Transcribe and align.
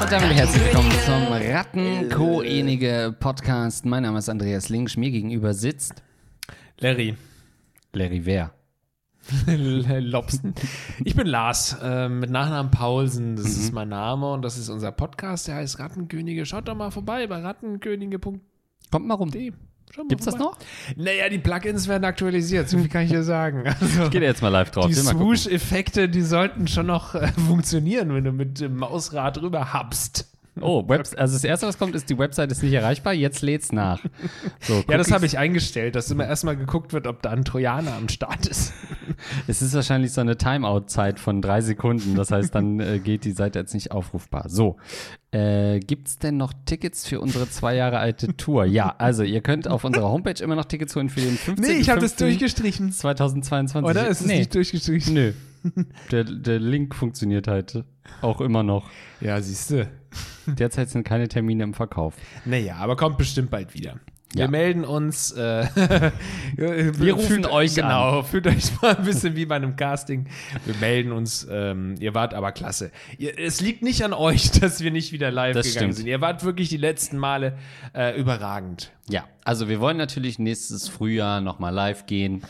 Und 0.00 0.12
damit 0.12 0.32
herzlich 0.36 0.64
willkommen 0.64 0.90
zum 1.04 1.24
Rattenkoenige 1.32 3.14
Podcast. 3.18 3.84
Mein 3.84 4.04
Name 4.04 4.18
ist 4.18 4.28
Andreas 4.28 4.68
Links. 4.68 4.96
Mir 4.96 5.10
gegenüber 5.10 5.52
sitzt 5.54 6.02
Larry. 6.78 7.16
Larry 7.92 8.24
Wer. 8.24 8.52
Lobsten. 9.46 10.54
Ich 11.04 11.14
bin 11.16 11.26
Lars, 11.26 11.76
äh, 11.82 12.08
mit 12.08 12.30
Nachnamen 12.30 12.70
Paulsen. 12.70 13.36
Das 13.36 13.44
Mhm. 13.46 13.50
ist 13.50 13.72
mein 13.72 13.88
Name 13.88 14.32
und 14.32 14.42
das 14.42 14.56
ist 14.56 14.68
unser 14.68 14.92
Podcast. 14.92 15.48
Der 15.48 15.56
heißt 15.56 15.78
Rattenkönige. 15.78 16.46
Schaut 16.46 16.68
doch 16.68 16.74
mal 16.76 16.90
vorbei 16.90 17.26
bei 17.26 17.40
rattenkönige.de. 17.42 18.40
Kommt 18.90 19.06
mal 19.06 19.14
rum. 19.14 19.30
Gibt's 20.08 20.24
das 20.26 20.36
noch? 20.36 20.56
Naja, 20.96 21.28
die 21.28 21.38
Plugins 21.38 21.88
werden 21.88 22.04
aktualisiert. 22.04 22.68
So 22.68 22.78
viel 22.78 22.88
kann 22.88 23.02
ich 23.04 23.10
dir 23.10 23.22
sagen. 23.22 23.64
Also, 23.80 24.10
Geht 24.10 24.22
jetzt 24.22 24.42
mal 24.42 24.48
live 24.48 24.70
drauf. 24.70 24.86
die. 24.86 24.94
Swoosh-Effekte, 24.94 26.08
die 26.08 26.22
sollten 26.22 26.68
schon 26.68 26.86
noch 26.86 27.14
äh, 27.14 27.28
funktionieren, 27.48 28.14
wenn 28.14 28.24
du 28.24 28.32
mit 28.32 28.60
dem 28.60 28.76
Mausrad 28.76 29.40
rüber 29.40 29.72
habst. 29.72 30.28
Oh, 30.62 30.88
Webs 30.88 31.14
also 31.14 31.34
das 31.34 31.44
erste, 31.44 31.66
was 31.66 31.78
kommt, 31.78 31.94
ist, 31.94 32.08
die 32.10 32.18
Website 32.18 32.50
ist 32.52 32.62
nicht 32.62 32.72
erreichbar. 32.72 33.12
Jetzt 33.12 33.42
lädt's 33.42 33.72
nach. 33.72 34.00
So, 34.60 34.84
Ja, 34.88 34.98
das 34.98 35.10
habe 35.10 35.26
ich 35.26 35.38
eingestellt, 35.38 35.94
dass 35.94 36.10
immer 36.10 36.26
erstmal 36.26 36.56
geguckt 36.56 36.92
wird, 36.92 37.06
ob 37.06 37.22
da 37.22 37.30
ein 37.30 37.44
Trojaner 37.44 37.94
am 37.94 38.08
Start 38.08 38.46
ist. 38.46 38.72
Es 39.48 39.62
ist 39.62 39.74
wahrscheinlich 39.74 40.12
so 40.12 40.20
eine 40.20 40.36
Timeout-Zeit 40.36 41.18
von 41.18 41.42
drei 41.42 41.60
Sekunden. 41.60 42.14
Das 42.14 42.30
heißt, 42.30 42.54
dann 42.54 42.78
äh, 42.78 43.00
geht 43.00 43.24
die 43.24 43.32
Seite 43.32 43.58
jetzt 43.58 43.74
nicht 43.74 43.90
aufrufbar. 43.90 44.48
So, 44.48 44.76
äh, 45.32 45.80
gibt's 45.80 46.18
denn 46.18 46.36
noch 46.36 46.52
Tickets 46.66 47.06
für 47.06 47.20
unsere 47.20 47.50
zwei 47.50 47.74
Jahre 47.74 47.98
alte 47.98 48.36
Tour? 48.36 48.64
Ja, 48.64 48.94
also 48.96 49.24
ihr 49.24 49.40
könnt 49.40 49.66
auf 49.66 49.82
unserer 49.84 50.08
Homepage 50.08 50.42
immer 50.42 50.54
noch 50.54 50.66
Tickets 50.66 50.94
holen 50.94 51.08
für 51.08 51.20
den 51.20 51.36
15. 51.36 51.74
Nee, 51.74 51.80
ich 51.80 51.90
habe 51.90 52.00
das 52.00 52.12
15. 52.12 52.26
durchgestrichen. 52.28 52.92
2022. 52.92 53.90
Oder 53.90 54.06
ist 54.06 54.20
es 54.20 54.26
nee. 54.26 54.38
nicht 54.38 54.54
durchgestrichen? 54.54 55.14
Nö. 55.14 55.32
Der, 56.10 56.24
der 56.24 56.58
Link 56.58 56.94
funktioniert 56.94 57.48
halt 57.48 57.84
auch 58.22 58.40
immer 58.40 58.62
noch. 58.62 58.88
Ja, 59.20 59.40
siehst 59.40 59.70
du. 59.70 59.88
Derzeit 60.46 60.88
sind 60.90 61.04
keine 61.04 61.28
Termine 61.28 61.64
im 61.64 61.74
Verkauf. 61.74 62.14
Naja, 62.44 62.76
aber 62.76 62.96
kommt 62.96 63.18
bestimmt 63.18 63.50
bald 63.50 63.74
wieder. 63.74 64.00
Ja. 64.34 64.40
Wir 64.44 64.48
melden 64.48 64.84
uns. 64.84 65.32
Äh, 65.32 65.66
Wir 66.56 67.14
rufen 67.14 67.46
euch 67.46 67.74
genau, 67.74 68.22
fühlt 68.22 68.46
euch 68.46 68.70
mal 68.82 68.96
ein 68.96 69.04
bisschen 69.04 69.36
wie 69.36 69.46
bei 69.46 69.56
einem 69.56 69.76
Casting. 69.76 70.26
Wir 70.66 70.74
melden 70.76 71.12
uns. 71.12 71.46
Ähm, 71.50 71.94
ihr 71.98 72.14
wart 72.14 72.34
aber 72.34 72.52
klasse. 72.52 72.90
Ihr, 73.16 73.38
es 73.38 73.62
liegt 73.62 73.82
nicht 73.82 74.04
an 74.04 74.12
euch, 74.12 74.50
dass 74.50 74.82
wir 74.82 74.90
nicht 74.90 75.12
wieder 75.12 75.30
live 75.30 75.54
Das 75.54 75.66
gegangen 75.66 75.92
stimmt. 75.92 75.96
sind. 75.96 76.06
Ihr 76.08 76.20
wart 76.20 76.44
wirklich 76.44 76.68
die 76.68 76.76
letzten 76.76 77.16
Male 77.16 77.56
äh, 77.94 78.18
überragend. 78.20 78.92
Ja, 79.08 79.24
also 79.44 79.68
wir 79.70 79.80
wollen 79.80 79.96
natürlich 79.96 80.38
nächstes 80.38 80.88
Frühjahr 80.88 81.40
nochmal 81.40 81.72
live 81.72 82.04
gehen. 82.04 82.42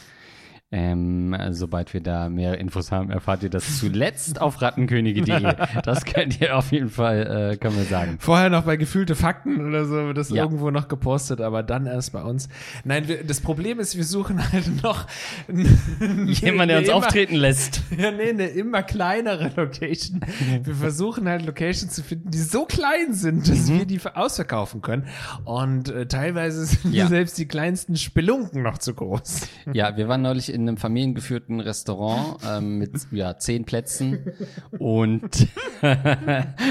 Ähm, 0.71 1.35
sobald 1.53 1.95
wir 1.95 2.03
da 2.03 2.29
mehr 2.29 2.59
Infos 2.59 2.93
haben, 2.93 3.11
erfahrt 3.11 3.43
ihr 3.43 3.49
das 3.49 3.79
zuletzt 3.79 4.39
auf 4.39 4.61
rattenkönige.de. 4.61 5.55
Das 5.83 6.05
könnt 6.05 6.43
ihr 6.43 6.57
auf 6.59 6.73
jeden 6.73 6.91
Fall, 6.91 7.53
äh, 7.53 7.57
können 7.57 7.77
wir 7.77 7.85
sagen. 7.85 8.19
Vorher 8.21 8.51
noch 8.51 8.65
bei 8.65 8.77
gefühlte 8.77 9.15
Fakten 9.15 9.67
oder 9.67 9.87
so 9.87 10.13
das 10.13 10.29
Ja. 10.29 10.43
irgendwo 10.43 10.71
noch 10.71 10.89
gepostet, 10.89 11.41
aber 11.41 11.63
dann 11.63 11.87
erst 11.87 12.13
bei 12.13 12.23
uns. 12.23 12.51
Nein, 12.85 13.09
wir, 13.09 13.25
das 13.25 13.41
Problem 13.41 13.81
ist, 13.81 13.97
wir 13.97 14.05
suchen 14.05 14.53
halt 14.53 14.83
noch 14.83 15.07
Jemand, 15.49 16.71
der 16.71 16.79
uns 16.81 16.89
immer- 16.89 16.97
auftreten 16.99 17.35
lässt. 17.37 17.83
Ja, 17.99 18.11
nee, 18.13 18.29
eine 18.31 18.47
immer 18.49 18.83
kleinere 18.83 19.51
Location. 19.57 20.21
Wir 20.63 20.75
versuchen 20.75 21.27
halt 21.29 21.45
Locations 21.47 21.93
zu 21.93 22.03
finden, 22.03 22.31
die 22.31 22.39
so 22.39 22.65
klein 22.67 23.13
sind, 23.15 23.49
dass 23.49 23.73
wir 23.73 23.87
die 23.87 23.99
ausverkaufen 24.15 24.83
können. 24.83 25.07
Und 25.45 25.89
äh, 25.89 26.07
teilweise 26.07 26.67
sind 26.67 26.85
Mhm. 26.85 26.93
Ja. 26.93 27.07
selbst 27.09 27.39
die 27.39 27.47
kleinsten 27.49 27.97
Spelunken 27.97 28.63
noch 28.63 28.79
zu 28.79 28.95
groß. 28.95 29.49
Ja, 29.73 29.97
wir 29.97 30.07
waren 30.09 30.23
neulich 30.23 30.53
in 30.53 30.58
einem 30.61 30.77
familiengeführten 30.77 31.61
Restaurant 31.61 32.39
ähm, 32.49 32.79
mit 32.79 32.93
ja, 33.11 33.37
zehn 33.39 33.65
Plätzen 33.65 34.33
und 34.79 35.49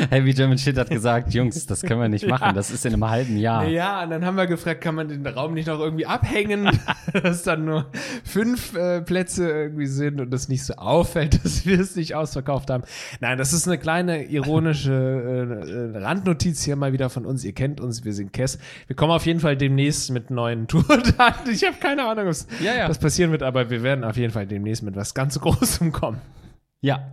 Heavy 0.09 0.33
German 0.33 0.57
Shit 0.57 0.77
hat 0.77 0.89
gesagt, 0.89 1.33
Jungs, 1.33 1.65
das 1.65 1.81
können 1.81 2.01
wir 2.01 2.09
nicht 2.09 2.27
machen, 2.27 2.55
das 2.55 2.71
ist 2.71 2.85
in 2.85 2.93
einem 2.93 3.09
halben 3.09 3.37
Jahr. 3.37 3.65
Ja, 3.67 4.03
und 4.03 4.09
dann 4.09 4.25
haben 4.25 4.35
wir 4.35 4.47
gefragt, 4.47 4.81
kann 4.81 4.95
man 4.95 5.07
den 5.07 5.25
Raum 5.25 5.53
nicht 5.53 5.67
noch 5.67 5.79
irgendwie 5.79 6.05
abhängen, 6.05 6.69
dass 7.13 7.43
dann 7.43 7.65
nur 7.65 7.87
fünf 8.23 8.75
äh, 8.75 9.01
Plätze 9.01 9.49
irgendwie 9.49 9.87
sind 9.87 10.19
und 10.19 10.33
es 10.33 10.49
nicht 10.49 10.63
so 10.63 10.73
auffällt, 10.75 11.39
dass 11.43 11.65
wir 11.65 11.79
es 11.79 11.95
nicht 11.95 12.15
ausverkauft 12.15 12.69
haben. 12.69 12.83
Nein, 13.19 13.37
das 13.37 13.53
ist 13.53 13.67
eine 13.67 13.77
kleine 13.77 14.25
ironische 14.25 14.91
äh, 14.91 15.97
äh, 15.97 16.03
Randnotiz 16.03 16.63
hier 16.63 16.75
mal 16.75 16.93
wieder 16.93 17.09
von 17.09 17.25
uns. 17.25 17.43
Ihr 17.43 17.53
kennt 17.53 17.81
uns, 17.81 18.03
wir 18.03 18.13
sind 18.13 18.33
Kess. 18.33 18.59
Wir 18.87 18.95
kommen 18.95 19.11
auf 19.11 19.25
jeden 19.25 19.39
Fall 19.39 19.57
demnächst 19.57 20.11
mit 20.11 20.29
neuen 20.31 20.67
Tourdaten. 20.67 21.51
Ich 21.51 21.65
habe 21.65 21.77
keine 21.79 22.05
Ahnung, 22.05 22.27
was 22.27 22.47
Ja, 22.63 22.75
ja. 22.75 22.87
das 22.87 22.99
passieren 22.99 23.31
wird, 23.31 23.43
aber 23.43 23.69
wir 23.69 23.76
werden 23.83 24.03
auf 24.03 24.17
jeden 24.17 24.33
Fall 24.33 24.47
demnächst 24.47 24.83
mit 24.83 24.95
was 24.95 25.13
ganz 25.13 25.39
Großem 25.39 25.91
kommen. 25.91 26.19
Ja, 26.81 27.11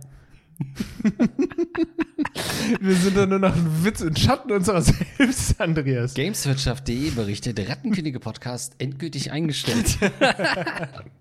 Wir 2.79 2.95
sind 2.95 3.17
dann 3.17 3.29
nur 3.29 3.39
noch 3.39 3.55
ein 3.55 3.83
Witz 3.83 4.01
in 4.01 4.15
Schatten 4.15 4.51
unserer 4.51 4.81
selbst, 4.81 5.59
Andreas. 5.59 6.13
Gameswirtschaft.de 6.13 7.11
berichtet, 7.11 7.59
Rattenkönige 7.69 8.19
Podcast 8.19 8.75
endgültig 8.79 9.31
eingestellt. 9.31 9.97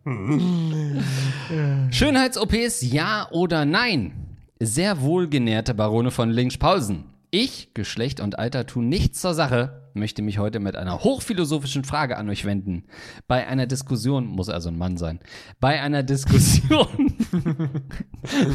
Schönheits-OPs, 1.91 2.83
ja 2.83 3.29
oder 3.31 3.65
nein? 3.65 4.13
Sehr 4.61 5.01
wohlgenährte 5.01 5.75
Barone 5.75 6.11
von 6.11 6.31
Links-Pausen. 6.31 7.05
Ich, 7.37 7.75
Geschlecht 7.75 8.21
und 8.21 8.39
Alter 8.39 8.65
tun 8.65 8.89
nichts 8.89 9.21
zur 9.21 9.35
Sache, 9.35 9.91
möchte 9.93 10.23
mich 10.23 10.39
heute 10.39 10.61
mit 10.61 10.77
einer 10.77 11.03
hochphilosophischen 11.03 11.83
Frage 11.83 12.17
an 12.17 12.29
euch 12.29 12.45
wenden. 12.45 12.85
Bei 13.27 13.49
einer 13.49 13.67
Diskussion, 13.67 14.27
muss 14.27 14.49
also 14.49 14.69
ein 14.69 14.79
Mann 14.79 14.97
sein, 14.97 15.19
bei 15.59 15.83
einer 15.83 16.05
Diskussion 16.05 17.13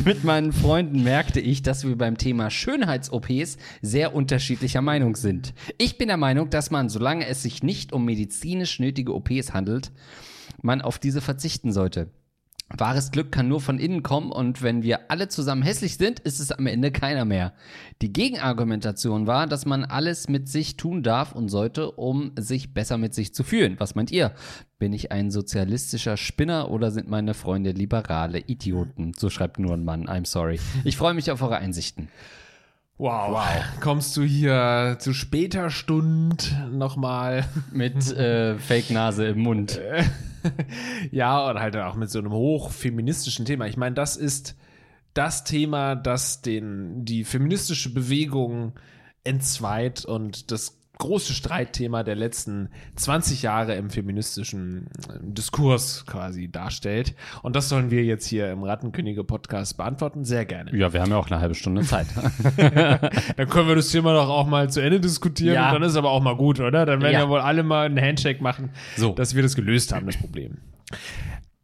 mit 0.05 0.23
meinen 0.23 0.53
Freunden 0.53 1.03
merkte 1.03 1.41
ich, 1.41 1.61
dass 1.61 1.85
wir 1.85 1.97
beim 1.97 2.17
Thema 2.17 2.49
Schönheits-OPs 2.49 3.57
sehr 3.81 4.15
unterschiedlicher 4.15 4.81
Meinung 4.81 5.17
sind. 5.17 5.53
Ich 5.77 5.97
bin 5.97 6.07
der 6.07 6.15
Meinung, 6.15 6.49
dass 6.49 6.71
man, 6.71 6.87
solange 6.87 7.27
es 7.27 7.43
sich 7.43 7.61
nicht 7.61 7.91
um 7.91 8.05
medizinisch 8.05 8.79
nötige 8.79 9.13
OPs 9.13 9.51
handelt, 9.51 9.91
man 10.61 10.81
auf 10.81 10.99
diese 10.99 11.19
verzichten 11.19 11.73
sollte. 11.73 12.11
Wahres 12.77 13.11
Glück 13.11 13.31
kann 13.31 13.47
nur 13.47 13.61
von 13.61 13.79
innen 13.79 14.03
kommen 14.03 14.31
und 14.31 14.61
wenn 14.61 14.83
wir 14.83 15.09
alle 15.09 15.27
zusammen 15.27 15.63
hässlich 15.63 15.97
sind, 15.97 16.19
ist 16.19 16.39
es 16.39 16.51
am 16.51 16.67
Ende 16.67 16.91
keiner 16.91 17.25
mehr. 17.25 17.53
Die 18.01 18.13
Gegenargumentation 18.13 19.25
war, 19.25 19.47
dass 19.47 19.65
man 19.65 19.83
alles 19.83 20.29
mit 20.29 20.47
sich 20.47 20.77
tun 20.77 21.01
darf 21.01 21.31
und 21.31 21.49
sollte, 21.49 21.91
um 21.91 22.31
sich 22.37 22.73
besser 22.73 22.97
mit 22.97 23.15
sich 23.15 23.33
zu 23.33 23.43
fühlen. 23.43 23.75
Was 23.79 23.95
meint 23.95 24.11
ihr? 24.11 24.33
Bin 24.77 24.93
ich 24.93 25.11
ein 25.11 25.31
sozialistischer 25.31 26.15
Spinner 26.15 26.69
oder 26.69 26.91
sind 26.91 27.09
meine 27.09 27.33
Freunde 27.33 27.71
liberale 27.71 28.39
Idioten? 28.39 29.13
So 29.17 29.29
schreibt 29.29 29.59
nur 29.59 29.73
ein 29.73 29.83
Mann. 29.83 30.07
I'm 30.07 30.25
sorry. 30.25 30.59
Ich 30.83 30.95
freue 30.95 31.15
mich 31.15 31.31
auf 31.31 31.41
eure 31.41 31.57
Einsichten. 31.57 32.07
Wow. 32.99 33.39
Kommst 33.79 34.15
du 34.17 34.23
hier 34.23 34.97
zu 34.99 35.13
später 35.13 35.69
Stund 35.69 36.55
nochmal? 36.71 37.45
Mit 37.71 38.11
äh, 38.11 38.57
Fake-Nase 38.59 39.27
im 39.27 39.39
Mund. 39.39 39.79
ja, 41.11 41.49
und 41.49 41.59
halt 41.59 41.75
auch 41.77 41.95
mit 41.95 42.09
so 42.09 42.19
einem 42.19 42.31
hochfeministischen 42.31 43.45
Thema. 43.45 43.67
Ich 43.67 43.77
meine, 43.77 43.95
das 43.95 44.15
ist 44.15 44.55
das 45.13 45.43
Thema, 45.43 45.95
das 45.95 46.41
den, 46.41 47.05
die 47.05 47.23
feministische 47.23 47.93
Bewegung 47.93 48.73
entzweit 49.23 50.05
und 50.05 50.51
das 50.51 50.78
große 50.99 51.33
Streitthema 51.33 52.03
der 52.03 52.15
letzten 52.15 52.69
20 52.97 53.41
Jahre 53.41 53.73
im 53.75 53.89
feministischen 53.89 54.87
äh, 55.09 55.13
Diskurs 55.21 56.05
quasi 56.05 56.51
darstellt. 56.51 57.15
Und 57.41 57.55
das 57.55 57.69
sollen 57.69 57.89
wir 57.89 58.03
jetzt 58.03 58.27
hier 58.27 58.51
im 58.51 58.63
Rattenkönige-Podcast 58.63 59.77
beantworten. 59.77 60.25
Sehr 60.25 60.45
gerne. 60.45 60.75
Ja, 60.77 60.93
wir 60.93 61.01
haben 61.01 61.09
ja 61.11 61.17
auch 61.17 61.31
eine 61.31 61.39
halbe 61.39 61.55
Stunde 61.55 61.81
Zeit. 61.83 62.07
Dann 62.57 63.49
können 63.49 63.67
wir 63.67 63.75
das 63.75 63.89
Thema 63.89 64.13
doch 64.13 64.29
auch 64.29 64.45
mal 64.45 64.69
zu 64.69 64.81
Ende 64.81 64.99
diskutieren 64.99 65.55
Ja. 65.55 65.69
und 65.69 65.75
dann 65.81 65.83
ist 65.89 65.95
aber 65.95 66.11
auch 66.11 66.21
mal 66.21 66.35
gut, 66.35 66.59
oder? 66.59 66.85
Dann 66.85 67.01
werden 67.01 67.13
Ja. 67.13 67.21
ja 67.21 67.29
wohl 67.29 67.39
alle 67.39 67.63
mal 67.63 67.85
einen 67.85 67.99
Handshake 67.99 68.43
machen, 68.43 68.69
So. 68.97 69.13
dass 69.13 69.35
wir 69.35 69.41
das 69.41 69.55
gelöst 69.55 69.93
haben, 69.93 70.05
das 70.05 70.17
Problem. 70.17 70.57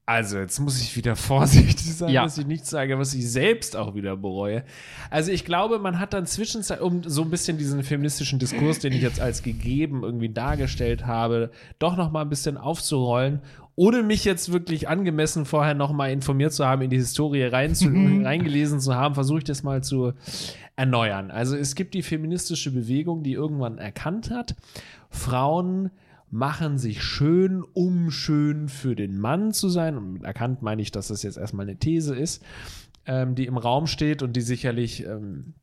Also, 0.07 0.37
jetzt 0.37 0.59
muss 0.59 0.79
ich 0.81 0.95
wieder 0.95 1.15
vorsichtig 1.15 1.93
sein, 1.95 2.09
Ja. 2.09 2.23
dass 2.23 2.37
ich 2.37 2.45
nichts 2.45 2.69
sage, 2.69 2.99
was 2.99 3.13
ich 3.15 3.29
selbst 3.29 3.75
auch 3.75 3.95
wieder 3.95 4.15
bereue. 4.15 4.63
Also, 5.09 5.31
ich 5.31 5.45
glaube, 5.45 5.79
man 5.79 5.99
hat 5.99 6.13
dann 6.13 6.27
zwischenzeit, 6.27 6.79
um 6.81 7.01
so 7.03 7.23
ein 7.23 7.31
bisschen 7.31 7.57
diesen 7.57 7.81
feministischen 7.83 8.37
Diskurs, 8.37 8.79
den 8.79 8.93
ich 8.93 9.01
jetzt 9.01 9.19
als 9.19 9.41
gegeben 9.41 10.03
irgendwie 10.03 10.29
dargestellt 10.29 11.07
habe, 11.07 11.49
doch 11.79 11.97
noch 11.97 12.11
mal 12.11 12.21
ein 12.21 12.29
bisschen 12.29 12.57
aufzurollen, 12.57 13.41
ohne 13.77 14.03
mich 14.03 14.23
jetzt 14.25 14.53
wirklich 14.53 14.87
angemessen 14.87 15.43
vorher 15.43 15.73
noch 15.73 15.91
mal 15.91 16.11
informiert 16.11 16.53
zu 16.53 16.65
haben, 16.65 16.81
in 16.83 16.89
die 16.91 16.95
Historie 16.97 17.43
rein 17.43 17.73
zu, 17.75 17.87
reingelesen 17.89 18.79
zu 18.79 18.93
haben, 18.95 19.15
versuche 19.15 19.39
ich 19.39 19.43
das 19.43 19.63
mal 19.63 19.83
zu 19.83 20.13
erneuern. 20.75 21.31
Also, 21.31 21.57
es 21.57 21.73
gibt 21.73 21.95
die 21.95 22.03
feministische 22.03 22.69
Bewegung, 22.71 23.23
die 23.23 23.33
irgendwann 23.33 23.79
erkannt 23.79 24.29
hat, 24.29 24.55
Frauen 25.09 25.89
machen 26.31 26.77
sich 26.77 27.03
schön, 27.03 27.63
um 27.63 28.11
schön 28.11 28.67
für 28.67 28.95
den 28.95 29.17
Mann 29.17 29.53
zu 29.53 29.69
sein. 29.69 29.97
Und 29.97 30.23
erkannt 30.23 30.61
meine 30.61 30.81
ich, 30.81 30.91
dass 30.91 31.07
das 31.07 31.23
jetzt 31.23 31.37
erstmal 31.37 31.65
eine 31.65 31.77
These 31.77 32.15
ist, 32.15 32.43
ähm, 33.05 33.35
die 33.35 33.45
im 33.45 33.57
Raum 33.57 33.87
steht 33.87 34.21
und 34.21 34.33
die 34.33 34.41
sicherlich 34.41 35.05
ähm, 35.05 35.53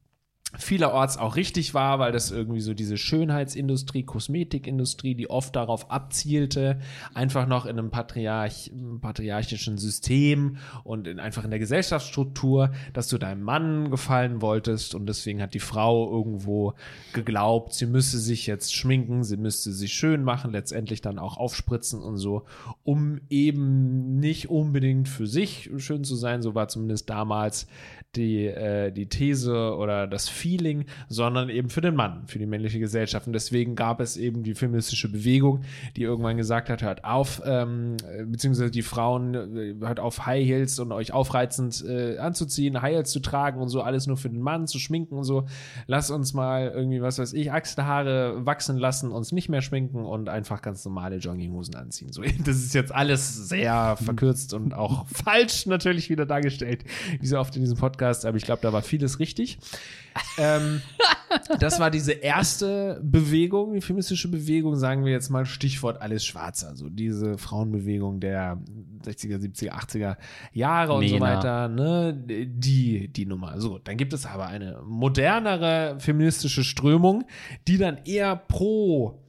vielerorts 0.58 1.16
auch 1.16 1.36
richtig 1.36 1.72
war, 1.72 1.98
weil 1.98 2.12
das 2.12 2.30
irgendwie 2.30 2.60
so 2.60 2.74
diese 2.74 2.98
Schönheitsindustrie, 2.98 4.02
Kosmetikindustrie, 4.02 5.14
die 5.14 5.30
oft 5.30 5.56
darauf 5.56 5.90
abzielte, 5.90 6.78
einfach 7.14 7.46
noch 7.46 7.64
in 7.64 7.78
einem 7.78 7.90
Patriarch, 7.90 8.70
patriarchischen 9.00 9.78
System 9.78 10.58
und 10.84 11.06
in, 11.06 11.20
einfach 11.20 11.44
in 11.44 11.50
der 11.50 11.58
Gesellschaftsstruktur, 11.58 12.72
dass 12.92 13.08
du 13.08 13.18
deinem 13.18 13.42
Mann 13.42 13.90
gefallen 13.90 14.42
wolltest 14.42 14.94
und 14.94 15.06
deswegen 15.06 15.40
hat 15.40 15.54
die 15.54 15.60
Frau 15.60 16.10
irgendwo 16.10 16.74
geglaubt, 17.14 17.72
sie 17.72 17.86
müsse 17.86 18.18
sich 18.18 18.46
jetzt 18.46 18.74
schminken, 18.74 19.24
sie 19.24 19.38
müsste 19.38 19.72
sich 19.72 19.94
schön 19.94 20.22
machen, 20.22 20.52
letztendlich 20.52 21.00
dann 21.00 21.18
auch 21.18 21.38
aufspritzen 21.38 22.02
und 22.02 22.18
so, 22.18 22.44
um 22.84 23.20
eben 23.30 24.18
nicht 24.18 24.50
unbedingt 24.50 25.08
für 25.08 25.26
sich 25.26 25.70
schön 25.78 26.04
zu 26.04 26.14
sein, 26.14 26.42
so 26.42 26.54
war 26.54 26.68
zumindest 26.68 27.08
damals 27.08 27.66
die, 28.16 28.46
äh, 28.46 28.92
die 28.92 29.06
These 29.06 29.74
oder 29.74 30.06
das 30.06 30.28
Feeling, 30.28 30.84
sondern 31.08 31.48
eben 31.48 31.70
für 31.70 31.80
den 31.80 31.94
Mann, 31.94 32.24
für 32.26 32.38
die 32.38 32.46
männliche 32.46 32.78
Gesellschaft. 32.78 33.26
Und 33.26 33.32
deswegen 33.32 33.74
gab 33.74 34.00
es 34.00 34.18
eben 34.18 34.42
die 34.42 34.54
feministische 34.54 35.10
Bewegung, 35.10 35.62
die 35.96 36.02
irgendwann 36.02 36.36
gesagt 36.36 36.68
hat, 36.68 36.82
hört 36.82 37.04
auf, 37.04 37.40
ähm, 37.46 37.96
beziehungsweise 38.26 38.70
die 38.70 38.82
Frauen, 38.82 39.34
äh, 39.34 39.74
hört 39.80 39.98
auf 39.98 40.26
High 40.26 40.46
Heels 40.46 40.78
und 40.78 40.92
euch 40.92 41.12
aufreizend 41.12 41.82
äh, 41.88 42.18
anzuziehen, 42.18 42.82
High 42.82 42.96
Heels 42.96 43.10
zu 43.10 43.20
tragen 43.20 43.60
und 43.60 43.68
so, 43.68 43.80
alles 43.80 44.06
nur 44.06 44.18
für 44.18 44.28
den 44.28 44.42
Mann, 44.42 44.66
zu 44.66 44.78
schminken 44.78 45.16
und 45.16 45.24
so. 45.24 45.46
Lass 45.86 46.10
uns 46.10 46.34
mal 46.34 46.70
irgendwie, 46.74 47.00
was 47.00 47.18
weiß 47.18 47.32
ich, 47.32 47.50
Achselhaare 47.50 48.44
wachsen 48.44 48.76
lassen, 48.76 49.10
uns 49.10 49.32
nicht 49.32 49.48
mehr 49.48 49.62
schminken 49.62 50.04
und 50.04 50.28
einfach 50.28 50.60
ganz 50.60 50.84
normale 50.84 51.16
Jogginghosen 51.16 51.76
anziehen. 51.76 52.12
So, 52.12 52.22
das 52.44 52.56
ist 52.56 52.74
jetzt 52.74 52.94
alles 52.94 53.48
sehr 53.48 53.96
verkürzt 53.96 54.52
und 54.52 54.74
auch 54.74 55.06
falsch 55.24 55.64
natürlich 55.64 56.10
wieder 56.10 56.26
dargestellt, 56.26 56.84
wie 57.18 57.26
so 57.26 57.38
oft 57.38 57.56
in 57.56 57.62
diesem 57.62 57.78
Podcast 57.78 58.01
Podcast, 58.02 58.26
aber 58.26 58.36
ich 58.36 58.44
glaube, 58.44 58.62
da 58.62 58.72
war 58.72 58.82
vieles 58.82 59.20
richtig. 59.20 59.58
ähm, 60.38 60.82
das 61.60 61.78
war 61.80 61.90
diese 61.90 62.12
erste 62.12 63.00
Bewegung, 63.02 63.74
die 63.74 63.80
feministische 63.80 64.28
Bewegung, 64.28 64.76
sagen 64.76 65.04
wir 65.04 65.12
jetzt 65.12 65.30
mal 65.30 65.46
Stichwort 65.46 66.02
alles 66.02 66.24
schwarz. 66.24 66.64
Also 66.64 66.88
diese 66.90 67.38
Frauenbewegung 67.38 68.20
der 68.20 68.58
60er, 69.04 69.38
70er, 69.38 69.70
80er 69.70 70.16
Jahre 70.52 70.94
und 70.94 71.04
Nena. 71.04 71.14
so 71.14 71.20
weiter, 71.20 71.68
ne? 71.68 72.14
Die, 72.14 73.08
die 73.08 73.26
Nummer. 73.26 73.60
So, 73.60 73.78
dann 73.78 73.96
gibt 73.96 74.12
es 74.12 74.26
aber 74.26 74.46
eine 74.46 74.82
modernere 74.84 75.96
feministische 75.98 76.64
Strömung, 76.64 77.24
die 77.68 77.78
dann 77.78 77.98
eher 78.04 78.36
pro 78.36 79.21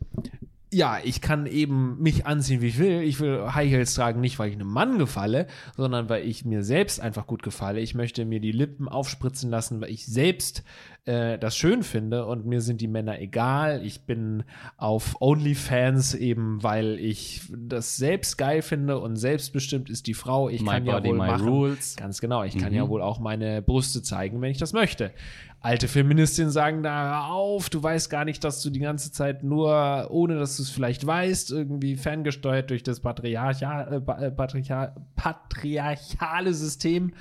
ja, 0.73 0.97
ich 1.03 1.21
kann 1.21 1.45
eben 1.45 2.01
mich 2.01 2.25
anziehen, 2.25 2.61
wie 2.61 2.67
ich 2.67 2.79
will. 2.79 3.01
Ich 3.01 3.19
will 3.19 3.53
High 3.53 3.69
Heels 3.69 3.93
tragen, 3.93 4.21
nicht 4.21 4.39
weil 4.39 4.49
ich 4.49 4.55
einem 4.55 4.69
Mann 4.69 4.97
gefalle, 4.97 5.47
sondern 5.77 6.09
weil 6.09 6.27
ich 6.27 6.45
mir 6.45 6.63
selbst 6.63 6.99
einfach 6.99 7.27
gut 7.27 7.43
gefalle. 7.43 7.79
Ich 7.79 7.95
möchte 7.95 8.25
mir 8.25 8.39
die 8.39 8.51
Lippen 8.51 8.87
aufspritzen 8.87 9.49
lassen, 9.49 9.81
weil 9.81 9.89
ich 9.89 10.05
selbst 10.05 10.63
äh, 11.05 11.37
das 11.37 11.57
schön 11.57 11.83
finde 11.83 12.25
und 12.25 12.45
mir 12.45 12.61
sind 12.61 12.81
die 12.81 12.87
Männer 12.87 13.19
egal. 13.19 13.85
Ich 13.85 14.05
bin 14.05 14.43
auf 14.77 15.21
OnlyFans 15.21 16.15
eben, 16.15 16.63
weil 16.63 16.97
ich 16.99 17.41
das 17.49 17.97
selbst 17.97 18.37
geil 18.37 18.61
finde 18.61 18.99
und 18.99 19.17
selbstbestimmt 19.17 19.89
ist 19.89 20.07
die 20.07 20.13
Frau. 20.13 20.49
Ich 20.49 20.61
my 20.61 20.71
kann 20.71 20.85
body, 20.85 21.07
ja 21.07 21.11
wohl 21.11 21.17
machen, 21.17 21.47
rules. 21.47 21.95
ganz 21.95 22.21
genau, 22.21 22.43
ich 22.43 22.57
kann 22.57 22.71
mhm. 22.71 22.77
ja 22.77 22.89
wohl 22.89 23.01
auch 23.01 23.19
meine 23.19 23.61
Brüste 23.61 24.01
zeigen, 24.01 24.41
wenn 24.41 24.51
ich 24.51 24.57
das 24.57 24.73
möchte. 24.73 25.11
Alte 25.65 25.87
Feministinnen 25.87 26.51
sagen 26.51 26.83
da 26.83 27.27
auf, 27.27 27.69
du 27.69 27.81
weißt 27.81 28.09
gar 28.09 28.25
nicht, 28.25 28.43
dass 28.43 28.61
du 28.61 28.69
die 28.69 28.81
ganze 28.81 29.13
Zeit 29.13 29.43
nur, 29.43 30.07
ohne 30.09 30.37
dass 30.37 30.57
du 30.57 30.63
es 30.63 30.69
vielleicht 30.69 31.07
weißt, 31.07 31.51
irgendwie 31.51 31.95
ferngesteuert 31.95 32.69
durch 32.69 32.83
das 32.83 32.99
Patriarchal, 32.99 33.93
äh, 33.93 34.31
Patriarchal, 34.31 34.93
patriarchale 35.15 36.53
System 36.53 37.13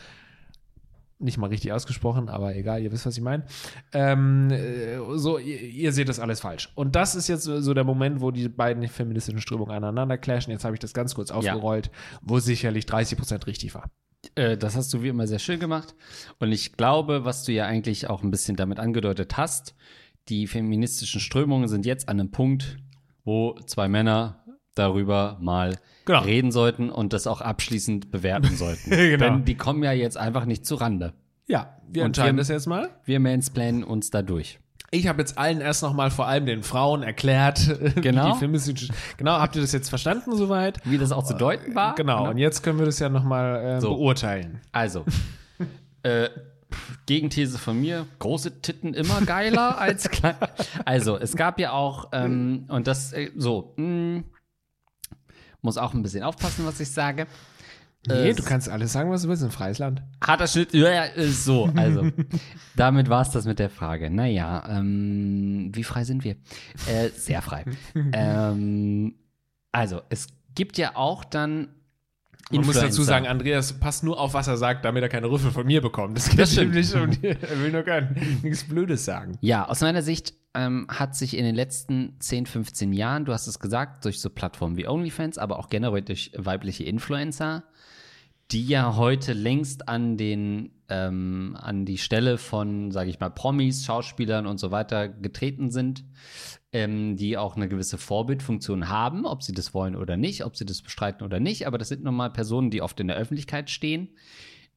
nicht 1.22 1.38
mal 1.38 1.48
richtig 1.48 1.72
ausgesprochen, 1.72 2.28
aber 2.28 2.54
egal, 2.54 2.82
ihr 2.82 2.92
wisst, 2.92 3.06
was 3.06 3.16
ich 3.16 3.22
meine. 3.22 3.44
Ähm, 3.92 4.50
äh, 4.50 4.98
so, 5.16 5.38
ihr, 5.38 5.60
ihr, 5.60 5.92
seht 5.92 6.08
das 6.08 6.18
alles 6.18 6.40
falsch. 6.40 6.70
Und 6.74 6.96
das 6.96 7.14
ist 7.14 7.28
jetzt 7.28 7.44
so 7.44 7.74
der 7.74 7.84
Moment, 7.84 8.20
wo 8.20 8.30
die 8.30 8.48
beiden 8.48 8.86
feministischen 8.88 9.40
Strömungen 9.40 9.72
aneinander 9.72 10.18
clashen. 10.18 10.52
Jetzt 10.52 10.64
habe 10.64 10.74
ich 10.74 10.80
das 10.80 10.94
ganz 10.94 11.14
kurz 11.14 11.30
aufgerollt, 11.30 11.86
ja. 11.86 12.18
wo 12.22 12.38
sicherlich 12.38 12.86
30 12.86 13.18
Prozent 13.18 13.46
richtig 13.46 13.74
war. 13.74 13.90
Äh, 14.34 14.56
das 14.56 14.76
hast 14.76 14.92
du 14.92 15.02
wie 15.02 15.08
immer 15.08 15.26
sehr 15.26 15.38
schön 15.38 15.60
gemacht. 15.60 15.94
Und 16.38 16.52
ich 16.52 16.76
glaube, 16.76 17.24
was 17.24 17.44
du 17.44 17.52
ja 17.52 17.66
eigentlich 17.66 18.08
auch 18.08 18.22
ein 18.22 18.30
bisschen 18.30 18.56
damit 18.56 18.78
angedeutet 18.78 19.36
hast, 19.36 19.74
die 20.28 20.46
feministischen 20.46 21.20
Strömungen 21.20 21.68
sind 21.68 21.86
jetzt 21.86 22.08
an 22.08 22.20
einem 22.20 22.30
Punkt, 22.30 22.78
wo 23.24 23.58
zwei 23.66 23.88
Männer 23.88 24.44
darüber 24.74 25.38
mal 25.40 25.78
genau. 26.04 26.20
reden 26.20 26.52
sollten 26.52 26.90
und 26.90 27.12
das 27.12 27.26
auch 27.26 27.40
abschließend 27.40 28.10
bewerten 28.10 28.56
sollten. 28.56 28.90
genau. 28.90 29.24
Denn 29.24 29.44
die 29.44 29.56
kommen 29.56 29.82
ja 29.82 29.92
jetzt 29.92 30.16
einfach 30.16 30.44
nicht 30.44 30.66
zu 30.66 30.76
Rande. 30.76 31.12
Ja, 31.46 31.76
wir 31.88 32.04
entscheiden 32.04 32.36
wir, 32.36 32.40
das 32.40 32.48
jetzt 32.48 32.66
mal. 32.66 32.90
Wir 33.04 33.20
mansplainen 33.20 33.84
uns 33.84 34.10
da 34.10 34.22
durch. 34.22 34.58
Ich 34.94 35.06
habe 35.06 35.20
jetzt 35.20 35.38
allen 35.38 35.62
erst 35.62 35.82
noch 35.82 35.94
mal 35.94 36.10
vor 36.10 36.26
allem 36.26 36.44
den 36.44 36.62
Frauen 36.62 37.02
erklärt, 37.02 37.78
genau. 38.02 38.38
genau, 39.16 39.32
habt 39.32 39.56
ihr 39.56 39.62
das 39.62 39.72
jetzt 39.72 39.88
verstanden 39.88 40.36
soweit? 40.36 40.78
Wie 40.84 40.98
das 40.98 41.12
auch 41.12 41.24
zu 41.24 41.32
deuten 41.32 41.74
war? 41.74 41.94
Genau, 41.94 42.18
genau. 42.18 42.30
und 42.30 42.36
jetzt 42.36 42.62
können 42.62 42.78
wir 42.78 42.84
das 42.84 42.98
ja 42.98 43.08
noch 43.08 43.24
mal 43.24 43.56
äh, 43.56 43.80
so. 43.80 43.94
beurteilen. 43.94 44.60
Also, 44.70 45.06
äh, 46.02 46.28
Gegenthese 47.06 47.58
von 47.58 47.80
mir, 47.80 48.04
große 48.18 48.60
Titten 48.60 48.92
immer 48.92 49.22
geiler 49.22 49.78
als 49.78 50.10
kleine. 50.10 50.36
Also, 50.84 51.16
es 51.16 51.36
gab 51.36 51.58
ja 51.58 51.72
auch, 51.72 52.08
ähm, 52.12 52.66
und 52.68 52.86
das, 52.86 53.14
äh, 53.14 53.30
so, 53.34 53.72
mh, 53.76 53.84
hm, 53.86 54.24
muss 55.62 55.78
auch 55.78 55.94
ein 55.94 56.02
bisschen 56.02 56.22
aufpassen, 56.22 56.66
was 56.66 56.80
ich 56.80 56.90
sage. 56.90 57.26
Nee, 58.06 58.30
äh, 58.30 58.34
du 58.34 58.42
kannst 58.42 58.68
alles 58.68 58.92
sagen, 58.92 59.10
was 59.10 59.22
du 59.22 59.28
willst, 59.28 59.44
ein 59.44 59.52
freies 59.52 59.78
Land. 59.78 60.02
Harter 60.20 60.48
Schnitt, 60.48 60.74
ja, 60.74 61.04
ist 61.04 61.44
so. 61.44 61.70
Also, 61.76 62.10
damit 62.76 63.08
war 63.08 63.22
es 63.22 63.30
das 63.30 63.44
mit 63.44 63.60
der 63.60 63.70
Frage. 63.70 64.10
Naja, 64.10 64.64
ähm, 64.68 65.70
wie 65.72 65.84
frei 65.84 66.02
sind 66.02 66.24
wir? 66.24 66.36
Äh, 66.88 67.10
sehr 67.14 67.42
frei. 67.42 67.64
ähm, 68.12 69.14
also, 69.70 70.02
es 70.10 70.26
gibt 70.54 70.78
ja 70.78 70.96
auch 70.96 71.24
dann 71.24 71.68
man 72.50 72.66
muss 72.66 72.80
dazu 72.80 73.02
sagen, 73.02 73.26
Andreas 73.26 73.72
passt 73.72 74.04
nur 74.04 74.18
auf, 74.18 74.34
was 74.34 74.48
er 74.48 74.56
sagt, 74.56 74.84
damit 74.84 75.02
er 75.02 75.08
keine 75.08 75.30
Rüffel 75.30 75.50
von 75.50 75.66
mir 75.66 75.80
bekommt. 75.80 76.16
Das, 76.16 76.34
das 76.34 76.52
stimmt. 76.52 76.74
Nicht 76.74 76.94
und 76.94 77.22
er 77.22 77.60
will 77.60 77.72
nur 77.72 77.82
gar 77.82 78.02
nichts 78.42 78.64
Blödes 78.64 79.04
sagen. 79.04 79.38
Ja, 79.40 79.68
aus 79.68 79.80
meiner 79.80 80.02
Sicht 80.02 80.34
ähm, 80.54 80.86
hat 80.88 81.16
sich 81.16 81.36
in 81.36 81.44
den 81.44 81.54
letzten 81.54 82.16
10, 82.18 82.46
15 82.46 82.92
Jahren, 82.92 83.24
du 83.24 83.32
hast 83.32 83.46
es 83.46 83.58
gesagt, 83.58 84.04
durch 84.04 84.20
so 84.20 84.28
Plattformen 84.28 84.76
wie 84.76 84.86
OnlyFans, 84.86 85.38
aber 85.38 85.58
auch 85.58 85.68
generell 85.68 86.02
durch 86.02 86.32
weibliche 86.36 86.84
Influencer, 86.84 87.64
die 88.50 88.66
ja 88.66 88.96
heute 88.96 89.32
längst 89.32 89.88
an 89.88 90.16
den 90.16 90.72
ähm, 90.92 91.56
an 91.58 91.86
die 91.86 91.96
Stelle 91.96 92.36
von, 92.36 92.90
sage 92.90 93.08
ich 93.08 93.18
mal, 93.18 93.30
Promis, 93.30 93.86
Schauspielern 93.86 94.46
und 94.46 94.58
so 94.58 94.70
weiter 94.70 95.08
getreten 95.08 95.70
sind, 95.70 96.04
ähm, 96.72 97.16
die 97.16 97.36
auch 97.36 97.56
eine 97.56 97.68
gewisse 97.68 97.98
Vorbildfunktion 97.98 98.88
haben, 98.88 99.26
ob 99.26 99.42
sie 99.42 99.52
das 99.52 99.74
wollen 99.74 99.94
oder 99.94 100.16
nicht, 100.16 100.44
ob 100.44 100.56
sie 100.56 100.64
das 100.64 100.82
bestreiten 100.82 101.24
oder 101.24 101.38
nicht. 101.38 101.66
Aber 101.66 101.78
das 101.78 101.88
sind 101.88 102.02
nun 102.02 102.14
mal 102.14 102.30
Personen, 102.30 102.70
die 102.70 102.82
oft 102.82 102.98
in 103.00 103.08
der 103.08 103.16
Öffentlichkeit 103.16 103.70
stehen, 103.70 104.08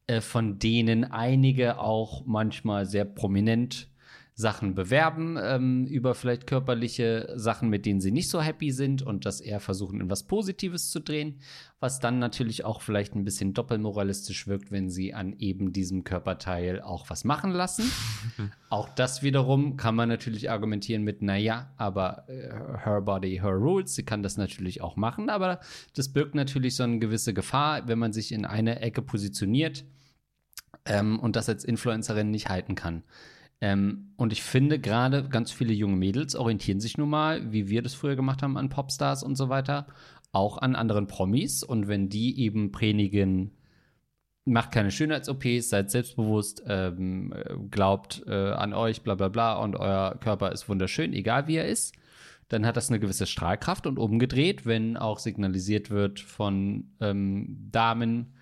äh, 0.07 0.21
von 0.21 0.59
denen 0.59 1.05
einige 1.05 1.79
auch 1.79 2.25
manchmal 2.25 2.85
sehr 2.85 3.05
prominent 3.05 3.89
Sachen 4.37 4.75
bewerben 4.75 5.37
ähm, 5.41 5.85
über 5.85 6.13
vielleicht 6.13 6.45
körperliche 6.45 7.31
Sachen, 7.37 7.69
mit 7.69 7.85
denen 7.85 8.01
sie 8.01 8.11
nicht 8.11 8.29
so 8.29 8.41
happy 8.41 8.71
sind 8.71 9.01
und 9.01 9.25
das 9.25 9.39
eher 9.39 9.61
versuchen, 9.61 10.01
in 10.01 10.09
was 10.09 10.23
Positives 10.23 10.91
zu 10.91 10.99
drehen, 10.99 11.39
was 11.79 12.01
dann 12.01 12.19
natürlich 12.19 12.65
auch 12.65 12.81
vielleicht 12.81 13.15
ein 13.15 13.23
bisschen 13.23 13.53
doppelmoralistisch 13.53 14.45
wirkt, 14.45 14.73
wenn 14.73 14.89
sie 14.89 15.13
an 15.13 15.37
eben 15.39 15.71
diesem 15.71 16.03
Körperteil 16.03 16.81
auch 16.81 17.09
was 17.09 17.23
machen 17.23 17.51
lassen. 17.51 17.89
auch 18.69 18.89
das 18.89 19.23
wiederum 19.23 19.77
kann 19.77 19.95
man 19.95 20.09
natürlich 20.09 20.51
argumentieren 20.51 21.03
mit, 21.03 21.21
naja, 21.21 21.73
aber 21.77 22.27
äh, 22.27 22.49
her 22.83 22.99
body, 22.99 23.39
her 23.41 23.53
rules, 23.53 23.95
sie 23.95 24.03
kann 24.03 24.21
das 24.21 24.35
natürlich 24.35 24.81
auch 24.81 24.97
machen, 24.97 25.29
aber 25.29 25.61
das 25.95 26.11
birgt 26.11 26.35
natürlich 26.35 26.75
so 26.75 26.83
eine 26.83 26.99
gewisse 26.99 27.33
Gefahr, 27.33 27.87
wenn 27.87 27.99
man 27.99 28.11
sich 28.11 28.33
in 28.33 28.43
eine 28.43 28.81
Ecke 28.81 29.01
positioniert 29.01 29.85
ähm, 30.83 31.21
und 31.21 31.37
das 31.37 31.47
als 31.47 31.63
Influencerin 31.63 32.31
nicht 32.31 32.49
halten 32.49 32.75
kann. 32.75 33.03
Ähm, 33.61 34.13
und 34.17 34.33
ich 34.33 34.43
finde 34.43 34.79
gerade 34.79 35.27
ganz 35.29 35.51
viele 35.51 35.73
junge 35.73 35.95
Mädels 35.95 36.35
orientieren 36.35 36.79
sich 36.79 36.97
nun 36.97 37.09
mal, 37.09 37.51
wie 37.51 37.69
wir 37.69 37.81
das 37.81 37.93
früher 37.93 38.15
gemacht 38.15 38.43
haben, 38.43 38.57
an 38.57 38.69
Popstars 38.69 39.23
und 39.23 39.35
so 39.35 39.49
weiter, 39.49 39.87
auch 40.31 40.57
an 40.57 40.75
anderen 40.75 41.07
Promis. 41.07 41.63
Und 41.63 41.87
wenn 41.87 42.09
die 42.09 42.39
eben 42.39 42.71
predigen, 42.71 43.51
macht 44.45 44.71
keine 44.71 44.91
Schönheits-OPs, 44.91 45.69
seid 45.69 45.89
selbstbewusst, 45.89 46.63
ähm, 46.67 47.33
glaubt 47.71 48.23
äh, 48.27 48.51
an 48.51 48.73
euch, 48.73 49.01
bla 49.01 49.15
bla 49.15 49.29
bla, 49.29 49.55
und 49.55 49.75
euer 49.75 50.17
Körper 50.19 50.51
ist 50.51 50.69
wunderschön, 50.69 51.13
egal 51.13 51.47
wie 51.47 51.55
er 51.55 51.67
ist, 51.67 51.95
dann 52.49 52.65
hat 52.65 52.77
das 52.77 52.89
eine 52.89 52.99
gewisse 52.99 53.25
Strahlkraft. 53.25 53.87
Und 53.87 53.97
umgedreht, 53.97 54.65
wenn 54.65 54.97
auch 54.97 55.19
signalisiert 55.19 55.89
wird 55.89 56.19
von 56.19 56.91
ähm, 56.99 57.69
Damen, 57.71 58.33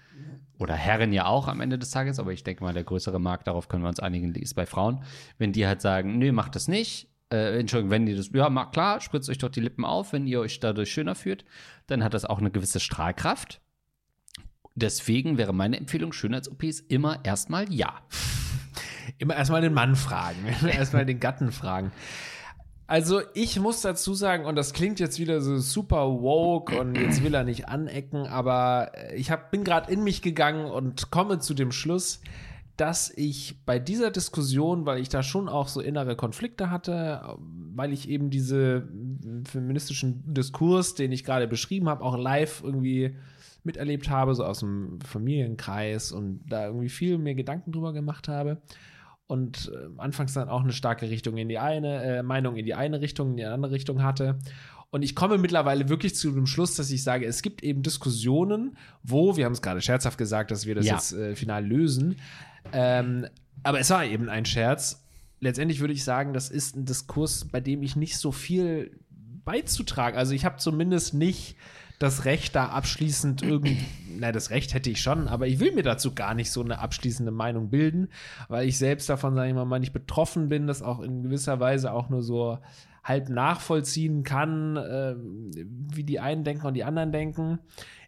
oder 0.59 0.75
Herren 0.75 1.11
ja 1.13 1.25
auch 1.25 1.47
am 1.47 1.61
Ende 1.61 1.77
des 1.77 1.91
Tages, 1.91 2.19
aber 2.19 2.31
ich 2.31 2.43
denke 2.43 2.63
mal, 2.63 2.73
der 2.73 2.83
größere 2.83 3.19
Markt, 3.19 3.47
darauf 3.47 3.67
können 3.67 3.83
wir 3.83 3.89
uns 3.89 3.99
einigen, 3.99 4.33
ist 4.35 4.53
bei 4.53 4.65
Frauen. 4.65 5.03
Wenn 5.37 5.51
die 5.51 5.67
halt 5.67 5.81
sagen, 5.81 6.17
nö, 6.17 6.31
macht 6.31 6.55
das 6.55 6.67
nicht, 6.67 7.09
äh, 7.31 7.59
Entschuldigung, 7.59 7.91
wenn 7.91 8.05
die 8.05 8.15
das, 8.15 8.29
ja, 8.31 8.65
klar, 8.65 9.01
spritzt 9.01 9.29
euch 9.29 9.39
doch 9.39 9.49
die 9.49 9.59
Lippen 9.59 9.85
auf, 9.85 10.13
wenn 10.13 10.27
ihr 10.27 10.39
euch 10.39 10.59
dadurch 10.59 10.91
schöner 10.91 11.15
fühlt, 11.15 11.43
dann 11.87 12.03
hat 12.03 12.13
das 12.13 12.25
auch 12.25 12.39
eine 12.39 12.51
gewisse 12.51 12.79
Strahlkraft. 12.79 13.59
Deswegen 14.75 15.37
wäre 15.37 15.53
meine 15.53 15.77
Empfehlung, 15.77 16.13
Schönheits-OPs 16.13 16.79
immer 16.79 17.23
erstmal 17.25 17.71
ja. 17.71 18.01
Immer 19.17 19.35
erstmal 19.35 19.61
den 19.61 19.73
Mann 19.73 19.95
fragen, 19.95 20.45
erstmal 20.67 21.05
den 21.05 21.19
Gatten 21.19 21.51
fragen. 21.51 21.91
Also 22.85 23.21
ich 23.33 23.59
muss 23.59 23.81
dazu 23.81 24.13
sagen, 24.13 24.45
und 24.45 24.55
das 24.55 24.73
klingt 24.73 24.99
jetzt 24.99 25.17
wieder 25.17 25.39
so 25.41 25.57
super 25.57 26.21
woke 26.21 26.77
und 26.77 26.95
jetzt 26.95 27.23
will 27.23 27.33
er 27.33 27.45
nicht 27.45 27.69
anecken, 27.69 28.27
aber 28.27 28.91
ich 29.15 29.31
hab, 29.31 29.51
bin 29.51 29.63
gerade 29.63 29.91
in 29.91 30.03
mich 30.03 30.21
gegangen 30.21 30.65
und 30.65 31.09
komme 31.09 31.39
zu 31.39 31.53
dem 31.53 31.71
Schluss, 31.71 32.19
dass 32.75 33.11
ich 33.15 33.63
bei 33.65 33.79
dieser 33.79 34.11
Diskussion, 34.11 34.85
weil 34.85 34.99
ich 34.99 35.07
da 35.07 35.23
schon 35.23 35.47
auch 35.47 35.69
so 35.69 35.79
innere 35.79 36.15
Konflikte 36.17 36.69
hatte, 36.69 37.37
weil 37.73 37.93
ich 37.93 38.09
eben 38.09 38.29
diese 38.29 38.89
feministischen 39.45 40.33
Diskurs, 40.33 40.93
den 40.93 41.11
ich 41.11 41.23
gerade 41.23 41.47
beschrieben 41.47 41.87
habe, 41.87 42.03
auch 42.03 42.17
live 42.17 42.63
irgendwie 42.63 43.15
miterlebt 43.63 44.09
habe, 44.09 44.35
so 44.35 44.43
aus 44.43 44.59
dem 44.59 44.99
Familienkreis 45.01 46.11
und 46.11 46.41
da 46.49 46.65
irgendwie 46.65 46.89
viel 46.89 47.17
mehr 47.17 47.35
Gedanken 47.35 47.71
drüber 47.71 47.93
gemacht 47.93 48.27
habe 48.27 48.57
und 49.27 49.71
äh, 49.73 49.87
anfangs 50.01 50.33
dann 50.33 50.49
auch 50.49 50.63
eine 50.63 50.73
starke 50.73 51.09
Richtung 51.09 51.37
in 51.37 51.49
die 51.49 51.57
eine, 51.57 52.03
äh, 52.03 52.23
Meinung 52.23 52.55
in 52.55 52.65
die 52.65 52.75
eine 52.75 53.01
Richtung, 53.01 53.31
in 53.31 53.37
die 53.37 53.45
andere 53.45 53.71
Richtung 53.71 54.03
hatte. 54.03 54.37
Und 54.89 55.01
ich 55.01 55.15
komme 55.15 55.39
mittlerweile 55.39 55.89
wirklich 55.89 56.13
zu 56.15 56.31
dem 56.31 56.45
Schluss, 56.45 56.75
dass 56.75 56.91
ich 56.91 57.01
sage, 57.01 57.25
es 57.25 57.41
gibt 57.41 57.63
eben 57.63 57.81
Diskussionen, 57.81 58.77
wo, 59.01 59.35
wir 59.37 59.45
haben 59.45 59.53
es 59.53 59.61
gerade 59.63 59.81
scherzhaft 59.81 60.17
gesagt, 60.19 60.51
dass 60.51 60.67
wir 60.67 60.75
das 60.75 60.85
Ja. 60.85 60.93
jetzt 60.93 61.13
äh, 61.13 61.35
final 61.35 61.65
lösen. 61.65 62.17
Ähm, 62.71 63.25
aber 63.63 63.79
es 63.79 63.89
war 63.89 64.05
eben 64.05 64.29
ein 64.29 64.45
Scherz. 64.45 65.03
Letztendlich 65.39 65.79
würde 65.79 65.93
ich 65.93 66.03
sagen, 66.03 66.33
das 66.33 66.49
ist 66.49 66.75
ein 66.75 66.85
Diskurs, 66.85 67.45
bei 67.45 67.59
dem 67.59 67.81
ich 67.81 67.95
nicht 67.95 68.17
so 68.17 68.31
viel 68.31 68.91
beizutragen. 69.43 70.17
Also 70.17 70.33
ich 70.33 70.45
habe 70.45 70.57
zumindest 70.57 71.13
nicht 71.13 71.55
das 72.03 72.25
Recht, 72.25 72.55
da 72.55 72.67
abschließend 72.67 73.41
irgend, 73.41 73.77
na, 74.19 74.31
das 74.31 74.49
Recht 74.49 74.73
hätte 74.73 74.89
ich 74.89 75.01
schon, 75.01 75.27
aber 75.27 75.47
ich 75.47 75.59
will 75.59 75.73
mir 75.73 75.83
dazu 75.83 76.13
gar 76.13 76.33
nicht 76.33 76.51
so 76.51 76.61
eine 76.61 76.79
abschließende 76.79 77.31
Meinung 77.31 77.69
bilden, 77.69 78.09
weil 78.49 78.67
ich 78.67 78.77
selbst 78.77 79.09
davon, 79.09 79.35
sage 79.35 79.49
ich 79.49 79.55
mal, 79.55 79.79
nicht 79.79 79.93
betroffen 79.93 80.49
bin, 80.49 80.67
das 80.67 80.81
auch 80.81 80.99
in 80.99 81.23
gewisser 81.23 81.59
Weise 81.59 81.93
auch 81.93 82.09
nur 82.09 82.21
so 82.21 82.59
halb 83.03 83.29
nachvollziehen 83.29 84.23
kann, 84.23 84.77
äh, 84.77 85.15
wie 85.17 86.03
die 86.03 86.19
einen 86.19 86.43
denken 86.43 86.67
und 86.67 86.73
die 86.73 86.83
anderen 86.83 87.11
denken. 87.11 87.59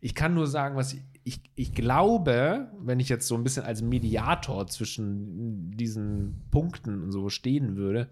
Ich 0.01 0.15
kann 0.15 0.33
nur 0.33 0.47
sagen, 0.47 0.75
was 0.75 0.95
ich, 1.23 1.41
ich 1.55 1.73
glaube, 1.73 2.71
wenn 2.79 2.99
ich 2.99 3.09
jetzt 3.09 3.27
so 3.27 3.35
ein 3.35 3.43
bisschen 3.43 3.63
als 3.63 3.81
Mediator 3.81 4.67
zwischen 4.67 5.71
diesen 5.71 6.43
Punkten 6.51 7.01
und 7.01 7.11
so 7.11 7.29
stehen 7.29 7.75
würde, 7.75 8.09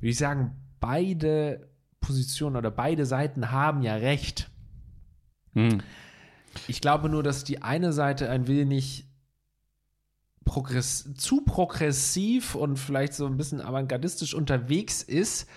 würde 0.00 0.10
ich 0.10 0.18
sagen, 0.18 0.52
beide 0.80 1.68
Positionen 2.00 2.56
oder 2.56 2.70
beide 2.70 3.06
Seiten 3.06 3.50
haben 3.50 3.82
ja 3.82 3.94
recht. 3.94 4.50
Hm. 5.56 5.80
Ich 6.68 6.80
glaube 6.80 7.08
nur, 7.08 7.22
dass 7.22 7.44
die 7.44 7.62
eine 7.62 7.92
Seite 7.92 8.30
ein 8.30 8.46
wenig 8.46 9.06
progress 10.44 11.12
zu 11.14 11.40
progressiv 11.40 12.54
und 12.54 12.78
vielleicht 12.78 13.14
so 13.14 13.26
ein 13.26 13.36
bisschen 13.36 13.60
avantgardistisch 13.60 14.32
unterwegs 14.32 15.02
ist, 15.02 15.48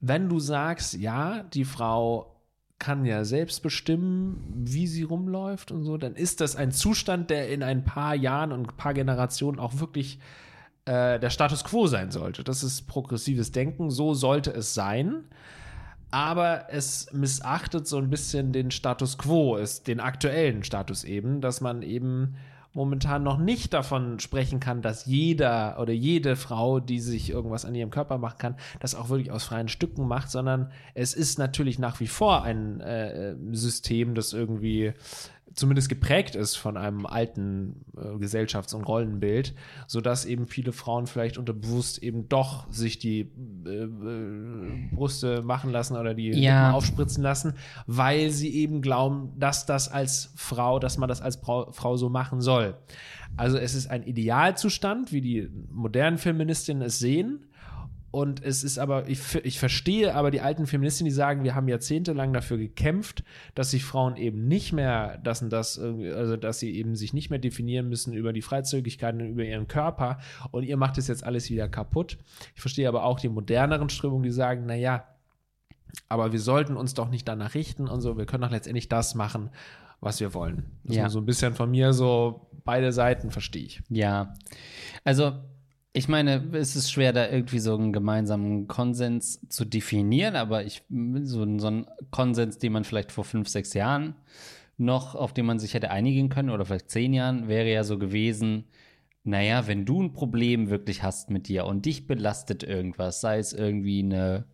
wenn 0.00 0.28
du 0.28 0.38
sagst, 0.38 0.94
ja, 0.94 1.42
die 1.42 1.64
Frau 1.64 2.36
kann 2.78 3.06
ja 3.06 3.24
selbst 3.24 3.62
bestimmen, 3.62 4.52
wie 4.54 4.86
sie 4.86 5.02
rumläuft 5.02 5.72
und 5.72 5.82
so, 5.82 5.96
dann 5.96 6.14
ist 6.14 6.40
das 6.40 6.54
ein 6.54 6.70
Zustand, 6.70 7.30
der 7.30 7.48
in 7.48 7.62
ein 7.62 7.84
paar 7.84 8.14
Jahren 8.14 8.52
und 8.52 8.68
ein 8.68 8.76
paar 8.76 8.92
Generationen 8.94 9.58
auch 9.58 9.80
wirklich 9.80 10.20
äh, 10.84 11.18
der 11.18 11.30
Status 11.30 11.64
quo 11.64 11.86
sein 11.86 12.10
sollte. 12.10 12.44
Das 12.44 12.62
ist 12.62 12.86
progressives 12.86 13.50
Denken, 13.50 13.90
so 13.90 14.12
sollte 14.12 14.52
es 14.52 14.74
sein 14.74 15.24
aber 16.16 16.68
es 16.70 17.12
missachtet 17.12 17.86
so 17.86 17.98
ein 17.98 18.08
bisschen 18.08 18.50
den 18.50 18.70
Status 18.70 19.18
quo, 19.18 19.56
ist 19.56 19.86
den 19.86 20.00
aktuellen 20.00 20.64
Status 20.64 21.04
eben, 21.04 21.42
dass 21.42 21.60
man 21.60 21.82
eben 21.82 22.36
momentan 22.72 23.22
noch 23.22 23.36
nicht 23.36 23.74
davon 23.74 24.18
sprechen 24.18 24.58
kann, 24.58 24.80
dass 24.80 25.04
jeder 25.04 25.78
oder 25.78 25.92
jede 25.92 26.34
Frau, 26.36 26.80
die 26.80 27.00
sich 27.00 27.28
irgendwas 27.28 27.66
an 27.66 27.74
ihrem 27.74 27.90
Körper 27.90 28.16
machen 28.16 28.38
kann, 28.38 28.56
das 28.80 28.94
auch 28.94 29.10
wirklich 29.10 29.30
aus 29.30 29.44
freien 29.44 29.68
Stücken 29.68 30.08
macht, 30.08 30.30
sondern 30.30 30.70
es 30.94 31.12
ist 31.12 31.38
natürlich 31.38 31.78
nach 31.78 32.00
wie 32.00 32.06
vor 32.06 32.44
ein 32.44 32.80
äh, 32.80 33.34
System, 33.52 34.14
das 34.14 34.32
irgendwie 34.32 34.94
zumindest 35.56 35.88
geprägt 35.88 36.34
ist 36.36 36.56
von 36.56 36.76
einem 36.76 37.06
alten 37.06 37.84
äh, 37.96 38.18
Gesellschafts- 38.18 38.74
und 38.74 38.82
Rollenbild, 38.84 39.54
sodass 39.86 40.26
eben 40.26 40.46
viele 40.46 40.72
Frauen 40.72 41.06
vielleicht 41.06 41.38
unterbewusst 41.38 42.02
eben 42.02 42.28
doch 42.28 42.70
sich 42.70 42.98
die 42.98 43.30
äh, 43.64 43.70
äh, 43.70 44.88
Brüste 44.92 45.42
machen 45.42 45.72
lassen 45.72 45.96
oder 45.96 46.14
die 46.14 46.28
Ja. 46.30 46.72
Aufspritzen 46.72 47.22
lassen, 47.22 47.54
weil 47.86 48.30
sie 48.30 48.54
eben 48.54 48.82
glauben, 48.82 49.32
dass 49.38 49.64
das 49.66 49.90
als 49.90 50.30
Frau, 50.36 50.78
dass 50.78 50.98
man 50.98 51.08
das 51.08 51.22
als 51.22 51.36
Frau, 51.36 51.72
Frau 51.72 51.96
so 51.96 52.10
machen 52.10 52.40
soll. 52.42 52.76
Also 53.38 53.56
es 53.56 53.74
ist 53.74 53.90
ein 53.90 54.02
Idealzustand, 54.02 55.10
wie 55.12 55.22
die 55.22 55.48
modernen 55.72 56.18
Feministinnen 56.18 56.82
es 56.82 56.98
sehen. 56.98 57.46
Und 58.16 58.42
es 58.42 58.64
ist 58.64 58.78
aber, 58.78 59.10
ich, 59.10 59.34
ich 59.44 59.58
verstehe 59.58 60.14
aber 60.14 60.30
die 60.30 60.40
alten 60.40 60.66
Feministinnen, 60.66 61.10
die 61.10 61.14
sagen, 61.14 61.44
wir 61.44 61.54
haben 61.54 61.68
jahrzehntelang 61.68 62.32
dafür 62.32 62.56
gekämpft, 62.56 63.22
dass 63.54 63.72
sich 63.72 63.84
Frauen 63.84 64.16
eben 64.16 64.48
nicht 64.48 64.72
mehr 64.72 65.18
das 65.18 65.42
und 65.42 65.50
das, 65.50 65.78
also 65.78 66.38
dass 66.38 66.58
sie 66.58 66.74
eben 66.76 66.96
sich 66.96 67.12
nicht 67.12 67.28
mehr 67.28 67.38
definieren 67.38 67.90
müssen 67.90 68.14
über 68.14 68.32
die 68.32 68.40
Freizügigkeit 68.40 69.16
und 69.16 69.20
über 69.20 69.44
ihren 69.44 69.68
Körper. 69.68 70.16
Und 70.50 70.62
ihr 70.62 70.78
macht 70.78 70.96
es 70.96 71.08
jetzt 71.08 71.24
alles 71.24 71.50
wieder 71.50 71.68
kaputt. 71.68 72.16
Ich 72.54 72.62
verstehe 72.62 72.88
aber 72.88 73.04
auch 73.04 73.20
die 73.20 73.28
moderneren 73.28 73.90
Strömungen, 73.90 74.22
die 74.22 74.30
sagen, 74.30 74.64
naja, 74.64 75.04
aber 76.08 76.32
wir 76.32 76.40
sollten 76.40 76.74
uns 76.78 76.94
doch 76.94 77.10
nicht 77.10 77.28
danach 77.28 77.52
richten 77.52 77.86
und 77.86 78.00
so, 78.00 78.16
wir 78.16 78.24
können 78.24 78.44
doch 78.44 78.50
letztendlich 78.50 78.88
das 78.88 79.14
machen, 79.14 79.50
was 80.00 80.20
wir 80.20 80.32
wollen. 80.32 80.64
Das 80.84 80.92
ist 80.92 80.96
Ja. 81.02 81.10
so 81.10 81.18
ein 81.18 81.26
bisschen 81.26 81.52
von 81.52 81.70
mir 81.70 81.92
so, 81.92 82.48
beide 82.64 82.92
Seiten 82.92 83.30
verstehe 83.30 83.66
ich. 83.66 83.82
Ja, 83.90 84.32
also 85.04 85.32
ich 85.96 86.08
meine, 86.08 86.44
es 86.52 86.76
ist 86.76 86.92
schwer, 86.92 87.14
da 87.14 87.26
irgendwie 87.26 87.58
so 87.58 87.74
einen 87.74 87.90
gemeinsamen 87.90 88.68
Konsens 88.68 89.40
zu 89.48 89.64
definieren, 89.64 90.36
aber 90.36 90.62
ich, 90.62 90.82
so, 91.22 91.58
so 91.58 91.68
ein 91.68 91.86
Konsens, 92.10 92.58
den 92.58 92.74
man 92.74 92.84
vielleicht 92.84 93.12
vor 93.12 93.24
fünf, 93.24 93.48
sechs 93.48 93.72
Jahren 93.72 94.14
noch, 94.76 95.14
auf 95.14 95.32
den 95.32 95.46
man 95.46 95.58
sich 95.58 95.72
hätte 95.72 95.90
einigen 95.90 96.28
können, 96.28 96.50
oder 96.50 96.66
vielleicht 96.66 96.90
zehn 96.90 97.14
Jahren, 97.14 97.48
wäre 97.48 97.72
ja 97.72 97.82
so 97.82 97.96
gewesen, 97.98 98.64
naja, 99.24 99.66
wenn 99.68 99.86
du 99.86 100.02
ein 100.02 100.12
Problem 100.12 100.68
wirklich 100.68 101.02
hast 101.02 101.30
mit 101.30 101.48
dir 101.48 101.64
und 101.64 101.86
dich 101.86 102.06
belastet 102.06 102.62
irgendwas, 102.62 103.22
sei 103.22 103.38
es 103.38 103.54
irgendwie 103.54 104.00
eine 104.00 104.44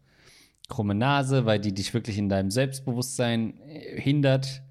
krumme 0.68 0.94
Nase, 0.94 1.44
weil 1.44 1.58
die 1.58 1.74
dich 1.74 1.92
wirklich 1.92 2.18
in 2.18 2.28
deinem 2.28 2.52
Selbstbewusstsein 2.52 3.58
äh, 3.66 4.00
hindert 4.00 4.62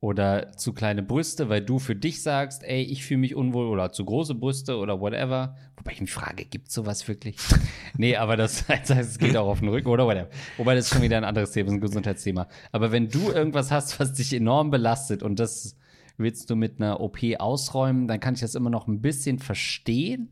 oder 0.00 0.52
zu 0.56 0.72
kleine 0.72 1.02
Brüste, 1.02 1.50
weil 1.50 1.60
du 1.60 1.78
für 1.78 1.94
dich 1.94 2.22
sagst, 2.22 2.64
ey, 2.64 2.82
ich 2.82 3.04
fühle 3.04 3.20
mich 3.20 3.34
unwohl 3.34 3.66
oder 3.66 3.92
zu 3.92 4.06
große 4.06 4.34
Brüste 4.34 4.78
oder 4.78 4.98
whatever. 4.98 5.56
Wobei 5.76 5.92
ich 5.92 6.00
mich 6.00 6.12
frage, 6.12 6.46
gibt 6.46 6.72
sowas 6.72 7.06
wirklich? 7.06 7.36
nee, 7.98 8.16
aber 8.16 8.36
das 8.38 8.66
heißt, 8.66 8.90
es 8.90 9.18
geht 9.18 9.36
auch 9.36 9.48
auf 9.48 9.60
den 9.60 9.68
Rücken 9.68 9.88
oder 9.88 10.06
whatever. 10.06 10.30
Wobei 10.56 10.74
das 10.74 10.86
ist 10.86 10.94
schon 10.94 11.02
wieder 11.02 11.18
ein 11.18 11.24
anderes 11.24 11.50
Thema, 11.52 11.72
ein 11.72 11.80
Gesundheitsthema. 11.80 12.48
Aber 12.72 12.92
wenn 12.92 13.08
du 13.08 13.30
irgendwas 13.30 13.70
hast, 13.70 14.00
was 14.00 14.14
dich 14.14 14.32
enorm 14.32 14.70
belastet 14.70 15.22
und 15.22 15.38
das 15.38 15.76
willst 16.16 16.48
du 16.48 16.56
mit 16.56 16.80
einer 16.80 17.00
OP 17.00 17.18
ausräumen, 17.38 18.08
dann 18.08 18.20
kann 18.20 18.34
ich 18.34 18.40
das 18.40 18.54
immer 18.54 18.70
noch 18.70 18.88
ein 18.88 19.02
bisschen 19.02 19.38
verstehen. 19.38 20.30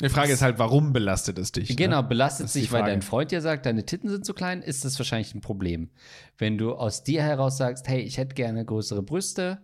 Die 0.00 0.08
Frage 0.08 0.32
ist 0.32 0.42
halt, 0.42 0.58
warum 0.58 0.92
belastet 0.92 1.38
es 1.38 1.52
dich? 1.52 1.76
Genau, 1.76 2.02
ne? 2.02 2.08
belastet 2.08 2.48
sich, 2.48 2.72
weil 2.72 2.82
dein 2.82 3.00
Freund 3.00 3.30
dir 3.30 3.40
sagt, 3.40 3.64
deine 3.64 3.86
Titten 3.86 4.08
sind 4.08 4.24
zu 4.24 4.34
klein, 4.34 4.60
ist 4.60 4.84
das 4.84 4.98
wahrscheinlich 4.98 5.34
ein 5.34 5.40
Problem. 5.40 5.90
Wenn 6.36 6.58
du 6.58 6.74
aus 6.74 7.04
dir 7.04 7.22
heraus 7.22 7.58
sagst, 7.58 7.86
hey, 7.86 8.00
ich 8.00 8.18
hätte 8.18 8.34
gerne 8.34 8.64
größere 8.64 9.04
Brüste 9.04 9.58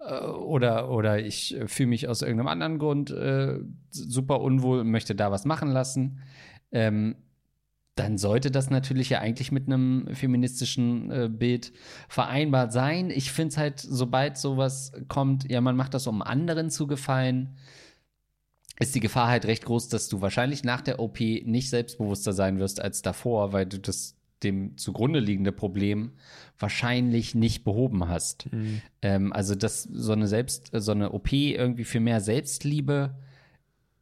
äh, 0.00 0.24
oder, 0.24 0.90
oder 0.90 1.18
ich 1.18 1.54
äh, 1.54 1.68
fühle 1.68 1.90
mich 1.90 2.08
aus 2.08 2.22
irgendeinem 2.22 2.48
anderen 2.48 2.78
Grund 2.78 3.10
äh, 3.10 3.58
super 3.90 4.40
unwohl 4.40 4.80
und 4.80 4.90
möchte 4.90 5.14
da 5.14 5.30
was 5.30 5.44
machen 5.44 5.70
lassen, 5.70 6.20
ähm, 6.72 7.16
dann 7.94 8.16
sollte 8.16 8.50
das 8.50 8.70
natürlich 8.70 9.10
ja 9.10 9.18
eigentlich 9.18 9.52
mit 9.52 9.66
einem 9.66 10.08
feministischen 10.14 11.10
äh, 11.10 11.28
Bild 11.28 11.72
vereinbart 12.08 12.72
sein. 12.72 13.10
Ich 13.10 13.32
finde 13.32 13.48
es 13.48 13.58
halt, 13.58 13.80
sobald 13.80 14.38
sowas 14.38 14.92
kommt, 15.08 15.50
ja, 15.50 15.60
man 15.60 15.76
macht 15.76 15.92
das, 15.92 16.06
um 16.06 16.22
anderen 16.22 16.70
zu 16.70 16.86
gefallen, 16.86 17.56
ist 18.80 18.94
die 18.94 19.00
Gefahr 19.00 19.28
halt 19.28 19.46
recht 19.46 19.64
groß, 19.64 19.88
dass 19.88 20.08
du 20.08 20.20
wahrscheinlich 20.20 20.64
nach 20.64 20.80
der 20.80 21.00
OP 21.00 21.20
nicht 21.20 21.70
selbstbewusster 21.70 22.32
sein 22.32 22.58
wirst 22.58 22.80
als 22.80 23.02
davor, 23.02 23.52
weil 23.52 23.66
du 23.66 23.78
das 23.78 24.14
dem 24.42 24.76
zugrunde 24.76 25.18
liegende 25.18 25.50
Problem 25.50 26.12
wahrscheinlich 26.58 27.34
nicht 27.34 27.64
behoben 27.64 28.08
hast. 28.08 28.48
Ähm, 29.02 29.32
also 29.32 29.54
dass 29.54 29.82
so 29.82 30.12
eine 30.12 30.28
Selbst, 30.28 30.70
so 30.72 30.92
eine 30.92 31.12
OP 31.12 31.32
irgendwie 31.32 31.84
für 31.84 32.00
mehr 32.00 32.20
Selbstliebe 32.20 33.16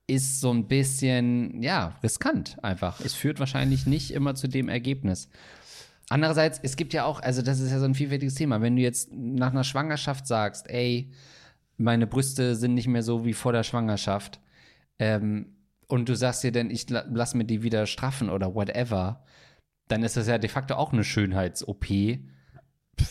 ist 0.06 0.40
so 0.40 0.52
ein 0.52 0.68
bisschen, 0.68 1.62
ja, 1.62 1.98
riskant 2.02 2.62
einfach. 2.62 3.00
Es 3.00 3.14
führt 3.14 3.40
wahrscheinlich 3.40 3.86
nicht 3.86 4.12
immer 4.12 4.34
zu 4.34 4.46
dem 4.46 4.68
Ergebnis. 4.68 5.28
Andererseits, 6.08 6.60
es 6.62 6.76
gibt 6.76 6.92
ja 6.92 7.04
auch, 7.04 7.20
also 7.20 7.42
das 7.42 7.58
ist 7.58 7.72
ja 7.72 7.80
so 7.80 7.86
ein 7.86 7.94
vielfältiges 7.94 8.34
Thema, 8.34 8.60
wenn 8.60 8.76
du 8.76 8.82
jetzt 8.82 9.12
nach 9.12 9.50
einer 9.50 9.64
Schwangerschaft 9.64 10.26
sagst, 10.26 10.70
ey, 10.70 11.10
meine 11.76 12.06
Brüste 12.06 12.54
sind 12.54 12.74
nicht 12.74 12.86
mehr 12.86 13.02
so 13.02 13.24
wie 13.24 13.32
vor 13.32 13.52
der 13.52 13.64
Schwangerschaft, 13.64 14.38
ähm, 14.98 15.56
und 15.88 16.08
du 16.08 16.16
sagst 16.16 16.42
dir 16.42 16.52
dann, 16.52 16.70
ich 16.70 16.88
la- 16.90 17.04
lass 17.12 17.34
mir 17.34 17.44
die 17.44 17.62
wieder 17.62 17.86
straffen 17.86 18.28
oder 18.30 18.54
whatever, 18.54 19.24
dann 19.88 20.02
ist 20.02 20.16
das 20.16 20.26
ja 20.26 20.38
de 20.38 20.50
facto 20.50 20.74
auch 20.74 20.92
eine 20.92 21.04
Schönheits-OP. 21.04 21.86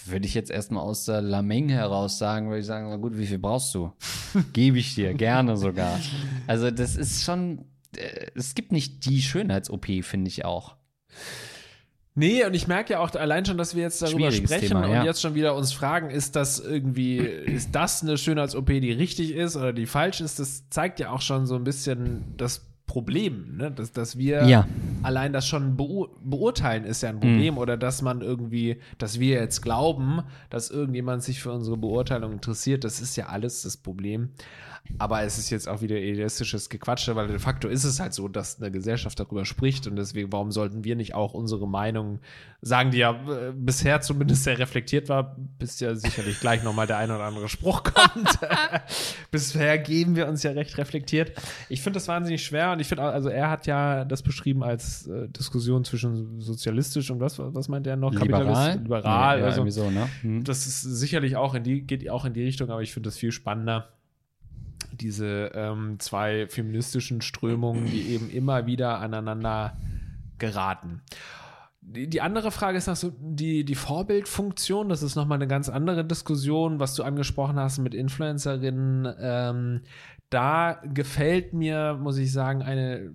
Würde 0.05 0.25
ich 0.25 0.33
jetzt 0.33 0.49
erstmal 0.51 0.83
aus 0.83 1.05
der 1.05 1.21
Lameng 1.21 1.69
heraus 1.69 2.17
sagen, 2.17 2.47
würde 2.47 2.59
ich 2.61 2.65
sagen, 2.65 2.89
na 2.89 2.95
gut, 2.97 3.17
wie 3.17 3.27
viel 3.27 3.37
brauchst 3.39 3.73
du? 3.75 3.93
Gebe 4.53 4.79
ich 4.79 4.95
dir, 4.95 5.13
gerne 5.13 5.57
sogar. 5.57 5.99
Also 6.47 6.71
das 6.71 6.95
ist 6.95 7.23
schon, 7.23 7.65
äh, 7.95 8.27
es 8.35 8.55
gibt 8.55 8.71
nicht 8.71 9.05
die 9.05 9.21
Schönheits-OP, 9.21 9.85
finde 10.03 10.27
ich 10.29 10.43
auch. 10.43 10.75
Nee, 12.17 12.45
und 12.45 12.53
ich 12.53 12.67
merke 12.67 12.93
ja 12.93 12.99
auch 12.99 13.13
allein 13.13 13.45
schon, 13.45 13.57
dass 13.57 13.75
wir 13.75 13.83
jetzt 13.83 14.01
darüber 14.01 14.31
sprechen 14.31 14.69
Thema, 14.69 14.85
und 14.85 14.91
ja. 14.91 15.03
jetzt 15.03 15.21
schon 15.21 15.35
wieder 15.35 15.53
uns 15.53 15.73
fragen, 15.73 16.09
ist 16.09 16.37
das 16.37 16.59
irgendwie, 16.59 17.17
ist 17.17 17.75
das 17.75 18.03
eine 18.03 18.17
Schönheits-OP, 18.17 18.67
die 18.67 18.93
richtig 18.93 19.33
ist 19.33 19.57
oder 19.57 19.73
die 19.73 19.85
falsch 19.85 20.21
ist? 20.21 20.39
Das 20.39 20.69
zeigt 20.69 21.01
ja 21.01 21.11
auch 21.11 21.21
schon 21.21 21.45
so 21.45 21.55
ein 21.55 21.65
bisschen 21.65 22.33
das 22.37 22.65
Problem, 22.87 23.57
ne? 23.57 23.71
dass, 23.71 23.91
dass 23.91 24.17
wir 24.17 24.45
Ja. 24.45 24.67
allein 25.03 25.33
das 25.33 25.47
schon 25.47 25.75
beur 25.75 26.09
beurteilen, 26.23 26.83
ist 26.85 27.01
ja 27.03 27.09
ein 27.09 27.19
Problem. 27.19 27.57
Oder 27.57 27.77
dass 27.77 28.01
man 28.01 28.21
irgendwie, 28.21 28.79
dass 28.97 29.19
wir 29.19 29.39
jetzt 29.39 29.61
glauben, 29.61 30.21
dass 30.49 30.69
irgendjemand 30.69 31.23
sich 31.23 31.41
für 31.41 31.51
unsere 31.51 31.77
Beurteilung 31.77 32.31
interessiert, 32.33 32.83
das 32.83 33.01
ist 33.01 33.15
ja 33.15 33.27
alles 33.27 33.63
das 33.63 33.77
Problem. 33.77 34.29
Aber 34.99 35.23
es 35.23 35.39
ist 35.39 35.49
jetzt 35.49 35.67
auch 35.67 35.81
wieder 35.81 35.97
idealistisches 35.97 36.69
Gequatsche, 36.69 37.15
weil 37.15 37.27
de 37.27 37.39
facto 37.39 37.67
ist 37.67 37.85
es 37.85 37.99
halt 37.99 38.13
so, 38.13 38.27
dass 38.27 38.61
eine 38.61 38.69
Gesellschaft 38.69 39.19
darüber 39.19 39.43
spricht 39.43 39.87
und 39.87 39.95
deswegen, 39.95 40.31
warum 40.31 40.51
sollten 40.51 40.83
wir 40.83 40.95
nicht 40.95 41.15
auch 41.15 41.33
unsere 41.33 41.67
Meinung 41.67 42.19
sagen, 42.61 42.91
die 42.91 42.99
ja 42.99 43.11
äh, 43.13 43.51
bisher 43.51 44.01
zumindest 44.01 44.43
sehr 44.43 44.59
reflektiert 44.59 45.09
war, 45.09 45.35
bis 45.57 45.79
ja 45.79 45.95
sicherlich 45.95 46.39
gleich 46.39 46.63
nochmal 46.63 46.85
der 46.85 46.97
ein 46.97 47.09
oder 47.09 47.23
andere 47.23 47.49
Spruch 47.49 47.81
kommt. 47.81 48.37
bisher 49.31 49.79
geben 49.79 50.15
wir 50.15 50.27
uns 50.27 50.43
ja 50.43 50.51
recht 50.51 50.77
reflektiert. 50.77 51.31
Ich 51.67 51.81
finde 51.81 51.97
das 51.97 52.07
wahnsinnig 52.07 52.45
schwer 52.45 52.69
und 52.75 52.81
ich 52.81 52.87
finde, 52.87 53.03
also 53.03 53.29
er 53.29 53.49
hat 53.49 53.65
ja 53.65 54.05
das 54.05 54.21
beschrieben 54.21 54.63
als 54.63 55.07
äh, 55.07 55.27
Diskussion 55.29 55.83
zwischen 55.83 56.39
sozialistisch 56.39 57.09
und 57.09 57.19
was, 57.19 57.39
was 57.39 57.67
meint 57.67 57.87
er 57.87 57.95
noch? 57.95 58.13
Liberal? 58.13 58.77
Liberal, 58.77 59.03
Ja, 59.03 59.37
ja, 59.37 59.45
also 59.45 59.67
so, 59.69 59.89
ne? 59.89 60.07
Hm. 60.21 60.43
das 60.43 60.67
ist 60.67 60.81
sicherlich 60.81 61.35
auch 61.35 61.55
in 61.55 61.63
die, 61.63 61.81
geht 61.81 62.09
auch 62.09 62.25
in 62.25 62.33
die 62.33 62.43
Richtung, 62.43 62.69
aber 62.69 62.81
ich 62.81 62.93
finde 62.93 63.07
das 63.07 63.17
viel 63.17 63.31
spannender. 63.31 63.89
Diese 64.91 65.51
ähm, 65.53 65.99
zwei 65.99 66.47
feministischen 66.47 67.21
Strömungen, 67.21 67.85
die 67.87 68.13
eben 68.13 68.29
immer 68.29 68.65
wieder 68.65 68.99
aneinander 68.99 69.77
geraten. 70.37 71.01
Die, 71.87 72.09
die 72.09 72.21
andere 72.21 72.49
Frage 72.49 72.77
ist 72.77 72.87
noch 72.87 72.95
so 72.95 73.11
die, 73.19 73.63
die 73.63 73.75
Vorbildfunktion. 73.75 74.89
Das 74.89 75.03
ist 75.03 75.15
nochmal 75.15 75.37
eine 75.37 75.47
ganz 75.47 75.69
andere 75.69 76.03
Diskussion, 76.03 76.79
was 76.79 76.95
du 76.95 77.03
angesprochen 77.03 77.57
hast 77.57 77.77
mit 77.77 77.93
Influencerinnen. 77.93 79.13
Ähm, 79.19 79.81
da 80.35 80.81
gefällt 80.83 81.53
mir, 81.53 81.97
muss 81.99 82.17
ich 82.17 82.33
sagen, 82.33 82.61
eine 82.61 83.13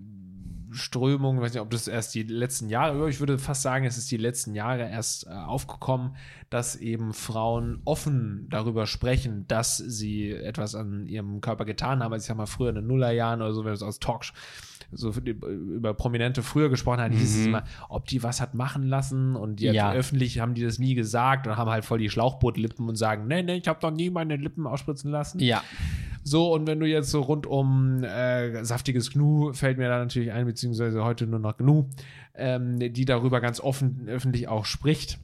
Strömung, 0.71 1.37
ich 1.37 1.43
weiß 1.43 1.53
nicht, 1.53 1.61
ob 1.61 1.71
das 1.71 1.87
erst 1.87 2.15
die 2.15 2.23
letzten 2.23 2.71
Jahre, 2.71 3.11
ich 3.11 3.21
würde 3.21 3.39
fast 3.39 3.61
sagen, 3.61 3.85
es 3.85 3.99
ist 3.99 4.11
die 4.11 4.17
letzten 4.17 4.55
Jahre 4.55 4.89
erst 4.89 5.27
äh, 5.27 5.31
aufgekommen, 5.31 6.17
dass 6.49 6.77
eben 6.77 7.13
Frauen 7.13 7.83
offen 7.85 8.47
darüber 8.49 8.87
sprechen, 8.87 9.47
dass 9.49 9.77
sie 9.77 10.31
etwas 10.31 10.75
an 10.75 11.07
ihrem 11.07 11.43
Körper 11.43 11.67
getan 11.67 12.03
haben. 12.03 12.15
Also 12.15 12.25
ich 12.25 12.29
sag 12.29 12.37
mal, 12.39 12.47
früher 12.47 12.71
in 12.71 12.77
den 12.77 12.87
Nullerjahren 12.87 13.43
oder 13.43 13.53
so, 13.53 13.65
wenn 13.67 13.75
es 13.75 13.83
aus 13.83 13.99
Talks 13.99 14.33
so 14.93 15.11
die- 15.13 15.31
über 15.31 15.95
Prominente 15.95 16.43
früher 16.43 16.69
gesprochen 16.69 17.01
hat, 17.01 17.13
hieß 17.13 17.41
es 17.41 17.47
immer, 17.47 17.65
ob 17.89 18.07
die 18.07 18.23
was 18.23 18.41
hat 18.41 18.55
machen 18.55 18.83
lassen 18.85 19.37
und 19.37 19.61
die 19.61 19.67
Ja. 19.67 19.89
hat 19.89 19.97
öffentlich 19.97 20.39
haben 20.41 20.55
die 20.55 20.63
das 20.63 20.79
nie 20.79 20.95
gesagt 20.95 21.47
und 21.47 21.57
haben 21.57 21.71
halt 21.71 21.85
voll 21.85 21.99
die 21.99 22.11
Schlauchbootlippen 22.11 22.89
und 22.89 22.97
sagen, 22.97 23.27
nee, 23.29 23.43
nee, 23.43 23.57
ich 23.57 23.69
habe 23.69 23.79
doch 23.81 23.91
nie 23.91 24.11
meine 24.11 24.37
Lippen 24.37 24.67
ausspritzen 24.67 25.11
lassen. 25.11 25.39
Ja. 25.41 25.63
So, 26.23 26.53
und 26.53 26.67
wenn 26.67 26.79
du 26.81 26.87
jetzt 26.87 27.11
so 27.11 27.23
rund 27.23 27.47
um 27.47 28.05
äh, 28.05 28.65
saftiges 28.65 29.11
Gnu 29.11 29.53
fällt 29.55 29.79
mir 29.79 29.89
da 29.89 29.99
natürlich 29.99 30.33
ein, 30.33 30.45
beziehungsweise 30.47 31.03
heute 31.05 31.27
nur 31.27 31.39
noch 31.41 31.57
Gnu, 31.57 31.87
ähm, 32.35 32.79
die 32.79 33.05
darüber 33.07 33.41
ganz 33.41 33.59
offen 33.61 34.07
öffentlich 34.07 34.47
auch 34.49 34.65
spricht. 34.67 35.19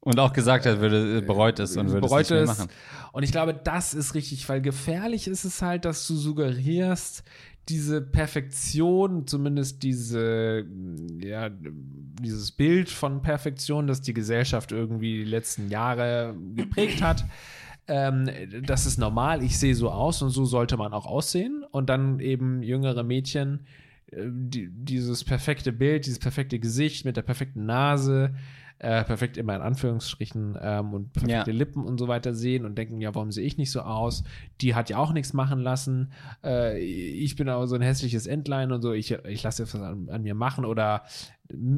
Und 0.00 0.20
auch 0.20 0.32
gesagt 0.32 0.66
hat, 0.66 0.78
würde, 0.80 1.20
bereut 1.22 1.58
es 1.58 1.76
und 1.76 1.90
würde 1.90 2.06
es 2.06 2.30
nicht 2.30 2.46
machen. 2.46 2.68
Und 3.12 3.24
ich 3.24 3.32
glaube, 3.32 3.52
das 3.54 3.92
ist 3.92 4.14
richtig, 4.14 4.48
weil 4.48 4.60
gefährlich 4.60 5.26
ist 5.26 5.44
es 5.44 5.62
halt, 5.62 5.84
dass 5.84 6.06
du 6.06 6.14
suggerierst, 6.14 7.24
diese 7.68 8.00
Perfektion, 8.00 9.26
zumindest 9.26 9.82
diese, 9.82 10.64
ja, 11.20 11.50
dieses 11.50 12.52
Bild 12.52 12.88
von 12.88 13.22
Perfektion, 13.22 13.86
das 13.86 14.00
die 14.00 14.14
Gesellschaft 14.14 14.72
irgendwie 14.72 15.18
die 15.18 15.30
letzten 15.30 15.68
Jahre 15.68 16.36
geprägt 16.54 17.02
hat. 17.02 17.24
Ähm, 17.88 18.28
das 18.66 18.84
ist 18.84 18.98
normal, 18.98 19.44
ich 19.44 19.60
sehe 19.60 19.76
so 19.76 19.92
aus 19.92 20.20
und 20.20 20.30
so 20.30 20.44
sollte 20.44 20.76
man 20.76 20.92
auch 20.92 21.06
aussehen. 21.06 21.64
Und 21.70 21.88
dann 21.88 22.18
eben 22.18 22.60
jüngere 22.64 23.04
Mädchen, 23.04 23.60
äh, 24.10 24.24
die, 24.28 24.68
dieses 24.68 25.22
perfekte 25.22 25.72
Bild, 25.72 26.04
dieses 26.04 26.18
perfekte 26.18 26.58
Gesicht 26.58 27.04
mit 27.04 27.16
der 27.16 27.22
perfekten 27.22 27.64
Nase, 27.64 28.34
äh, 28.78 29.04
perfekt 29.04 29.36
immer 29.36 29.56
in 29.56 29.62
Anführungsstrichen 29.62 30.58
ähm, 30.60 30.92
und 30.92 31.12
perfekte 31.12 31.50
Ja. 31.50 31.56
Lippen 31.56 31.84
und 31.84 31.98
so 31.98 32.08
weiter 32.08 32.34
sehen 32.34 32.64
und 32.64 32.76
denken, 32.76 33.00
ja, 33.00 33.14
warum 33.14 33.32
sehe 33.32 33.46
ich 33.46 33.56
nicht 33.56 33.70
so 33.70 33.80
aus? 33.80 34.22
Die 34.60 34.74
hat 34.74 34.90
ja 34.90 34.98
auch 34.98 35.12
nichts 35.12 35.32
machen 35.32 35.60
lassen. 35.60 36.12
Äh, 36.44 36.78
ich 36.78 37.36
bin 37.36 37.48
aber 37.48 37.66
so 37.66 37.74
ein 37.74 37.82
hässliches 37.82 38.26
Entlein 38.26 38.72
und 38.72 38.82
so, 38.82 38.92
ich, 38.92 39.12
ich 39.12 39.42
lasse 39.42 39.62
jetzt 39.62 39.74
was 39.74 39.80
an, 39.82 40.08
an 40.10 40.22
mir 40.22 40.34
machen 40.34 40.64
oder 40.64 41.04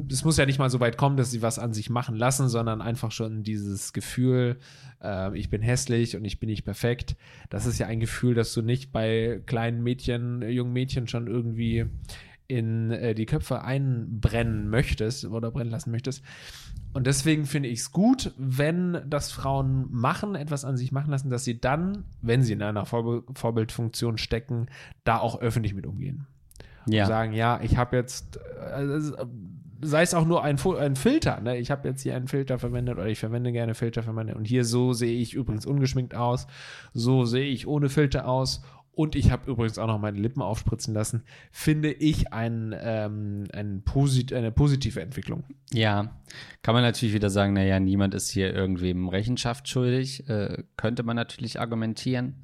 es 0.09 0.25
muss 0.25 0.37
ja 0.37 0.45
nicht 0.45 0.59
mal 0.59 0.69
so 0.69 0.79
weit 0.79 0.97
kommen, 0.97 1.15
dass 1.15 1.31
sie 1.31 1.41
was 1.41 1.59
an 1.59 1.73
sich 1.73 1.89
machen 1.89 2.15
lassen, 2.15 2.49
sondern 2.49 2.81
einfach 2.81 3.11
schon 3.11 3.43
dieses 3.43 3.93
Gefühl, 3.93 4.57
äh, 5.01 5.37
ich 5.37 5.49
bin 5.49 5.61
hässlich 5.61 6.17
und 6.17 6.25
ich 6.25 6.39
bin 6.39 6.49
nicht 6.49 6.63
perfekt. 6.63 7.15
Das 7.49 7.65
ist 7.65 7.77
ja 7.79 7.87
ein 7.87 7.99
Gefühl, 7.99 8.33
das 8.33 8.53
du 8.53 8.61
nicht 8.61 8.91
bei 8.91 9.41
kleinen 9.45 9.83
Mädchen, 9.83 10.41
jungen 10.49 10.73
Mädchen 10.73 11.07
schon 11.07 11.27
irgendwie 11.27 11.85
in 12.49 12.91
äh, 12.91 13.13
die 13.13 13.25
Köpfe 13.25 13.61
einbrennen 13.61 14.69
möchtest 14.69 15.23
oder 15.23 15.51
brennen 15.51 15.69
lassen 15.69 15.91
möchtest. 15.91 16.23
Und 16.93 17.05
deswegen 17.05 17.45
finde 17.45 17.69
ich 17.69 17.79
es 17.79 17.91
gut, 17.91 18.33
wenn 18.37 18.97
das 19.07 19.31
Frauen 19.31 19.87
machen, 19.91 20.33
etwas 20.33 20.65
an 20.65 20.75
sich 20.75 20.91
machen 20.91 21.11
lassen, 21.11 21.29
dass 21.29 21.43
sie 21.43 21.61
dann, 21.61 22.03
wenn 22.21 22.41
sie 22.41 22.53
in 22.53 22.63
einer 22.63 22.85
Vorbe 22.85 23.23
Vorbildfunktion 23.35 24.17
stecken, 24.17 24.65
da 25.03 25.19
auch 25.19 25.39
öffentlich 25.39 25.75
mit 25.75 25.85
umgehen. 25.85 26.25
Ja. 26.87 27.05
Sagen, 27.05 27.33
ja, 27.33 27.59
ich 27.61 27.77
habe 27.77 27.95
jetzt, 27.95 28.39
also, 28.59 29.15
sei 29.81 30.01
es 30.01 30.15
auch 30.15 30.25
nur 30.25 30.43
ein, 30.43 30.57
ein 30.79 30.95
Filter, 30.95 31.39
ne? 31.41 31.57
ich 31.57 31.69
habe 31.69 31.87
jetzt 31.87 32.01
hier 32.01 32.15
einen 32.15 32.27
Filter 32.27 32.57
verwendet 32.57 32.97
oder 32.97 33.07
ich 33.07 33.19
verwende 33.19 33.51
gerne 33.51 33.75
Filter 33.75 34.01
verwendet 34.01 34.35
und 34.35 34.45
hier 34.45 34.65
so 34.65 34.93
sehe 34.93 35.19
ich 35.19 35.35
übrigens 35.35 35.67
ungeschminkt 35.67 36.15
aus, 36.15 36.47
so 36.93 37.25
sehe 37.25 37.47
ich 37.47 37.67
ohne 37.67 37.89
Filter 37.89 38.27
aus 38.27 38.63
und 38.99 39.15
ich 39.15 39.31
habe 39.31 39.49
übrigens 39.49 39.79
auch 39.79 39.87
noch 39.87 39.97
meine 39.97 40.19
Lippen 40.19 40.41
aufspritzen 40.41 40.93
lassen, 40.93 41.23
finde 41.53 41.89
ich 41.89 42.33
ein, 42.33 42.75
ähm, 42.77 43.45
ein 43.53 43.81
posit 43.85 44.33
eine 44.33 44.51
positive 44.51 44.99
Entwicklung. 44.99 45.45
Ja, 45.71 46.19
kann 46.63 46.73
man 46.73 46.83
natürlich 46.83 47.13
wieder 47.13 47.29
sagen, 47.29 47.53
naja, 47.53 47.79
niemand 47.79 48.13
ist 48.13 48.29
hier 48.29 48.53
irgendwem 48.53 49.07
Rechenschaft 49.07 49.69
schuldig. 49.69 50.27
Äh, 50.27 50.63
könnte 50.75 51.03
man 51.03 51.15
natürlich 51.15 51.61
argumentieren. 51.61 52.43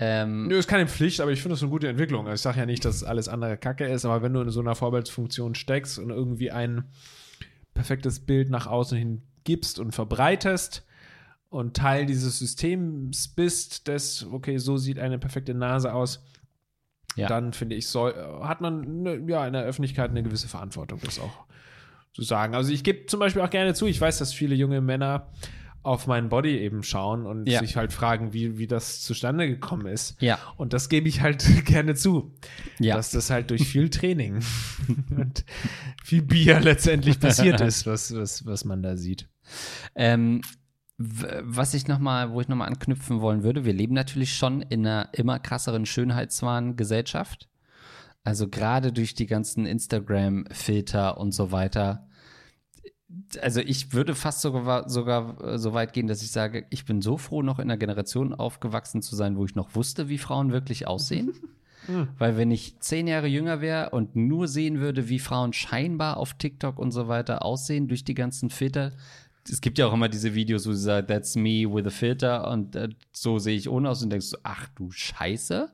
Ähm, 0.00 0.48
Nö, 0.48 0.58
ist 0.58 0.66
keine 0.66 0.88
Pflicht, 0.88 1.20
aber 1.20 1.30
ich 1.30 1.40
finde 1.40 1.52
das 1.52 1.62
eine 1.62 1.70
gute 1.70 1.86
Entwicklung. 1.86 2.26
Also 2.26 2.34
Ich 2.34 2.40
sage 2.40 2.58
ja 2.58 2.66
nicht, 2.66 2.84
dass 2.84 3.04
alles 3.04 3.28
andere 3.28 3.56
Kacke 3.56 3.86
ist, 3.86 4.04
aber 4.04 4.20
wenn 4.20 4.34
du 4.34 4.40
in 4.40 4.50
so 4.50 4.58
einer 4.58 4.74
Vorbildsfunktion 4.74 5.54
steckst 5.54 6.00
und 6.00 6.10
irgendwie 6.10 6.50
ein 6.50 6.86
perfektes 7.72 8.18
Bild 8.18 8.50
nach 8.50 8.66
außen 8.66 8.98
hin 8.98 9.22
gibst 9.44 9.78
und 9.78 9.92
verbreitest 9.92 10.84
und 11.54 11.76
Teil 11.76 12.04
dieses 12.06 12.38
Systems 12.38 13.28
bist, 13.28 13.86
das, 13.88 14.26
okay, 14.30 14.58
so 14.58 14.76
sieht 14.76 14.98
eine 14.98 15.18
perfekte 15.18 15.54
Nase 15.54 15.92
aus, 15.94 16.24
Ja. 17.16 17.28
dann 17.28 17.52
finde 17.52 17.76
ich, 17.76 17.86
soll, 17.86 18.12
hat 18.42 18.60
man 18.60 19.02
ne, 19.02 19.22
ja 19.28 19.46
in 19.46 19.52
der 19.52 19.62
Öffentlichkeit 19.62 20.10
eine 20.10 20.22
gewisse 20.22 20.48
Verantwortung, 20.48 20.98
das 21.04 21.18
auch 21.20 21.46
zu 22.12 22.22
sagen. 22.22 22.54
Also 22.54 22.72
ich 22.72 22.82
gebe 22.84 23.06
zum 23.06 23.20
Beispiel 23.20 23.42
auch 23.42 23.50
gerne 23.50 23.74
zu, 23.74 23.86
ich 23.86 24.00
weiß, 24.00 24.18
dass 24.18 24.32
viele 24.32 24.54
junge 24.54 24.80
Männer 24.80 25.30
auf 25.84 26.06
meinen 26.06 26.28
Body 26.30 26.58
eben 26.58 26.82
schauen 26.82 27.26
und 27.26 27.46
Ja. 27.46 27.60
sich 27.60 27.76
halt 27.76 27.92
fragen, 27.92 28.32
wie, 28.32 28.56
wie 28.56 28.66
das 28.66 29.02
zustande 29.02 29.46
gekommen 29.46 29.86
ist. 29.86 30.16
Ja. 30.22 30.38
Und 30.56 30.72
das 30.72 30.88
gebe 30.88 31.08
ich 31.08 31.20
halt 31.20 31.44
gerne 31.66 31.94
zu. 31.94 32.32
Ja. 32.80 32.96
Dass 32.96 33.10
das 33.10 33.30
halt 33.30 33.50
durch 33.50 33.68
viel 33.68 33.90
Training 33.90 34.42
und 35.16 35.44
viel 36.02 36.22
Bier 36.22 36.58
letztendlich 36.60 37.20
passiert 37.20 37.60
ist, 37.60 37.86
was, 37.86 38.14
was, 38.14 38.46
was 38.46 38.64
man 38.64 38.82
da 38.82 38.96
sieht. 38.96 39.28
Ähm, 39.94 40.40
was 40.96 41.74
ich 41.74 41.88
noch 41.88 41.98
mal, 41.98 42.30
wo 42.30 42.40
ich 42.40 42.48
nochmal 42.48 42.68
anknüpfen 42.68 43.20
wollen 43.20 43.42
würde, 43.42 43.64
wir 43.64 43.72
leben 43.72 43.94
natürlich 43.94 44.34
schon 44.34 44.62
in 44.62 44.86
einer 44.86 45.08
immer 45.12 45.38
krasseren 45.40 45.86
Schönheitswahn-Gesellschaft. 45.86 47.48
Also 48.22 48.48
gerade 48.48 48.92
durch 48.92 49.14
die 49.14 49.26
ganzen 49.26 49.66
Instagram-Filter 49.66 51.18
und 51.18 51.32
so 51.32 51.52
weiter. 51.52 52.06
Also 53.40 53.60
ich 53.60 53.92
würde 53.92 54.14
fast 54.14 54.40
sogar, 54.40 54.88
sogar 54.88 55.42
äh, 55.42 55.58
so 55.58 55.74
weit 55.74 55.92
gehen, 55.92 56.06
dass 56.06 56.22
ich 56.22 56.30
sage, 56.30 56.66
ich 56.70 56.84
bin 56.84 57.02
so 57.02 57.18
froh, 57.18 57.42
noch 57.42 57.58
in 57.58 57.64
einer 57.64 57.76
Generation 57.76 58.32
aufgewachsen 58.32 59.02
zu 59.02 59.14
sein, 59.14 59.36
wo 59.36 59.44
ich 59.44 59.54
noch 59.54 59.74
wusste, 59.74 60.08
wie 60.08 60.18
Frauen 60.18 60.52
wirklich 60.52 60.86
aussehen. 60.86 61.34
Weil 62.18 62.38
wenn 62.38 62.50
ich 62.50 62.80
zehn 62.80 63.06
Jahre 63.06 63.26
jünger 63.26 63.60
wäre 63.60 63.90
und 63.90 64.16
nur 64.16 64.48
sehen 64.48 64.80
würde, 64.80 65.10
wie 65.10 65.18
Frauen 65.18 65.52
scheinbar 65.52 66.16
auf 66.16 66.34
TikTok 66.34 66.78
und 66.78 66.92
so 66.92 67.08
weiter 67.08 67.44
aussehen 67.44 67.88
durch 67.88 68.04
die 68.04 68.14
ganzen 68.14 68.48
Filter, 68.48 68.92
es 69.48 69.60
gibt 69.60 69.78
ja 69.78 69.86
auch 69.86 69.92
immer 69.92 70.08
diese 70.08 70.34
Videos, 70.34 70.66
wo 70.66 70.72
sie 70.72 70.82
sagen, 70.82 71.06
that's 71.06 71.36
me 71.36 71.66
with 71.70 71.86
a 71.86 71.90
filter 71.90 72.50
und 72.50 72.76
äh, 72.76 72.88
so 73.12 73.38
sehe 73.38 73.56
ich 73.56 73.68
ohne 73.68 73.90
aus 73.90 74.02
und 74.02 74.10
denkst 74.10 74.26
so, 74.26 74.38
ach 74.42 74.68
du 74.74 74.90
Scheiße. 74.90 75.70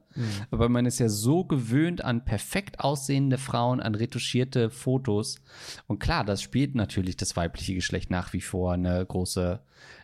Aber 0.50 0.68
man 0.68 0.86
ist 0.86 0.98
ja 0.98 1.08
so 1.08 1.44
gewöhnt 1.44 2.04
an 2.04 2.24
perfekt 2.24 2.80
aussehende 2.80 3.38
Frauen, 3.38 3.80
an 3.80 3.94
retuschierte 3.94 4.70
Fotos. 4.70 5.40
Und 5.86 6.00
klar, 6.00 6.24
das 6.24 6.42
spielt 6.42 6.74
natürlich 6.74 7.16
das 7.16 7.36
weibliche 7.36 7.74
Geschlecht 7.74 8.10
nach 8.10 8.32
wie 8.32 8.40
vor 8.40 8.72
eine 8.72 9.06
große 9.06 9.60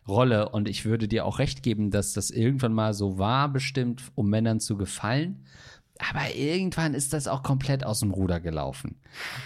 Rolle. 0.07 0.49
Und 0.51 0.69
ich 0.69 0.85
würde 0.85 1.09
dir 1.09 1.25
auch 1.25 1.41
recht 1.41 1.63
geben, 1.63 1.91
dass 1.91 2.13
das 2.13 2.31
irgendwann 2.31 2.73
mal 2.73 2.95
so 2.95 3.19
war, 3.19 3.53
bestimmt, 3.53 4.03
um 4.15 4.31
Männern 4.31 4.61
zu 4.61 4.77
gefallen, 4.77 5.45
Aber 5.99 6.35
irgendwann 6.35 6.95
ist 6.95 7.13
das 7.13 7.27
auch 7.27 7.43
komplett 7.43 7.85
aus 7.85 8.01
dem 8.01 8.11
Ruder 8.11 8.41
gelaufen. 8.41 8.97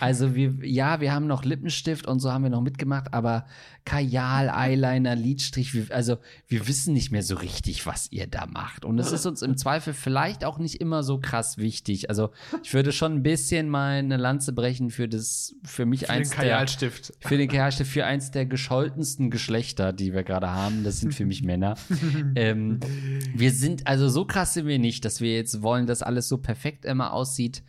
Also 0.00 0.34
wir, 0.34 0.54
ja, 0.62 1.00
wir 1.00 1.12
haben 1.12 1.26
noch 1.26 1.44
Lippenstift 1.44 2.06
und 2.06 2.20
so 2.20 2.32
haben 2.32 2.42
wir 2.42 2.50
noch 2.50 2.62
mitgemacht, 2.62 3.14
aber 3.14 3.46
Kajal, 3.84 4.50
Eyeliner, 4.50 5.14
Lidstrich, 5.16 5.74
wir, 5.74 5.86
also 5.94 6.18
wir 6.48 6.66
wissen 6.68 6.92
nicht 6.92 7.12
mehr 7.12 7.22
so 7.22 7.36
richtig, 7.36 7.86
was 7.86 8.10
ihr 8.12 8.26
da 8.26 8.46
macht. 8.46 8.84
Und 8.84 8.98
es 8.98 9.12
ist 9.12 9.26
uns 9.26 9.42
im 9.42 9.56
Zweifel 9.56 9.94
vielleicht 9.94 10.44
auch 10.44 10.58
nicht 10.58 10.80
immer 10.80 11.02
so 11.02 11.18
krass 11.18 11.56
wichtig. 11.56 12.08
Also 12.08 12.30
ich 12.62 12.74
würde 12.74 12.92
schon 12.92 13.14
ein 13.14 13.22
bisschen 13.22 13.68
meine 13.68 14.16
Lanze 14.16 14.52
brechen 14.52 14.90
für 14.90 15.08
das, 15.08 15.54
für 15.64 15.86
mich 15.86 16.00
Für 16.06 16.10
eins 16.10 16.30
den 16.30 16.40
der, 16.40 16.48
Kajalstift. 16.50 17.12
für 17.20 17.38
den 17.38 17.48
Kajalstift, 17.48 17.90
für 17.90 18.04
eins 18.04 18.30
der 18.30 18.46
gescholtensten 18.46 19.30
Geschlechter, 19.30 19.92
die 19.92 20.12
wir 20.12 20.24
gerade 20.24 20.50
haben. 20.50 20.84
Das 20.84 20.98
sind 21.00 21.14
für 21.14 21.24
mich 21.24 21.42
Männer. 21.42 21.76
ähm, 22.34 22.80
wir 23.34 23.52
sind, 23.52 23.86
also 23.86 24.08
so 24.08 24.24
krass 24.24 24.54
sind 24.54 24.66
wir 24.66 24.78
nicht, 24.78 25.04
dass 25.04 25.20
wir 25.20 25.34
jetzt 25.34 25.62
wollen, 25.62 25.86
dass 25.86 26.02
alles 26.02 26.28
so 26.28 26.39
perfekt 26.40 26.84
immer 26.84 27.12
aussieht. 27.12 27.62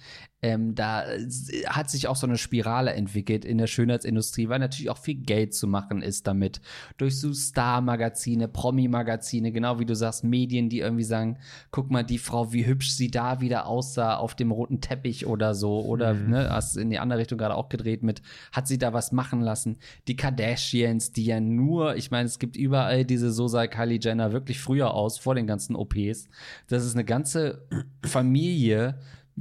Ähm, 0.44 0.74
da 0.74 1.06
äh, 1.06 1.28
hat 1.68 1.92
sich 1.92 2.08
auch 2.08 2.16
so 2.16 2.26
eine 2.26 2.38
Spirale 2.38 2.94
entwickelt 2.94 3.46
in 3.46 3.60
der 3.60 3.68
Schönheitsindustrie, 3.68 4.50
weil 4.50 4.58
natürlich 4.58 4.90
auch 4.90 4.98
viel 4.98 5.16
Geld 5.16 5.54
zu 5.54 5.68
machen 5.68 6.02
ist 6.02 6.26
damit. 6.26 6.62
Durch 6.98 7.20
so 7.20 7.32
Star-Magazine, 7.32 8.48
Promi-Magazine, 8.48 9.52
genau 9.52 9.78
wie 9.78 9.86
du 9.86 9.96
sagst, 9.96 10.24
Medien, 10.24 10.68
die 10.68 10.80
irgendwie 10.80 11.04
sagen, 11.04 11.38
guck 11.70 11.92
mal, 11.92 12.04
die 12.04 12.18
Frau, 12.18 12.54
wie 12.54 12.66
hübsch 12.66 12.90
sie 12.90 13.12
da 13.12 13.40
wieder 13.40 13.68
aussah 13.68 14.16
auf 14.16 14.34
dem 14.34 14.50
roten 14.50 14.82
Teppich 14.82 15.28
oder 15.28 15.54
so. 15.54 15.86
Oder 15.86 16.16
ne, 16.16 16.50
hast 16.50 16.76
in 16.76 16.90
die 16.90 16.98
andere 16.98 17.20
Richtung 17.20 17.38
gerade 17.38 17.56
auch 17.56 17.70
gedreht 17.70 18.02
mit, 18.02 18.24
hat 18.52 18.68
sie 18.68 18.80
da 18.80 18.94
was 18.94 19.12
machen 19.12 19.42
lassen? 19.42 19.78
Die 20.08 20.16
Kardashians, 20.16 21.12
die 21.12 21.26
ja 21.26 21.40
nur, 21.40 21.96
ich 21.98 22.10
meine, 22.10 22.26
es 22.26 22.40
gibt 22.40 22.58
überall 22.58 23.06
diese 23.06 23.32
so 23.32 23.48
sah 23.48 23.68
Kylie 23.68 24.00
Jenner 24.02 24.32
wirklich 24.32 24.60
früher 24.60 24.96
aus, 24.96 25.20
vor 25.20 25.36
den 25.36 25.46
ganzen 25.46 25.76
OPs. 25.76 26.30
Das 26.68 26.84
ist 26.84 26.96
eine 26.96 27.06
ganze 27.06 27.68
Familie, 28.04 28.98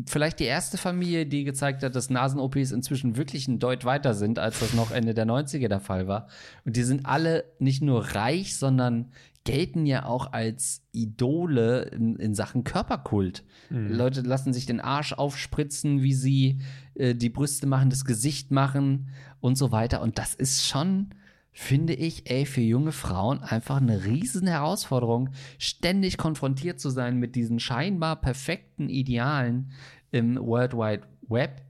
vielleicht 0.06 0.38
die 0.40 0.44
erste 0.44 0.78
Familie, 0.78 1.26
die 1.26 1.44
gezeigt 1.44 1.82
hat, 1.82 1.94
dass 1.94 2.10
Nasen-OPs 2.10 2.70
inzwischen 2.70 3.16
wirklich 3.16 3.48
ein 3.48 3.58
Deut 3.58 3.84
weiter 3.84 4.14
sind, 4.14 4.38
als 4.38 4.60
das 4.60 4.74
noch 4.74 4.90
Ende 4.90 5.14
der 5.14 5.26
90er 5.26 5.68
der 5.68 5.80
Fall 5.80 6.06
war. 6.06 6.28
Und 6.64 6.76
die 6.76 6.82
sind 6.82 7.06
alle 7.06 7.44
nicht 7.58 7.82
nur 7.82 8.14
reich, 8.14 8.56
sondern 8.56 9.10
gelten 9.44 9.86
ja 9.86 10.04
auch 10.04 10.32
als 10.32 10.82
Idole 10.92 11.82
in, 11.84 12.16
in 12.16 12.34
Sachen 12.34 12.62
Körperkult. 12.62 13.42
Leute 13.70 14.20
lassen 14.20 14.52
sich 14.52 14.66
den 14.66 14.80
Arsch 14.80 15.12
aufspritzen, 15.12 16.02
wie 16.02 16.14
sie 16.14 16.60
äh, 16.94 17.14
die 17.14 17.30
Brüste 17.30 17.66
machen, 17.66 17.90
das 17.90 18.04
Gesicht 18.04 18.50
machen 18.50 19.08
und 19.40 19.56
so 19.56 19.72
weiter. 19.72 20.02
Und 20.02 20.18
das 20.18 20.34
ist 20.34 20.66
schon 20.66 21.10
finde 21.52 21.94
ich, 21.94 22.30
ey, 22.30 22.46
für 22.46 22.60
junge 22.60 22.92
Frauen 22.92 23.42
einfach 23.42 23.78
eine 23.78 24.04
riesen 24.04 24.46
Herausforderung, 24.46 25.30
ständig 25.58 26.16
konfrontiert 26.16 26.80
zu 26.80 26.90
sein 26.90 27.16
mit 27.16 27.34
diesen 27.34 27.60
scheinbar 27.60 28.20
perfekten 28.20 28.88
Idealen 28.88 29.72
im 30.10 30.36
World 30.36 30.74
Wide 30.74 31.02
Web. 31.28 31.62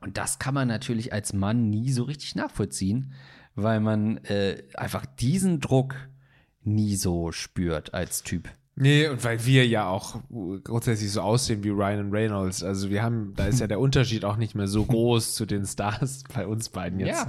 Und 0.00 0.18
das 0.18 0.38
kann 0.38 0.54
man 0.54 0.68
natürlich 0.68 1.12
als 1.12 1.32
Mann 1.32 1.70
nie 1.70 1.90
so 1.90 2.04
richtig 2.04 2.34
nachvollziehen, 2.34 3.12
weil 3.54 3.80
man 3.80 4.18
äh, 4.24 4.62
einfach 4.74 5.06
diesen 5.06 5.60
Druck 5.60 5.96
nie 6.62 6.96
so 6.96 7.32
spürt 7.32 7.94
als 7.94 8.22
Typ. 8.22 8.50
Nee, 8.78 9.08
und 9.08 9.24
weil 9.24 9.44
wir 9.46 9.66
ja 9.66 9.88
auch 9.88 10.20
grundsätzlich 10.62 11.10
so 11.10 11.22
aussehen 11.22 11.64
wie 11.64 11.70
Ryan 11.70 12.10
Reynolds. 12.10 12.62
Also 12.62 12.90
wir 12.90 13.02
haben, 13.02 13.32
da 13.34 13.46
ist 13.46 13.58
ja 13.58 13.66
der 13.66 13.80
Unterschied 13.80 14.22
auch 14.26 14.36
nicht 14.36 14.54
mehr 14.54 14.68
so 14.68 14.84
groß 14.84 15.34
zu 15.34 15.46
den 15.46 15.64
Stars 15.64 16.24
bei 16.34 16.46
uns 16.46 16.68
beiden 16.68 17.00
jetzt 17.00 17.20
Ja. 17.20 17.26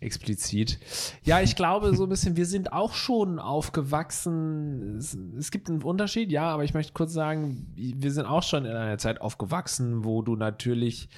explizit. 0.00 0.78
Ja, 1.22 1.40
ich 1.40 1.56
glaube 1.56 1.96
so 1.96 2.02
ein 2.02 2.10
bisschen, 2.10 2.36
wir 2.36 2.44
sind 2.44 2.74
auch 2.74 2.92
schon 2.92 3.38
aufgewachsen. 3.38 4.96
Es, 4.98 5.16
es 5.38 5.50
gibt 5.50 5.70
einen 5.70 5.82
Unterschied, 5.82 6.30
ja, 6.30 6.50
aber 6.50 6.64
ich 6.64 6.74
möchte 6.74 6.92
kurz 6.92 7.12
sagen, 7.12 7.66
wir 7.74 8.12
sind 8.12 8.26
auch 8.26 8.42
schon 8.42 8.64
in 8.66 8.72
einer 8.76 8.98
Zeit 8.98 9.20
aufgewachsen, 9.20 10.04
wo 10.04 10.22
du 10.22 10.36
natürlich 10.36 11.08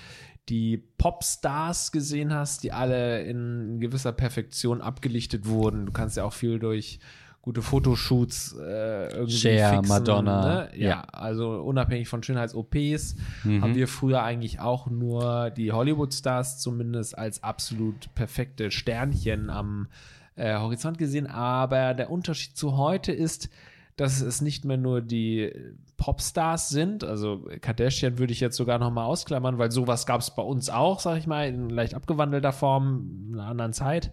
die 0.49 0.77
Popstars 0.99 1.93
gesehen 1.93 2.33
hast, 2.35 2.63
die 2.65 2.73
alle 2.73 3.23
in 3.23 3.79
gewisser 3.81 4.13
Perfektion 4.13 4.81
abgelichtet 4.81 5.47
wurden. 5.47 5.87
Du 5.87 5.93
kannst 5.93 6.17
ja 6.17 6.25
auch 6.25 6.33
viel 6.33 6.59
durch 6.59 6.99
gute 7.43 7.61
Fotoshoots 7.61 8.57
äh, 8.57 9.09
irgendwie 9.09 9.33
Cher, 9.33 9.83
Madonna, 9.83 10.69
Ne? 10.71 10.71
Ja, 10.77 10.89
ja. 10.89 11.01
also 11.13 11.51
unabhängig 11.61 12.09
von 12.09 12.23
Schönheits-OPs 12.23 13.17
haben 13.45 13.75
wir 13.75 13.89
früher 13.89 14.23
eigentlich 14.23 14.61
auch 14.61 14.87
nur 14.89 15.51
die 15.51 15.73
Hollywood-Stars 15.73 16.61
zumindest 16.61 17.19
als 17.19 17.43
absolut 17.43 18.15
perfekte 18.15 18.71
Sternchen 18.71 19.51
am 19.51 19.89
äh, 20.37 20.57
Horizont 20.57 20.99
gesehen. 20.99 21.27
Aber 21.27 21.95
der 21.95 22.11
Unterschied 22.11 22.57
zu 22.57 22.77
heute 22.77 23.11
ist, 23.11 23.49
dass 23.97 24.21
es 24.21 24.41
nicht 24.41 24.65
mehr 24.65 24.79
nur 24.79 25.01
die 25.01 25.53
Popstars 25.97 26.69
sind, 26.71 27.05
also 27.05 27.47
Kardashian 27.61 28.19
würde 28.19 28.33
ich 28.33 28.41
jetzt 28.41 28.57
sogar 28.57 28.79
noch 28.79 28.91
mal 28.91 29.05
ausklammern, 29.05 29.59
weil 29.59 29.71
sowas 29.71 30.07
gab 30.07 30.21
es 30.21 30.35
bei 30.35 30.43
uns 30.43 30.71
auch, 30.71 30.99
sag 30.99 31.19
ich 31.19 31.27
mal, 31.27 31.47
in 31.47 31.69
leicht 31.69 31.95
abgewandelter 31.95 32.53
Form, 32.53 33.29
in 33.29 33.39
einer 33.39 33.49
anderen 33.49 33.73
Zeit. 33.73 34.13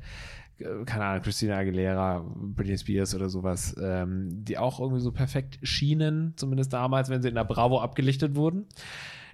Keine 0.86 1.06
Ahnung, 1.06 1.24
Christina 1.24 1.58
Aguilera, 1.58 2.26
Britney 2.36 2.78
Spears 2.78 3.16
oder 3.16 3.30
sowas, 3.30 3.76
ähm, 3.82 4.44
die 4.44 4.58
auch 4.58 4.80
irgendwie 4.80 5.02
so 5.02 5.12
perfekt 5.12 5.60
schienen, 5.64 6.34
zumindest 6.36 6.74
damals, 6.74 7.10
wenn 7.10 7.22
sie 7.22 7.30
in 7.30 7.36
der 7.36 7.46
Bravo 7.46 7.80
abgelichtet 7.80 8.36
wurden. 8.36 8.66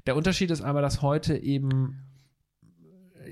Der 0.06 0.16
Unterschied 0.16 0.52
ist 0.52 0.62
aber, 0.62 0.82
dass 0.82 1.02
heute 1.02 1.36
eben 1.38 2.05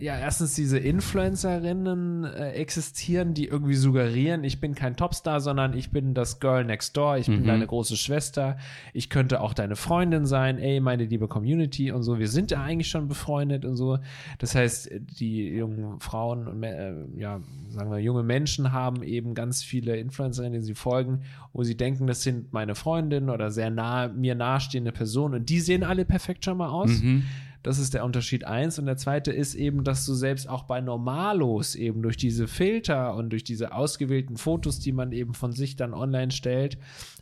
ja, 0.03 0.17
erstens 0.17 0.53
diese 0.53 0.77
Influencerinnen 0.77 2.25
äh, 2.25 2.51
existieren, 2.51 3.33
die 3.33 3.45
irgendwie 3.47 3.75
suggerieren, 3.75 4.43
ich 4.43 4.59
bin 4.59 4.75
kein 4.75 4.95
Topstar, 4.97 5.39
sondern 5.39 5.73
ich 5.77 5.91
bin 5.91 6.13
das 6.13 6.39
Girl 6.39 6.65
next 6.65 6.97
door, 6.97 7.17
ich 7.17 7.27
bin 7.27 7.43
Mhm. 7.43 7.47
deine 7.47 7.67
große 7.67 7.95
Schwester, 7.95 8.57
ich 8.93 9.09
könnte 9.09 9.39
auch 9.39 9.53
deine 9.53 9.75
Freundin 9.75 10.25
sein, 10.25 10.59
ey, 10.59 10.81
meine 10.81 11.05
liebe 11.05 11.27
Community 11.27 11.91
und 11.91 12.03
so. 12.03 12.19
Wir 12.19 12.27
sind 12.27 12.51
ja 12.51 12.61
eigentlich 12.61 12.89
schon 12.89 13.07
befreundet 13.07 13.63
und 13.63 13.77
so. 13.77 13.97
Das 14.39 14.55
heißt, 14.55 14.89
die 15.19 15.47
jungen 15.47 15.99
Frauen 15.99 16.47
und 16.47 16.63
äh, 16.63 16.93
ja, 17.17 17.39
sagen 17.69 17.89
wir, 17.89 17.99
junge 17.99 18.23
Menschen 18.23 18.73
haben 18.73 19.03
eben 19.03 19.33
ganz 19.33 19.63
viele 19.63 19.95
Influencerinnen, 19.95 20.59
die 20.59 20.65
sie 20.65 20.75
folgen, 20.75 21.21
wo 21.53 21.63
sie 21.63 21.77
denken, 21.77 22.07
das 22.07 22.23
sind 22.23 22.51
meine 22.51 22.75
Freundinnen 22.75 23.29
oder 23.29 23.51
sehr 23.51 23.69
nah, 23.69 24.09
mir 24.09 24.35
nahestehende 24.35 24.91
Personen 24.91 25.35
und 25.35 25.49
die 25.49 25.61
sehen 25.61 25.83
alle 25.83 26.03
perfekt 26.03 26.43
schon 26.43 26.57
mal 26.57 26.67
aus. 26.69 27.01
Mhm. 27.01 27.23
Das 27.63 27.79
ist 27.79 27.93
der 27.93 28.03
Unterschied 28.03 28.43
eins. 28.43 28.77
Und 28.77 28.85
der 28.85 28.97
zweite 28.97 29.31
ist 29.31 29.55
eben, 29.55 29.83
dass 29.83 30.05
du 30.05 30.13
selbst 30.13 30.47
auch 30.49 30.63
bei 30.63 30.81
Normalos 30.81 31.75
eben 31.75 32.01
durch 32.03 32.17
diese 32.17 32.47
Filter 32.47 33.15
und 33.15 33.29
durch 33.31 33.43
diese 33.43 33.73
ausgewählten 33.73 34.37
Fotos, 34.37 34.79
die 34.79 34.91
man 34.91 35.11
eben 35.13 35.33
von 35.33 35.53
sich 35.53 35.75
dann 35.77 35.93
online 35.93 36.31
stellt, 36.31 36.77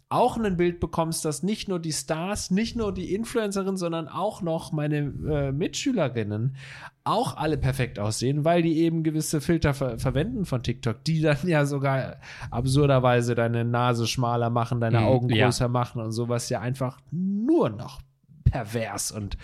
auch 0.10 0.38
ein 0.38 0.58
Bild 0.58 0.80
bekommst, 0.82 1.24
dass 1.24 1.42
nicht 1.42 1.70
nur 1.70 1.80
die 1.80 1.94
Stars, 1.94 2.52
nicht 2.52 2.76
nur 2.76 2.94
die 2.94 3.14
Influencerinnen, 3.14 3.78
sondern 3.78 4.10
auch 4.10 4.42
noch 4.42 4.74
meine 4.74 4.98
äh, 4.98 5.52
Mitschülerinnen 5.54 6.58
auch 7.04 7.38
alle 7.38 7.58
perfekt 7.58 7.98
aussehen, 7.98 8.44
weil 8.44 8.62
die 8.62 8.80
eben 8.80 9.04
gewisse 9.04 9.40
Filter 9.42 9.74
ver 9.74 9.98
verwenden 10.00 10.46
von 10.46 10.64
TikTok, 10.64 11.04
die 11.06 11.22
dann 11.22 11.38
ja 11.48 11.66
sogar 11.66 12.18
absurderweise 12.50 13.36
deine 13.36 13.64
Nase 13.64 14.06
schmaler 14.06 14.50
machen, 14.50 14.82
deine 14.82 15.00
Mhm, 15.00 15.06
Augen 15.06 15.30
ja. 15.30 15.46
größer 15.46 15.70
machen 15.70 16.02
und 16.02 16.12
sowas 16.12 16.50
ja 16.50 16.60
einfach 16.60 17.00
nur 17.12 17.70
noch 17.70 18.02
pervers 18.44 19.12
und 19.12 19.38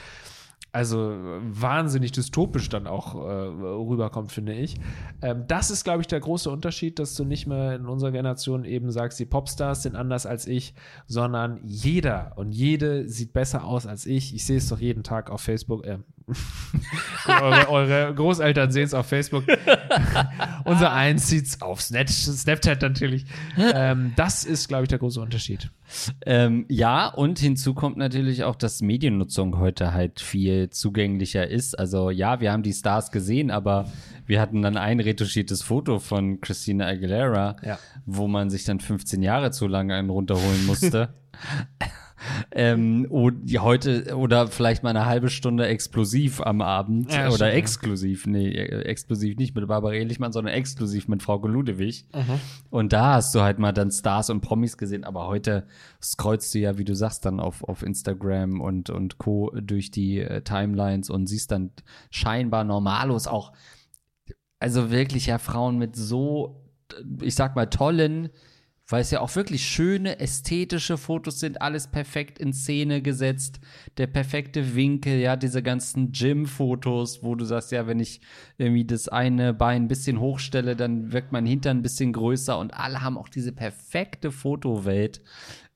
also 0.77 1.11
wahnsinnig 1.41 2.11
dystopisch 2.11 2.69
dann 2.69 2.85
auch 2.85 3.15
äh, 3.15 3.17
rüberkommt, 3.17 4.31
finde 4.31 4.53
ich. 4.53 4.75
Ähm, 5.23 5.45
das 5.47 5.71
ist, 5.71 5.83
glaube 5.83 6.01
ich, 6.01 6.07
der 6.07 6.19
große 6.19 6.51
Unterschied, 6.51 6.99
dass 6.99 7.15
du 7.15 7.25
nicht 7.25 7.47
mehr 7.47 7.73
in 7.73 7.87
unserer 7.87 8.11
Generation 8.11 8.63
eben 8.63 8.91
sagst, 8.91 9.19
die 9.19 9.25
Popstars 9.25 9.81
sind 9.81 9.95
anders 9.95 10.27
als 10.27 10.45
ich, 10.45 10.75
sondern 11.07 11.61
jeder 11.63 12.33
und 12.35 12.51
jede 12.51 13.07
sieht 13.09 13.33
besser 13.33 13.63
aus 13.63 13.87
als 13.87 14.05
ich. 14.05 14.35
Ich 14.35 14.45
sehe 14.45 14.57
es 14.57 14.69
doch 14.69 14.79
jeden 14.79 15.01
Tag 15.01 15.31
auf 15.31 15.41
Facebook. 15.41 15.83
Äh, 15.83 15.97
eure, 17.27 17.69
eure 17.69 18.13
Großeltern 18.15 18.71
sehen 18.71 18.83
es 18.85 18.93
auf 18.93 19.07
Facebook. 19.07 19.45
Unser 20.65 20.91
Eins 20.91 21.27
sieht 21.29 21.45
es 21.47 21.61
auf 21.61 21.81
Snap 21.81 22.09
Snapchat 22.09 22.81
natürlich. 22.81 23.25
Ähm, 23.57 24.13
das 24.15 24.43
ist, 24.43 24.67
glaube 24.67 24.83
ich, 24.83 24.89
der 24.89 24.99
große 24.99 25.21
Unterschied. 25.21 25.71
Ähm, 26.25 26.65
ja, 26.69 27.07
und 27.07 27.39
hinzu 27.39 27.73
kommt 27.73 27.97
natürlich 27.97 28.43
auch, 28.43 28.55
dass 28.55 28.81
Mediennutzung 28.81 29.57
heute 29.57 29.93
halt 29.93 30.19
viel 30.19 30.69
zugänglicher 30.69 31.47
ist. 31.47 31.79
Also 31.79 32.09
ja, 32.09 32.41
wir 32.41 32.51
haben 32.51 32.63
die 32.63 32.73
Stars 32.73 33.11
gesehen, 33.11 33.49
aber 33.51 33.89
wir 34.25 34.41
hatten 34.41 34.61
dann 34.61 34.75
ein 34.77 34.99
retuschiertes 34.99 35.61
Foto 35.61 35.99
von 35.99 36.41
Christina 36.41 36.87
Aguilera, 36.87 37.55
Ja. 37.63 37.79
wo 38.05 38.27
man 38.27 38.49
sich 38.49 38.65
dann 38.65 38.79
15 38.81 39.21
Jahre 39.23 39.51
zu 39.51 39.67
lange 39.67 39.95
einen 39.95 40.09
runterholen 40.09 40.65
musste. 40.65 41.13
ähm, 42.51 43.08
ja, 43.45 43.62
heute 43.62 44.15
oder 44.15 44.47
vielleicht 44.47 44.84
mal 44.84 44.89
eine 44.89 45.06
halbe 45.06 45.30
Stunde 45.30 45.67
explosiv 45.67 46.41
am 46.41 46.62
Abend 46.62 47.13
Ja, 47.13 47.30
oder 47.30 47.49
ja. 47.49 47.53
exklusiv, 47.53 48.25
nee, 48.25 48.49
äh, 48.49 48.82
exklusiv 48.84 49.38
nicht 49.38 49.56
mit 49.56 49.67
Barbara 49.67 49.93
Ehrlichmann, 49.93 50.32
sondern 50.32 50.53
exklusiv 50.53 51.08
mit 51.08 51.23
Frau 51.23 51.38
Ludewig. 51.45 52.06
Mhm. 52.13 52.39
Und 52.69 52.93
da 52.93 53.15
hast 53.15 53.34
du 53.36 53.41
halt 53.41 53.60
mal 53.60 53.71
dann 53.71 53.91
Stars 53.91 54.30
und 54.30 54.41
Promis 54.41 54.77
gesehen, 54.77 55.03
aber 55.03 55.27
heute 55.27 55.67
scrollst 56.01 56.53
du 56.53 56.60
ja, 56.60 56.77
wie 56.77 56.86
du 56.86 56.95
sagst, 56.95 57.25
dann 57.25 57.39
auf, 57.39 57.63
auf 57.63 57.84
Instagram 57.84 58.62
und, 58.62 58.89
und 58.89 59.17
Co. 59.17 59.51
durch 59.62 59.91
die 59.91 60.19
äh, 60.19 60.41
Timelines 60.41 61.10
und 61.10 61.27
siehst 61.27 61.51
dann 61.51 61.71
scheinbar 62.10 62.63
Normalos 62.63 63.27
auch, 63.27 63.53
also 64.60 64.91
wirklich 64.91 65.27
ja 65.27 65.38
Frauen 65.38 65.77
mit 65.77 65.95
so, 65.95 66.63
ich 67.21 67.36
sag 67.36 67.56
mal, 67.56 67.67
tollen 67.67 68.30
weil 68.88 69.02
es 69.02 69.12
ja 69.12 69.19
auch 69.19 69.36
wirklich 69.36 69.65
schöne, 69.65 70.19
ästhetische 70.19 70.97
Fotos 70.97 71.39
sind, 71.39 71.62
alles 71.62 71.88
perfekt 71.88 72.39
in 72.39 72.54
Szene 72.54 73.02
gesetzt, 73.02 73.60
der 73.97 74.08
perfekte 74.08 74.76
Winkel, 74.76 75.19
ja, 75.19 75.36
diese 75.36 75.62
ganzen 75.62 76.12
Gym-Fotos, 76.12 77.21
wo 77.21 77.36
du 77.36 77.43
sagst, 77.43 77.71
ja, 77.71 77.86
wenn 77.88 78.00
ich 78.00 78.21
irgendwie 78.58 78.86
das 78.86 79.10
eine 79.10 79.54
Bein 79.54 79.84
ein 79.84 79.88
bisschen 79.88 80.19
hochstelle, 80.19 80.76
dann 80.76 81.12
wirkt 81.12 81.32
mein 81.32 81.45
Hintern 81.45 81.78
ein 81.78 81.84
bisschen 81.84 82.13
größer 82.13 82.58
und 82.58 82.73
alle 82.73 83.02
haben 83.02 83.17
auch 83.17 83.30
diese 83.30 83.52
perfekte 83.52 84.32
Fotowelt. 84.32 85.21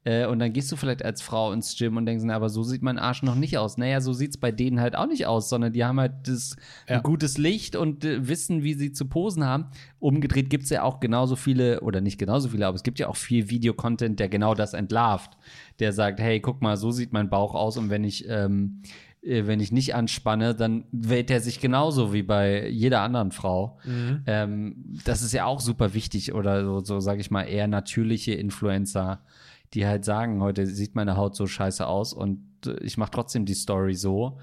Äh, 0.03 0.25
und 0.25 0.39
dann 0.39 0.51
gehst 0.51 0.71
du 0.71 0.75
vielleicht 0.75 1.05
als 1.05 1.21
Frau 1.21 1.51
ins 1.53 1.77
Gym 1.77 1.95
und 1.95 2.05
denkst, 2.07 2.23
na, 2.25 2.35
aber 2.35 2.49
so 2.49 2.63
sieht 2.63 2.81
mein 2.81 2.97
Arsch 2.97 3.21
noch 3.21 3.35
nicht 3.35 3.57
aus. 3.59 3.77
Naja, 3.77 4.01
so 4.01 4.13
sieht's 4.13 4.37
bei 4.37 4.51
denen 4.51 4.79
halt 4.81 4.95
auch 4.95 5.05
nicht 5.05 5.27
aus, 5.27 5.47
sondern 5.47 5.73
die 5.73 5.85
haben 5.85 5.99
halt 5.99 6.13
das 6.27 6.55
Ja. 6.89 6.97
ein 6.97 7.03
gutes 7.03 7.37
Licht 7.37 7.75
und 7.75 8.03
äh, 8.03 8.27
wissen, 8.27 8.63
wie 8.63 8.73
sie 8.73 8.93
zu 8.93 9.05
posen 9.05 9.45
haben. 9.45 9.65
Umgedreht 9.99 10.49
gibt's 10.49 10.71
ja 10.71 10.81
auch 10.81 10.99
genauso 10.99 11.35
viele, 11.35 11.81
oder 11.81 12.01
nicht 12.01 12.17
genauso 12.17 12.49
viele, 12.49 12.65
aber 12.65 12.75
es 12.75 12.83
gibt 12.83 12.97
ja 12.97 13.07
auch 13.09 13.15
viel 13.15 13.49
Videocontent, 13.51 14.19
der 14.19 14.27
genau 14.27 14.55
das 14.55 14.73
entlarvt. 14.73 15.37
Der 15.79 15.93
sagt, 15.93 16.19
hey, 16.19 16.39
guck 16.39 16.61
mal, 16.63 16.77
so 16.77 16.89
sieht 16.89 17.13
mein 17.13 17.29
Bauch 17.29 17.53
aus 17.53 17.77
und 17.77 17.91
wenn 17.91 18.03
ich, 18.03 18.27
ähm, 18.27 18.81
äh, 19.21 19.45
wenn 19.45 19.59
ich 19.59 19.71
nicht 19.71 19.93
anspanne, 19.93 20.55
dann 20.55 20.85
wählt 20.91 21.29
er 21.29 21.41
sich 21.41 21.59
genauso 21.59 22.11
wie 22.11 22.23
bei 22.23 22.67
jeder 22.69 23.01
anderen 23.01 23.31
Frau. 23.31 23.77
Ähm, 24.25 24.97
das 25.05 25.21
ist 25.21 25.33
ja 25.33 25.45
auch 25.45 25.59
super 25.59 25.93
wichtig 25.93 26.33
oder 26.33 26.65
so, 26.65 26.79
so 26.83 26.99
sage 26.99 27.21
ich 27.21 27.29
mal, 27.29 27.43
eher 27.43 27.67
natürliche 27.67 28.33
Influencer, 28.33 29.21
die 29.73 29.85
halt 29.85 30.05
sagen, 30.05 30.41
heute 30.41 30.65
sieht 30.65 30.95
meine 30.95 31.17
Haut 31.17 31.35
so 31.35 31.47
scheiße 31.47 31.85
aus 31.87 32.13
und 32.13 32.43
äh, 32.65 32.75
ich 32.81 32.97
mache 32.97 33.11
trotzdem 33.11 33.45
die 33.45 33.53
Story 33.53 33.95
so. 33.95 34.39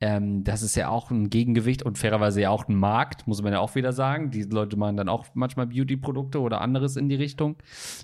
Ähm, 0.00 0.44
das 0.44 0.62
ist 0.62 0.76
ja 0.76 0.88
auch 0.88 1.10
ein 1.10 1.28
Gegengewicht 1.28 1.82
und 1.82 1.98
fairerweise 1.98 2.40
ja 2.40 2.50
auch 2.50 2.66
ein 2.68 2.74
Markt, 2.74 3.26
muss 3.26 3.42
man 3.42 3.52
ja 3.52 3.60
auch 3.60 3.74
wieder 3.74 3.92
sagen. 3.92 4.30
Die 4.30 4.42
Leute 4.42 4.76
machen 4.76 4.96
dann 4.96 5.10
auch 5.10 5.26
manchmal 5.34 5.66
Beauty-Produkte 5.66 6.40
oder 6.40 6.62
anderes 6.62 6.96
in 6.96 7.08
die 7.10 7.16
Richtung. 7.16 7.56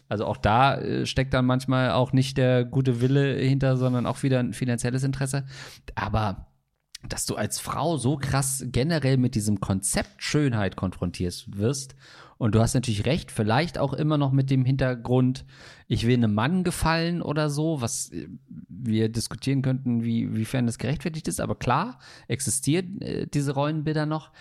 Also 0.08 0.26
auch 0.26 0.36
da 0.36 0.76
äh, 0.76 1.06
steckt 1.06 1.32
dann 1.32 1.46
manchmal 1.46 1.92
auch 1.92 2.12
nicht 2.12 2.36
der 2.36 2.64
gute 2.64 3.00
Wille 3.00 3.36
hinter, 3.36 3.76
sondern 3.78 4.06
auch 4.06 4.22
wieder 4.22 4.40
ein 4.40 4.52
finanzielles 4.52 5.04
Interesse. 5.04 5.46
Aber 5.94 6.48
dass 7.08 7.24
du 7.26 7.36
als 7.36 7.60
Frau 7.60 7.96
so 7.96 8.16
krass 8.16 8.64
generell 8.66 9.16
mit 9.16 9.34
diesem 9.34 9.60
Konzept 9.60 10.22
Schönheit 10.22 10.76
konfrontiert 10.76 11.46
wirst. 11.48 11.94
Und 12.38 12.54
du 12.54 12.60
hast 12.60 12.74
natürlich 12.74 13.06
recht, 13.06 13.30
vielleicht 13.30 13.78
auch 13.78 13.92
immer 13.92 14.18
noch 14.18 14.30
mit 14.30 14.50
dem 14.50 14.64
Hintergrund, 14.64 15.44
ich 15.88 16.06
will 16.06 16.14
einem 16.14 16.34
Mann 16.34 16.64
gefallen 16.64 17.22
oder 17.22 17.48
so, 17.48 17.80
was 17.80 18.10
äh, 18.12 18.28
wir 18.68 19.08
diskutieren 19.08 19.62
könnten, 19.62 20.04
wie, 20.04 20.34
wiefern 20.34 20.66
das 20.66 20.78
gerechtfertigt 20.78 21.28
ist. 21.28 21.40
Aber 21.40 21.54
klar, 21.54 21.98
existieren 22.28 23.00
äh, 23.00 23.26
diese 23.26 23.54
Rollenbilder 23.54 24.06
noch. 24.06 24.32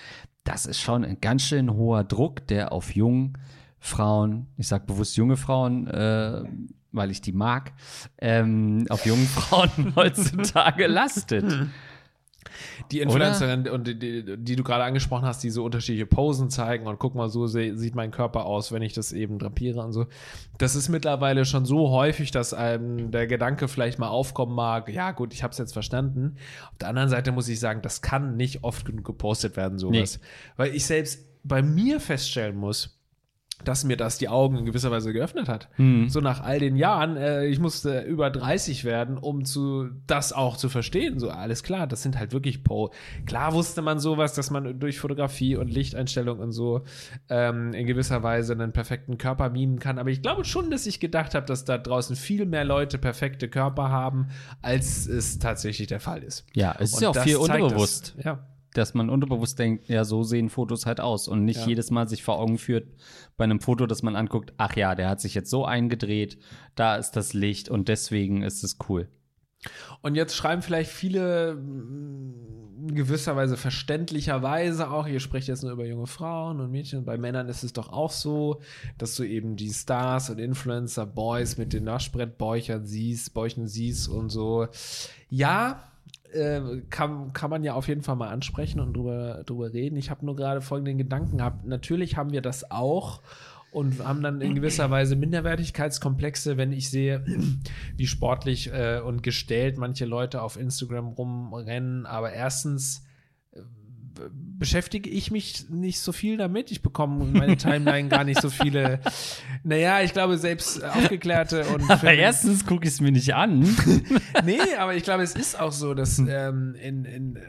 Das 0.44 0.66
ist 0.66 0.80
schon 0.80 1.06
ein 1.06 1.22
ganz 1.22 1.44
schön 1.44 1.74
hoher 1.74 2.04
Druck, 2.04 2.46
der 2.48 2.72
auf 2.72 2.96
jungen 2.96 3.38
Frauen, 3.80 4.48
ich 4.58 4.68
sag 4.68 4.88
bewusst 4.88 5.16
junge 5.16 5.38
Frauen, 5.38 5.88
äh, 5.88 6.44
weil 6.92 7.12
ich 7.12 7.22
die 7.22 7.34
mag, 7.34 7.74
ähm, 8.18 8.86
auf 8.90 9.06
jungen 9.06 9.28
Frauen 9.28 9.94
heutzutage 9.96 10.88
lastet. 10.88 11.46
Die 12.92 13.00
Influencerin, 13.02 13.68
und 13.68 13.88
die, 13.88 13.98
die, 13.98 14.38
die 14.38 14.56
du 14.56 14.64
gerade 14.64 14.84
angesprochen 14.84 15.26
hast, 15.26 15.44
die 15.44 15.50
so 15.50 15.64
unterschiedliche 15.64 16.06
Posen 16.06 16.50
zeigen 16.50 16.88
und 16.88 17.00
guck 17.00 17.16
mal, 17.16 17.30
so 17.30 17.48
sieht 17.48 17.96
mein 17.96 18.12
Körper 18.12 18.46
aus, 18.46 18.72
wenn 18.72 18.82
ich 18.82 18.94
das 18.94 19.12
eben 19.12 19.40
drapiere 19.40 19.82
und 19.82 19.94
so. 19.94 20.08
Das 20.58 20.76
ist 20.76 20.90
mittlerweile 20.90 21.46
schon 21.46 21.66
so 21.66 21.90
häufig, 21.90 22.32
dass 22.32 22.54
einem 22.54 23.12
der 23.12 23.28
Gedanke 23.28 23.68
vielleicht 23.68 24.00
mal 24.00 24.10
aufkommen 24.10 24.56
mag, 24.56 24.90
ja 24.90 25.12
gut, 25.12 25.34
ich 25.34 25.44
habe 25.44 25.52
es 25.52 25.58
jetzt 25.58 25.74
verstanden. 25.74 26.36
Auf 26.72 26.78
der 26.80 26.90
anderen 26.90 27.10
Seite 27.10 27.32
muss 27.32 27.48
ich 27.48 27.60
sagen, 27.60 27.82
das 27.82 28.02
kann 28.02 28.38
nicht 28.38 28.64
oft 28.64 28.86
genug 28.86 29.06
gepostet 29.06 29.58
werden, 29.58 29.78
sowas. 29.78 30.20
Weil 30.58 30.76
ich 30.76 30.86
selbst 30.86 31.26
bei 31.44 31.62
mir 31.62 32.00
feststellen 32.00 32.58
muss, 32.58 32.95
dass 33.64 33.84
mir 33.84 33.98
das 33.98 34.18
die 34.18 34.30
Augen 34.30 34.58
in 34.58 34.66
gewisser 34.66 34.92
Weise 34.92 35.14
geöffnet 35.14 35.48
hat. 35.48 35.70
So 36.10 36.20
nach 36.20 36.42
all 36.42 36.60
den 36.60 36.76
Jahren, 36.76 37.18
äh, 37.18 37.46
ich 37.46 37.60
musste 37.60 38.02
über 38.02 38.30
30 38.30 38.84
werden, 38.84 39.18
um 39.18 39.46
zu 39.46 39.90
das 40.08 40.34
auch 40.34 40.58
zu 40.58 40.70
verstehen. 40.70 41.20
So 41.20 41.30
alles 41.30 41.64
klar, 41.64 41.88
das 41.88 42.04
sind 42.04 42.20
halt 42.20 42.34
wirklich 42.34 42.64
Po. 42.64 42.92
Klar 43.26 43.54
wusste 43.54 43.82
man 43.82 44.00
sowas, 44.00 44.34
dass 44.34 44.52
man 44.52 44.80
durch 44.80 45.00
Fotografie 45.00 45.56
und 45.56 45.70
Lichteinstellung 45.72 46.40
und 46.40 46.52
so 46.52 46.82
ähm, 47.30 47.74
in 47.74 47.88
gewisser 47.88 48.24
Weise 48.24 48.54
einen 48.54 48.74
perfekten 48.74 49.18
Körper 49.18 49.50
mimen 49.50 49.80
kann. 49.80 50.00
Aber 50.00 50.10
ich 50.10 50.22
glaube 50.22 50.46
schon, 50.46 50.70
dass 50.70 50.86
ich 50.86 51.00
gedacht 51.00 51.34
habe, 51.34 51.46
dass 51.46 51.66
da 51.66 51.78
draußen 51.78 52.16
viel 52.16 52.46
mehr 52.46 52.66
Leute 52.66 52.98
perfekte 52.98 53.48
Körper 53.48 53.90
haben, 53.90 54.28
als 54.62 55.08
es 55.08 55.40
tatsächlich 55.40 55.88
der 55.88 56.00
Fall 56.00 56.24
ist. 56.24 56.46
Ja, 56.54 56.76
es 56.78 56.92
ist 56.92 56.96
Und 56.98 57.04
ja 57.04 57.10
auch 57.10 57.18
viel 57.24 57.40
zeigt 57.40 57.64
unbewusst, 57.64 58.14
Das, 58.18 58.26
ja. 58.26 58.40
Dass 58.78 58.94
man 58.94 59.10
unterbewusst 59.10 59.60
denkt, 59.60 59.90
ja, 59.90 60.04
so 60.04 60.24
sehen 60.24 60.50
Fotos 60.50 60.86
halt 60.86 61.00
aus 61.00 61.28
und 61.28 61.46
nicht 61.46 61.62
Ja. 61.62 61.68
jedes 61.68 61.92
Mal 61.92 62.08
sich 62.08 62.24
vor 62.24 62.40
Augen 62.40 62.58
führt 62.58 62.88
bei 63.38 63.44
einem 63.44 63.60
Foto, 63.60 63.86
dass 63.86 64.04
man 64.04 64.16
anguckt, 64.16 64.54
ach 64.58 64.76
ja, 64.76 64.96
der 64.96 65.10
hat 65.10 65.22
sich 65.22 65.34
jetzt 65.34 65.50
so 65.50 65.66
eingedreht, 65.66 66.38
da 66.76 66.96
ist 66.96 67.12
das 67.12 67.34
Licht 67.34 67.70
und 67.70 67.88
deswegen 67.88 68.42
ist 68.42 68.64
es 68.64 68.78
cool. 68.90 69.08
Und 70.04 70.14
jetzt 70.14 70.36
schreiben 70.36 70.62
vielleicht 70.62 70.92
viele 70.92 71.56
mh, 71.56 72.88
in 72.88 72.94
gewisser 72.94 73.36
Weise 73.36 73.58
verständlicherweise 73.58 74.92
auch, 74.92 75.08
ihr 75.08 75.20
sprecht 75.20 75.48
jetzt 75.48 75.64
nur 75.64 75.72
über 75.72 75.86
junge 75.86 76.06
Frauen 76.06 76.60
und 76.60 76.70
Mädchen, 76.72 77.04
bei 77.06 77.18
Männern 77.18 77.50
ist 77.50 77.64
es 77.64 77.74
doch 77.74 77.90
auch 77.90 78.12
so, 78.12 78.62
dass 79.00 79.16
du 79.16 79.24
eben 79.24 79.56
die 79.56 79.72
Stars 79.72 80.30
und 80.30 80.38
Influencer 80.40 81.08
Boys 81.08 81.58
mit 81.58 81.74
den 81.74 81.86
Naschbrettbäuchern 81.86 82.86
siehst, 82.86 83.34
Bäuchen 83.34 83.68
siehst 83.68 84.08
und 84.08 84.30
so. 84.30 84.68
Ja, 85.30 85.84
äh, 86.36 86.82
kann, 86.90 87.34
kann 87.34 87.50
man 87.50 87.64
ja 87.64 87.74
auf 87.74 87.88
jeden 87.88 88.02
Fall 88.02 88.16
mal 88.16 88.30
ansprechen 88.30 88.80
und 88.80 88.94
drüber, 88.94 89.44
drüber 89.46 89.74
reden. 89.74 89.98
Ich 89.98 90.10
habe 90.10 90.26
nur 90.26 90.36
gerade 90.36 90.62
folgenden 90.62 90.98
Gedanken 90.98 91.38
gehabt. 91.38 91.66
Natürlich 91.66 92.18
haben 92.18 92.32
wir 92.32 92.42
das 92.42 92.70
auch 92.70 93.22
und 93.72 94.06
haben 94.06 94.22
dann 94.22 94.40
in 94.40 94.56
gewisser 94.56 94.90
Weise 94.90 95.16
Minderwertigkeitskomplexe, 95.16 96.56
wenn 96.56 96.72
ich 96.72 96.90
sehe, 96.90 97.26
wie 97.98 98.08
sportlich 98.08 98.72
äh, 98.72 99.00
und 99.00 99.22
gestellt 99.22 99.78
manche 99.78 100.06
Leute 100.06 100.42
auf 100.42 100.58
Instagram 100.58 101.08
rumrennen. 101.10 102.06
Aber 102.06 102.32
erstens 102.32 103.06
beschäftige 104.58 105.10
ich 105.10 105.32
mich 105.32 105.70
nicht 105.70 106.00
so 106.00 106.12
viel 106.12 106.36
damit. 106.38 106.72
Ich 106.72 106.82
bekomme 106.82 107.26
in 107.26 107.34
meine 107.34 107.58
Timeline 107.58 108.10
gar 108.10 108.24
nicht 108.24 108.42
so 108.42 108.50
viele. 108.50 109.00
Naja, 109.68 110.00
ich 110.02 110.14
glaube, 110.14 110.38
selbst 110.38 110.84
aufgeklärte 110.84 111.66
und 111.66 111.90
Aber 111.90 112.14
erstens 112.14 112.68
gucke 112.68 112.86
ich 112.86 112.94
es 112.94 113.02
mir 113.02 113.12
nicht 113.12 113.34
an. 113.34 113.62
nee, 114.46 114.60
aber 114.78 114.94
ich 114.94 115.02
glaube, 115.02 115.24
es 115.24 115.34
ist 115.34 115.60
auch 115.60 115.72
so, 115.72 115.96
dass 115.96 116.20
ähm, 116.20 116.76
in, 116.80 117.04
in 117.04 117.40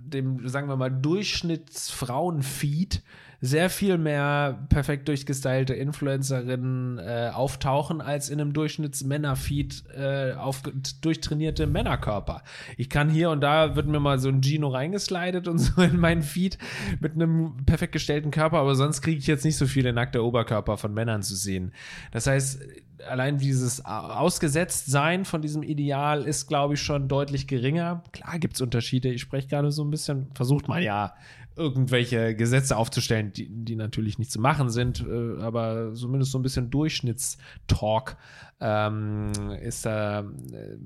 dem, 0.00 0.48
sagen 0.48 0.68
wir 0.68 0.74
mal, 0.74 0.90
Durchschnittsfrauen-Feed 0.90 3.04
sehr 3.40 3.70
viel 3.70 3.98
mehr 3.98 4.66
perfekt 4.68 5.06
durchgestylte 5.06 5.72
Influencerinnen 5.72 6.98
äh, 6.98 7.30
auftauchen, 7.32 8.00
als 8.00 8.30
in 8.30 8.40
einem 8.40 8.52
Durchschnittsmänner-Feed 8.52 9.84
äh, 9.96 10.32
auf 10.32 10.62
durchtrainierte 11.00 11.68
Männerkörper. 11.68 12.42
Ich 12.76 12.90
kann 12.90 13.08
hier 13.08 13.30
und 13.30 13.40
da 13.40 13.76
wird 13.76 13.86
mir 13.86 14.00
mal 14.00 14.18
so 14.18 14.28
ein 14.28 14.42
Gino 14.42 14.68
reingeslidet 14.68 15.46
und 15.46 15.58
so 15.58 15.80
in 15.82 16.00
meinen 16.00 16.22
Feed 16.22 16.58
mit 17.00 17.14
einem 17.14 17.64
perfekt 17.64 17.92
gestellten 17.92 18.32
Körper, 18.32 18.58
aber 18.58 18.74
sonst 18.74 19.02
kriege 19.02 19.18
ich 19.18 19.26
jetzt 19.28 19.44
nicht 19.44 19.56
so 19.56 19.66
viele 19.66 19.92
nackte 19.92 20.24
Oberkörper 20.24 20.76
von 20.76 20.92
Männern 20.92 21.22
zu 21.22 21.36
sehen. 21.36 21.72
Das 22.10 22.26
heißt, 22.26 22.60
allein 23.06 23.38
dieses 23.38 23.84
Ausgesetztsein 23.84 25.24
von 25.24 25.42
diesem 25.42 25.62
Ideal 25.62 26.24
ist, 26.24 26.48
glaube 26.48 26.74
ich, 26.74 26.82
schon 26.82 27.06
deutlich 27.08 27.46
geringer. 27.46 28.02
Klar 28.12 28.40
gibt 28.40 28.54
es 28.54 28.60
Unterschiede. 28.60 29.10
Ich 29.10 29.20
spreche 29.20 29.46
gerade 29.46 29.70
so 29.70 29.84
ein 29.84 29.90
bisschen, 29.90 30.28
versucht 30.34 30.66
man 30.66 30.82
ja, 30.82 31.14
irgendwelche 31.58 32.34
Gesetze 32.34 32.76
aufzustellen, 32.76 33.32
die, 33.32 33.48
die 33.50 33.76
natürlich 33.76 34.18
nicht 34.18 34.30
zu 34.30 34.40
machen 34.40 34.70
sind, 34.70 35.04
äh, 35.06 35.42
aber 35.42 35.92
zumindest 35.94 36.32
so 36.32 36.38
ein 36.38 36.42
bisschen 36.42 36.70
Durchschnittstalk 36.70 38.16
ähm, 38.60 39.32
ist 39.60 39.84
da, 39.84 40.20
äh, 40.20 40.76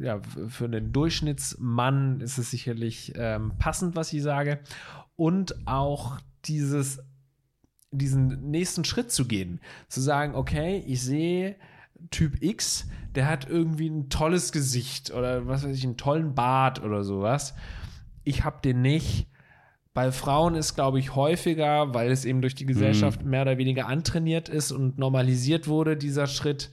ja, 0.00 0.20
für 0.48 0.64
einen 0.64 0.92
Durchschnittsmann 0.92 2.20
ist 2.20 2.38
es 2.38 2.50
sicherlich 2.50 3.12
ähm, 3.16 3.52
passend, 3.58 3.96
was 3.96 4.12
ich 4.12 4.22
sage. 4.22 4.60
Und 5.16 5.66
auch 5.66 6.18
dieses 6.44 7.00
diesen 7.92 8.50
nächsten 8.50 8.84
Schritt 8.84 9.12
zu 9.12 9.26
gehen. 9.26 9.60
Zu 9.88 10.00
sagen, 10.00 10.34
okay, 10.34 10.82
ich 10.86 11.02
sehe 11.02 11.56
Typ 12.10 12.42
X, 12.42 12.88
der 13.14 13.28
hat 13.28 13.48
irgendwie 13.48 13.88
ein 13.88 14.08
tolles 14.08 14.50
Gesicht 14.50 15.12
oder 15.12 15.46
was 15.46 15.62
weiß 15.62 15.76
ich, 15.76 15.84
einen 15.84 15.96
tollen 15.96 16.34
Bart 16.34 16.82
oder 16.82 17.04
sowas. 17.04 17.54
Ich 18.24 18.44
habe 18.44 18.60
den 18.64 18.82
nicht. 18.82 19.28
Bei 19.94 20.10
Frauen 20.10 20.54
ist, 20.54 20.74
glaube 20.74 20.98
ich, 20.98 21.14
häufiger, 21.14 21.92
weil 21.92 22.10
es 22.10 22.24
eben 22.24 22.40
durch 22.40 22.54
die 22.54 22.64
Gesellschaft 22.64 23.24
mehr 23.24 23.42
oder 23.42 23.58
weniger 23.58 23.88
antrainiert 23.88 24.48
ist 24.48 24.72
und 24.72 24.98
normalisiert 24.98 25.68
wurde, 25.68 25.98
dieser 25.98 26.26
Schritt, 26.26 26.70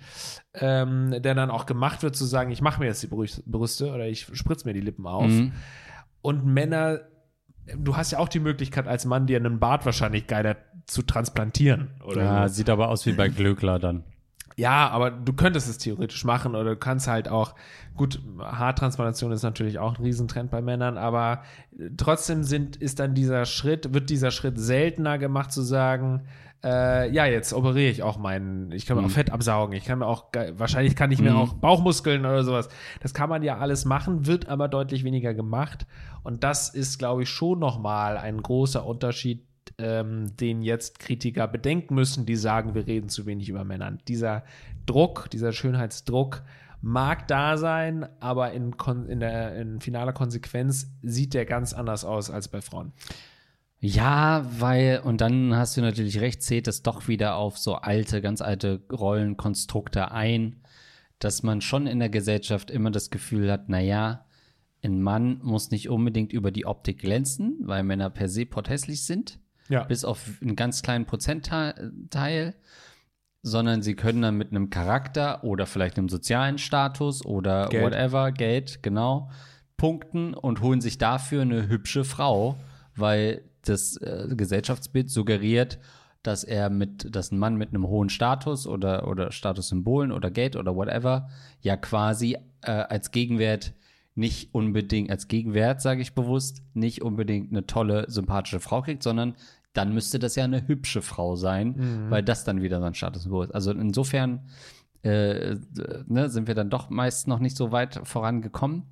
ähm, 0.54 1.12
der 1.22 1.36
dann 1.36 1.52
auch 1.52 1.66
gemacht 1.66 2.02
wird, 2.02 2.16
zu 2.16 2.24
sagen, 2.24 2.52
ich 2.52 2.62
mache 2.62 2.80
mir 2.80 2.86
jetzt 2.86 3.04
die 3.04 3.08
Brüste 3.08 3.92
oder 3.92 4.08
ich 4.08 4.28
spritze 4.32 4.66
mir 4.66 4.74
die 4.74 4.80
Lippen 4.80 5.06
auf. 5.06 5.28
Mhm. 5.28 5.52
Und 6.22 6.46
Männer, 6.46 7.02
du 7.78 7.98
hast 7.98 8.12
ja 8.12 8.20
auch 8.20 8.30
die 8.30 8.40
Möglichkeit 8.40 8.88
als 8.88 9.04
Mann, 9.06 9.28
dir 9.28 9.38
einen 9.38 9.60
Bart 9.60 9.86
wahrscheinlich 9.86 10.28
geiler 10.28 10.56
zu 10.86 11.02
transplantieren. 11.02 11.90
Oder 12.06 12.24
Ja, 12.24 12.48
sieht 12.48 12.70
aber 12.70 12.88
aus 12.88 13.06
wie 13.06 13.12
bei 13.12 13.28
Glöckler 13.28 13.80
dann. 13.80 14.04
Ja, 14.58 14.90
aber 14.90 15.12
du 15.12 15.34
könntest 15.34 15.70
es 15.70 15.78
theoretisch 15.78 16.24
machen 16.26 16.56
oder 16.56 16.72
du 16.72 16.76
kannst 16.78 17.08
halt 17.08 17.30
auch, 17.30 17.56
gut, 17.96 18.22
Haartransplantation 18.40 19.32
ist 19.32 19.44
natürlich 19.44 19.80
auch 19.80 19.98
ein 19.98 20.04
Riesentrend 20.04 20.52
bei 20.52 20.62
Männern, 20.62 20.98
aber 20.98 21.44
trotzdem 21.98 22.44
sind, 22.44 22.76
ist 22.76 23.00
dann 23.00 23.14
dieser 23.16 23.46
Schritt, 23.46 23.94
wird 23.94 24.10
dieser 24.10 24.32
Schritt 24.32 24.58
seltener 24.60 25.18
gemacht 25.18 25.52
zu 25.52 25.62
sagen, 25.62 26.22
Äh, 26.62 27.10
ja, 27.14 27.26
jetzt 27.26 27.54
operiere 27.54 27.90
ich 27.90 28.04
auch 28.04 28.18
meinen, 28.18 28.74
ich 28.74 28.86
kann 28.86 28.98
mir 28.98 29.04
Mhm. 29.04 29.08
auch 29.08 29.12
Fett 29.14 29.32
absaugen, 29.32 29.74
ich 29.78 29.86
kann 29.86 30.00
mir 30.00 30.06
auch, 30.08 30.26
wahrscheinlich 30.58 30.94
kann 30.98 31.10
ich 31.10 31.22
mir 31.22 31.32
Mhm. 31.32 31.38
auch 31.38 31.54
Bauchmuskeln 31.54 32.26
oder 32.26 32.44
sowas. 32.44 32.68
Das 33.00 33.14
kann 33.14 33.30
man 33.30 33.44
ja 33.44 33.60
alles 33.60 33.86
machen, 33.86 34.26
wird 34.28 34.50
aber 34.50 34.68
deutlich 34.68 35.06
weniger 35.06 35.34
gemacht. 35.34 35.86
Und 36.22 36.44
das 36.44 36.68
ist, 36.68 37.00
glaube 37.00 37.24
ich, 37.24 37.30
schon 37.30 37.60
nochmal 37.60 38.18
ein 38.18 38.42
großer 38.44 38.86
Unterschied, 38.86 39.42
ähm, 39.78 40.36
den 40.38 40.62
jetzt 40.62 41.00
Kritiker 41.00 41.48
bedenken 41.48 41.96
müssen, 41.96 42.26
die 42.26 42.36
sagen, 42.36 42.76
wir 42.76 42.88
reden 42.88 43.10
zu 43.10 43.26
wenig 43.26 43.50
über 43.50 43.64
Männer. 43.64 43.98
Dieser 44.08 44.44
Druck, 44.86 45.30
dieser 45.30 45.54
Schönheitsdruck 45.54 46.44
mag 46.82 47.28
da 47.28 47.58
sein, 47.58 48.08
aber 48.20 48.52
in, 48.52 48.76
in, 49.08 49.20
der, 49.20 49.56
in 49.56 49.82
finaler 49.82 50.14
Konsequenz 50.14 50.92
sieht 51.02 51.34
der 51.34 51.46
ganz 51.46 51.74
anders 51.74 52.06
aus 52.06 52.30
als 52.30 52.48
bei 52.48 52.62
Frauen. 52.62 52.94
Ja, 53.82 54.46
weil, 54.60 55.00
und 55.04 55.22
dann 55.22 55.56
hast 55.56 55.78
du 55.78 55.82
natürlich 55.82 56.20
recht, 56.20 56.44
zählt 56.44 56.68
es 56.68 56.84
doch 56.84 57.08
wieder 57.08 57.36
auf 57.36 57.58
so 57.58 57.76
alte, 57.76 58.22
ganz 58.22 58.42
alte 58.42 58.82
Rollenkonstrukte 58.92 60.12
ein, 60.12 60.62
dass 61.18 61.44
man 61.44 61.62
schon 61.62 61.88
in 61.88 62.00
der 62.00 62.10
Gesellschaft 62.10 62.72
immer 62.72 62.92
das 62.92 63.10
Gefühl 63.10 63.52
hat, 63.52 63.70
naja, 63.70 64.26
ein 64.84 65.02
Mann 65.02 65.40
muss 65.44 65.72
nicht 65.72 65.90
unbedingt 65.90 66.34
über 66.34 66.52
die 66.52 66.66
Optik 66.66 67.00
glänzen, 67.00 67.58
weil 67.62 67.84
Männer 67.84 68.10
per 68.10 68.30
se 68.30 68.46
potthässlich 68.46 69.06
sind, 69.06 69.40
Ja. 69.70 69.84
bis 69.84 70.04
auf 70.04 70.26
einen 70.42 70.56
ganz 70.56 70.82
kleinen 70.82 71.06
Prozentteil, 71.06 72.56
sondern 73.42 73.82
sie 73.82 73.96
können 73.96 74.22
dann 74.22 74.36
mit 74.36 74.52
einem 74.52 74.70
Charakter 74.70 75.44
oder 75.44 75.66
vielleicht 75.66 75.98
einem 75.98 76.10
sozialen 76.10 76.58
Status 76.58 77.26
oder 77.26 77.70
Geld. 77.70 77.84
whatever, 77.84 78.32
Geld, 78.32 78.84
genau, 78.84 79.30
punkten 79.78 80.34
und 80.34 80.62
holen 80.62 80.82
sich 80.82 80.98
dafür 80.98 81.44
eine 81.44 81.68
hübsche 81.68 82.04
Frau, 82.04 82.58
weil 82.96 83.44
das 83.64 83.98
äh, 83.98 84.28
Gesellschaftsbild 84.36 85.10
suggeriert, 85.10 85.80
dass 86.24 86.44
er 86.44 86.70
mit, 86.70 87.16
dass 87.16 87.32
ein 87.32 87.40
Mann 87.40 87.56
mit 87.56 87.70
einem 87.70 87.88
hohen 87.88 88.10
Status 88.10 88.68
oder, 88.68 89.08
oder 89.08 89.32
Statussymbolen 89.32 90.12
oder 90.12 90.32
Geld 90.32 90.56
oder 90.56 90.76
whatever 90.76 91.30
ja 91.62 91.78
quasi 91.78 92.38
äh, 92.62 92.72
als 92.72 93.12
Gegenwert 93.12 93.74
nicht 94.16 94.54
unbedingt, 94.54 95.10
als 95.10 95.30
Gegenwert, 95.30 95.82
sage 95.82 96.02
ich 96.02 96.14
bewusst, 96.14 96.62
nicht 96.74 97.02
unbedingt 97.02 97.52
eine 97.52 97.66
tolle, 97.66 98.06
sympathische 98.10 98.60
Frau 98.60 98.82
kriegt, 98.82 99.02
sondern 99.02 99.36
dann 99.74 99.94
müsste 99.94 100.20
das 100.20 100.36
ja 100.36 100.44
eine 100.44 100.68
hübsche 100.68 101.02
Frau 101.02 101.36
sein, 101.36 102.08
weil 102.10 102.24
das 102.24 102.44
dann 102.44 102.62
wieder 102.62 102.80
sein 102.80 102.96
Statussymbol 102.96 103.46
ist. 103.46 103.56
Also 103.56 103.72
insofern 103.72 104.50
äh, 105.04 105.56
ne, 106.08 106.30
sind 106.30 106.48
wir 106.48 106.56
dann 106.56 106.70
doch 106.70 106.90
meist 106.90 107.28
noch 107.28 107.40
nicht 107.40 107.56
so 107.56 107.72
weit 107.72 108.02
vorangekommen 108.04 108.84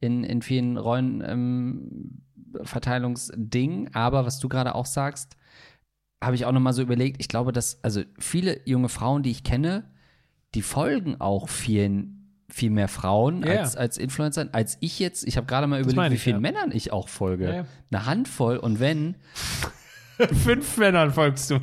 in, 0.00 0.24
in 0.24 0.42
vielen 0.42 0.76
Rollen 0.76 1.22
ähm, 1.26 2.22
Verteilungsding. 2.62 3.90
Aber 3.94 4.24
was 4.24 4.38
du 4.38 4.48
gerade 4.48 4.74
auch 4.74 4.86
sagst, 4.86 5.36
habe 6.22 6.34
ich 6.34 6.44
auch 6.44 6.52
noch 6.52 6.60
mal 6.60 6.72
so 6.72 6.82
überlegt. 6.82 7.16
Ich 7.20 7.28
glaube, 7.28 7.52
dass 7.52 7.82
also 7.82 8.02
viele 8.18 8.60
junge 8.66 8.88
Frauen, 8.88 9.22
die 9.22 9.30
ich 9.30 9.44
kenne, 9.44 9.90
die 10.54 10.62
folgen 10.62 11.20
auch 11.20 11.48
vielen 11.48 12.14
viel 12.50 12.70
mehr 12.70 12.88
Frauen 12.88 13.42
Ja, 13.42 13.60
als, 13.60 13.76
als 13.76 13.98
Influencer, 13.98 14.48
als 14.52 14.78
ich 14.80 14.98
jetzt. 14.98 15.26
Ich 15.26 15.36
habe 15.36 15.46
gerade 15.46 15.66
mal 15.66 15.80
überlegt, 15.80 15.96
meine 15.96 16.12
wie 16.12 16.16
ich, 16.16 16.22
vielen 16.22 16.36
ja. 16.36 16.40
Männern 16.40 16.72
ich 16.72 16.92
auch 16.92 17.08
folge. 17.08 17.52
Ja. 17.52 17.66
Eine 17.90 18.06
Handvoll. 18.06 18.56
Und 18.56 18.80
wenn, 18.80 19.16
Fünf 20.44 20.76
Männern 20.76 21.12
folgst 21.12 21.50
du. 21.50 21.60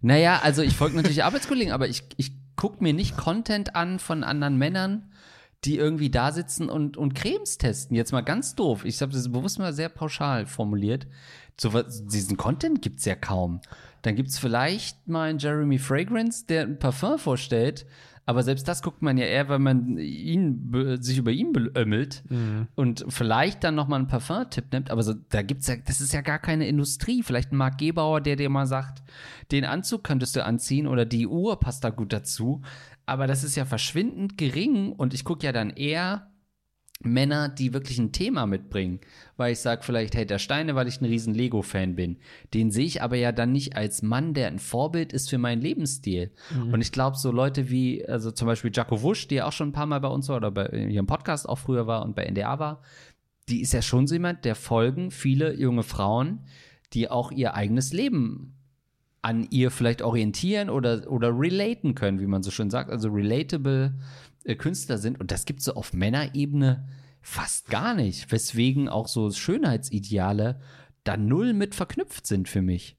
naja, 0.00 0.40
also 0.42 0.62
ich 0.62 0.76
folge 0.76 0.96
natürlich 0.96 1.24
Arbeitskollegen, 1.24 1.72
aber 1.72 1.88
ich, 1.88 2.02
ich 2.16 2.32
gucke 2.56 2.82
mir 2.82 2.92
nicht 2.92 3.16
Content 3.16 3.76
an 3.76 3.98
von 3.98 4.24
anderen 4.24 4.56
Männern, 4.56 5.10
die 5.64 5.76
irgendwie 5.78 6.10
da 6.10 6.32
sitzen 6.32 6.68
und, 6.68 6.96
und 6.96 7.14
Cremes 7.14 7.58
testen. 7.58 7.96
Jetzt 7.96 8.12
mal 8.12 8.22
ganz 8.22 8.54
doof. 8.54 8.84
Ich 8.84 9.00
habe 9.00 9.12
das 9.12 9.30
bewusst 9.30 9.58
mal 9.58 9.72
sehr 9.72 9.88
pauschal 9.88 10.46
formuliert. 10.46 11.06
So, 11.58 11.70
diesen 11.82 12.36
Content 12.36 12.82
gibt 12.82 12.98
es 12.98 13.04
ja 13.04 13.14
kaum. 13.14 13.60
Dann 14.02 14.14
gibt 14.14 14.28
es 14.28 14.38
vielleicht 14.38 15.08
mal 15.08 15.30
einen 15.30 15.38
Jeremy 15.38 15.78
Fragrance, 15.78 16.44
der 16.46 16.62
ein 16.62 16.78
Parfum 16.78 17.18
vorstellt. 17.18 17.86
Aber 18.28 18.42
selbst 18.42 18.66
das 18.66 18.82
guckt 18.82 19.02
man 19.02 19.16
ja 19.16 19.24
eher, 19.24 19.48
weil 19.48 19.60
man 19.60 19.98
ihn, 19.98 20.98
sich 21.00 21.16
über 21.16 21.30
ihn 21.30 21.52
beömmelt 21.52 22.24
und 22.74 23.04
vielleicht 23.08 23.62
dann 23.62 23.76
noch 23.76 23.86
mal 23.86 23.96
einen 23.96 24.08
Parfum-Tipp 24.08 24.72
nimmt. 24.72 24.90
Aber 24.90 25.04
so, 25.04 25.14
da 25.30 25.42
gibt's 25.42 25.68
ja, 25.68 25.76
das 25.76 26.00
ist 26.00 26.12
ja 26.12 26.22
gar 26.22 26.40
keine 26.40 26.66
Industrie. 26.66 27.22
Vielleicht 27.22 27.52
ein 27.52 27.56
Marc 27.56 27.78
Gebauer, 27.78 28.20
der 28.20 28.34
dir 28.34 28.50
mal 28.50 28.66
sagt, 28.66 29.04
den 29.52 29.64
Anzug 29.64 30.02
könntest 30.02 30.34
du 30.34 30.44
anziehen 30.44 30.88
oder 30.88 31.06
die 31.06 31.28
Uhr 31.28 31.60
passt 31.60 31.84
da 31.84 31.90
gut 31.90 32.12
dazu. 32.12 32.62
Aber 33.06 33.28
das 33.28 33.44
ist 33.44 33.54
ja 33.54 33.64
verschwindend 33.64 34.36
gering 34.36 34.92
und 34.92 35.14
ich 35.14 35.24
gucke 35.24 35.46
ja 35.46 35.52
dann 35.52 35.70
eher 35.70 36.28
Männer, 37.02 37.48
die 37.48 37.74
wirklich 37.74 37.98
ein 37.98 38.12
Thema 38.12 38.46
mitbringen. 38.46 39.00
Weil 39.36 39.52
ich 39.52 39.60
sage 39.60 39.82
vielleicht 39.82 40.16
Hater 40.16 40.38
Steine, 40.38 40.74
weil 40.74 40.88
ich 40.88 41.00
ein 41.00 41.04
riesen 41.04 41.34
Lego-Fan 41.34 41.94
bin. 41.94 42.18
Den 42.54 42.70
sehe 42.70 42.86
ich 42.86 43.02
aber 43.02 43.16
ja 43.16 43.32
dann 43.32 43.52
nicht 43.52 43.76
als 43.76 44.02
Mann, 44.02 44.32
der 44.34 44.48
ein 44.48 44.58
Vorbild 44.58 45.12
ist 45.12 45.28
für 45.28 45.38
meinen 45.38 45.60
Lebensstil. 45.60 46.32
Und 46.72 46.80
ich 46.80 46.92
glaube, 46.92 47.16
so 47.16 47.30
Leute 47.30 47.70
wie, 47.70 48.06
also 48.06 48.30
zum 48.30 48.46
Beispiel 48.46 48.70
Jaco 48.72 49.02
Wusch, 49.02 49.28
die 49.28 49.36
ja 49.36 49.46
auch 49.46 49.52
schon 49.52 49.68
ein 49.68 49.72
paar 49.72 49.86
Mal 49.86 50.00
bei 50.00 50.08
uns 50.08 50.28
war 50.28 50.36
oder 50.36 50.50
bei 50.50 50.66
ihrem 50.68 51.06
Podcast 51.06 51.48
auch 51.48 51.58
früher 51.58 51.86
war 51.86 52.02
und 52.02 52.16
bei 52.16 52.24
NDA 52.24 52.58
war, 52.58 52.82
die 53.48 53.60
ist 53.60 53.72
ja 53.72 53.82
schon 53.82 54.06
so 54.06 54.14
jemand, 54.14 54.44
der 54.44 54.54
folgen 54.54 55.10
viele 55.10 55.54
junge 55.54 55.82
Frauen, 55.82 56.40
die 56.92 57.10
auch 57.10 57.30
ihr 57.30 57.54
eigenes 57.54 57.92
Leben 57.92 58.54
an 59.22 59.46
ihr 59.50 59.70
vielleicht 59.70 60.02
orientieren 60.02 60.70
oder, 60.70 61.10
oder 61.10 61.36
relaten 61.36 61.94
können, 61.94 62.20
wie 62.20 62.26
man 62.26 62.42
so 62.42 62.50
schön 62.50 62.70
sagt. 62.70 62.90
Also 62.90 63.08
relatable 63.08 63.94
Künstler 64.54 64.98
sind. 64.98 65.18
Und 65.18 65.32
das 65.32 65.44
gibt 65.44 65.58
es 65.58 65.64
so 65.64 65.74
auf 65.74 65.92
Männerebene 65.92 66.86
fast 67.20 67.68
gar 67.68 67.94
nicht. 67.94 68.30
Weswegen 68.30 68.88
auch 68.88 69.08
so 69.08 69.30
Schönheitsideale 69.32 70.60
da 71.02 71.16
null 71.16 71.52
mit 71.52 71.74
verknüpft 71.74 72.26
sind 72.26 72.48
für 72.48 72.62
mich. 72.62 72.96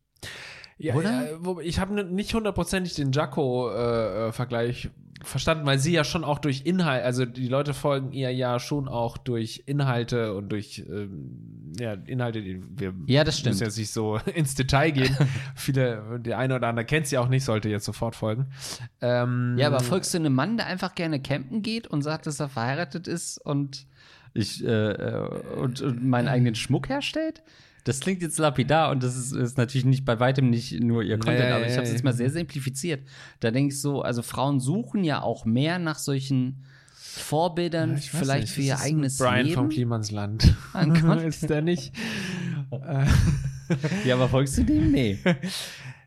Ja, 0.79 0.93
Oder? 0.95 1.39
Ja, 1.43 1.59
ich 1.61 1.79
habe 1.79 2.03
nicht 2.03 2.33
hundertprozentig 2.33 2.93
den 2.93 3.11
Jacko-Vergleich 3.11 4.89
verstanden, 5.23 5.65
weil 5.65 5.79
sie 5.79 5.93
ja 5.93 6.03
schon 6.03 6.23
auch 6.23 6.37
durch 6.37 6.61
Inhalt, 6.65 7.03
also 7.03 7.25
die 7.25 7.47
Leute 7.47 7.73
folgen 7.73 8.11
ihr 8.11 8.31
ja 8.31 8.59
schon 8.59 8.87
auch 8.87 9.17
durch 9.17 9.63
Inhalte 9.65 10.35
und 10.35 10.49
durch 10.49 10.85
ähm, 10.87 11.73
ja, 11.79 11.93
Inhalte, 11.93 12.43
die 12.43 12.61
wir 12.77 12.93
Ja, 13.07 13.23
das 13.23 13.39
stimmt. 13.39 13.55
müssen 13.55 13.63
jetzt 13.63 13.77
nicht 13.79 13.91
so 13.91 14.17
ins 14.35 14.53
Detail 14.53 14.91
gehen. 14.91 15.17
Viele, 15.55 16.19
der 16.19 16.37
eine 16.37 16.55
oder 16.55 16.67
andere 16.67 16.85
kennt 16.85 17.07
sie 17.07 17.17
auch 17.17 17.29
nicht, 17.29 17.43
sollte 17.43 17.67
jetzt 17.67 17.85
sofort 17.85 18.15
folgen. 18.15 18.45
Ähm, 19.01 19.55
Ja, 19.57 19.67
aber 19.67 19.79
folgst 19.79 20.13
du 20.13 20.19
einem 20.19 20.35
Mann, 20.35 20.57
der 20.57 20.67
einfach 20.67 20.93
gerne 20.93 21.19
campen 21.19 21.63
geht 21.63 21.87
und 21.87 22.03
sagt, 22.03 22.27
dass 22.27 22.39
er 22.39 22.49
verheiratet 22.49 23.07
ist 23.07 23.39
und 23.43 23.87
ich 24.35 24.63
äh, 24.63 24.67
äh, 24.91 25.27
und, 25.57 25.81
und 25.81 26.05
meinen 26.05 26.27
eigenen 26.27 26.53
Schmuck 26.53 26.89
herstellt? 26.89 27.41
Das 27.87 28.01
klingt 28.01 28.21
jetzt 28.21 28.37
lapidar 28.37 28.91
und 28.91 29.01
das 29.01 29.15
ist, 29.15 29.31
ist 29.31 29.57
natürlich 29.57 29.85
nicht 29.85 30.03
bei 30.03 30.19
weitem 30.19 30.49
nicht 30.49 30.79
nur 30.81 31.03
ihr 31.03 31.17
Content, 31.17 31.39
Ja, 31.39 31.49
ja, 31.49 31.55
aber 31.55 31.65
ich 31.65 31.71
ja, 31.71 31.77
habe 31.77 31.83
es 31.83 31.89
ja. 31.89 31.95
jetzt 31.95 32.03
mal 32.03 32.13
sehr 32.13 32.29
simplifiziert. 32.29 33.07
Da 33.39 33.51
denke 33.51 33.73
ich 33.73 33.79
so, 33.79 34.01
also 34.01 34.21
Frauen 34.21 34.59
suchen 34.59 35.03
ja 35.03 35.21
auch 35.21 35.45
mehr 35.45 35.79
nach 35.79 35.97
solchen 35.97 36.65
Vorbildern, 36.93 37.95
weiß 37.95 38.05
vielleicht 38.07 38.41
nicht, 38.41 38.51
für 38.53 38.61
ihr 38.61 38.79
eigenes 38.79 39.17
Brian 39.17 39.45
Leben. 39.45 39.55
vom 39.55 39.69
Klimansland. 39.69 40.55
Ist 41.25 41.49
der 41.49 41.61
nicht? 41.61 41.93
Ja, 44.05 44.15
aber 44.15 44.29
folgst 44.29 44.57
du 44.57 44.63
dem? 44.63 44.91
Nee. 44.91 45.19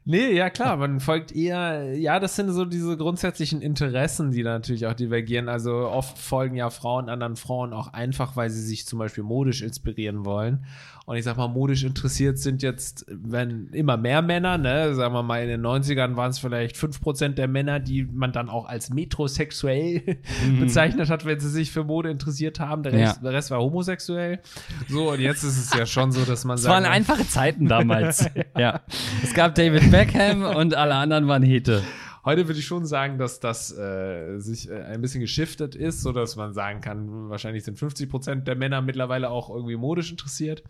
Nee, 0.07 0.33
ja 0.33 0.49
klar, 0.49 0.79
man 0.79 0.99
folgt 0.99 1.31
eher, 1.31 1.95
ja, 1.95 2.19
das 2.19 2.35
sind 2.35 2.51
so 2.51 2.65
diese 2.65 2.97
grundsätzlichen 2.97 3.61
Interessen, 3.61 4.31
die 4.33 4.43
da 4.43 4.55
natürlich 4.55 4.87
auch 4.87 4.95
divergieren. 4.95 5.49
Also 5.49 5.89
oft 5.89 6.17
folgen 6.17 6.57
ja 6.57 6.71
Frauen 6.71 7.11
anderen 7.11 7.37
Frauen 7.37 7.75
auch 7.75 7.93
einfach, 7.93 8.35
weil 8.35 8.49
sie 8.49 8.63
sich 8.63 8.87
zum 8.87 8.99
Beispiel 8.99 9.23
modisch 9.23 9.61
inspirieren 9.61 10.25
wollen. 10.25 10.65
Und 11.07 11.17
ich 11.17 11.25
sag 11.25 11.37
mal, 11.37 11.49
modisch 11.49 11.83
interessiert 11.83 12.39
sind 12.39 12.63
jetzt, 12.63 13.05
wenn 13.09 13.69
immer 13.73 13.97
mehr 13.97 14.23
Männer, 14.23 14.59
ne, 14.59 14.95
sagen 14.95 15.13
wir 15.13 15.23
mal, 15.25 15.43
in 15.43 15.49
den 15.49 15.63
90ern 15.63 16.15
waren 16.15 16.31
es 16.31 16.39
vielleicht 16.39 16.77
5% 16.77 17.31
der 17.31 17.49
Männer, 17.49 17.81
die 17.81 18.05
man 18.05 18.31
dann 18.33 18.49
auch 18.49 18.67
als 18.69 18.91
metrosexuell 18.91 20.19
bezeichnet 20.61 21.11
hat, 21.11 21.25
wenn 21.25 21.41
sie 21.41 21.49
sich 21.49 21.73
für 21.73 21.85
Mode 21.85 22.11
interessiert 22.11 22.61
haben. 22.61 22.83
Der 22.83 22.93
Rest, 22.93 23.17
Ja. 23.17 23.23
der 23.23 23.33
Rest 23.33 23.51
war 23.51 23.59
homosexuell. 23.61 24.41
So, 24.89 25.11
und 25.13 25.21
jetzt 25.21 25.43
ist 25.43 25.59
es 25.59 25.75
ja 25.77 25.87
schon 25.87 26.13
so, 26.13 26.25
dass 26.25 26.45
man 26.45 26.57
Es 26.57 26.63
sagt. 26.63 26.75
waren 26.75 26.85
einfache 26.85 27.27
Zeiten 27.27 27.67
damals. 27.67 28.27
ja. 28.59 28.81
Es 29.23 29.35
gab 29.35 29.55
David 29.57 29.91
Beckham 29.91 30.43
und 30.43 30.75
alle 30.75 30.95
anderen 30.95 31.27
waren 31.29 31.43
Hete. 31.43 31.83
Heute 32.25 32.47
würde 32.49 32.61
ich 32.61 32.67
schon 32.67 32.85
sagen, 32.85 33.17
dass 33.17 33.41
das 33.41 33.77
äh, 33.77 34.39
sich 34.39 34.69
äh, 34.69 34.83
ein 34.83 35.01
bisschen 35.01 35.21
geschiftet 35.21 35.75
ist, 35.75 36.03
so 36.03 36.13
dass 36.13 36.37
man 36.37 36.53
sagen 36.53 36.81
kann, 36.81 37.31
wahrscheinlich 37.31 37.65
sind 37.65 37.79
50 37.79 38.11
Prozent 38.11 38.49
der 38.49 38.57
Männer 38.57 38.83
mittlerweile 38.83 39.31
auch 39.31 39.49
irgendwie 39.49 39.77
modisch 39.77 40.11
interessiert. 40.11 40.63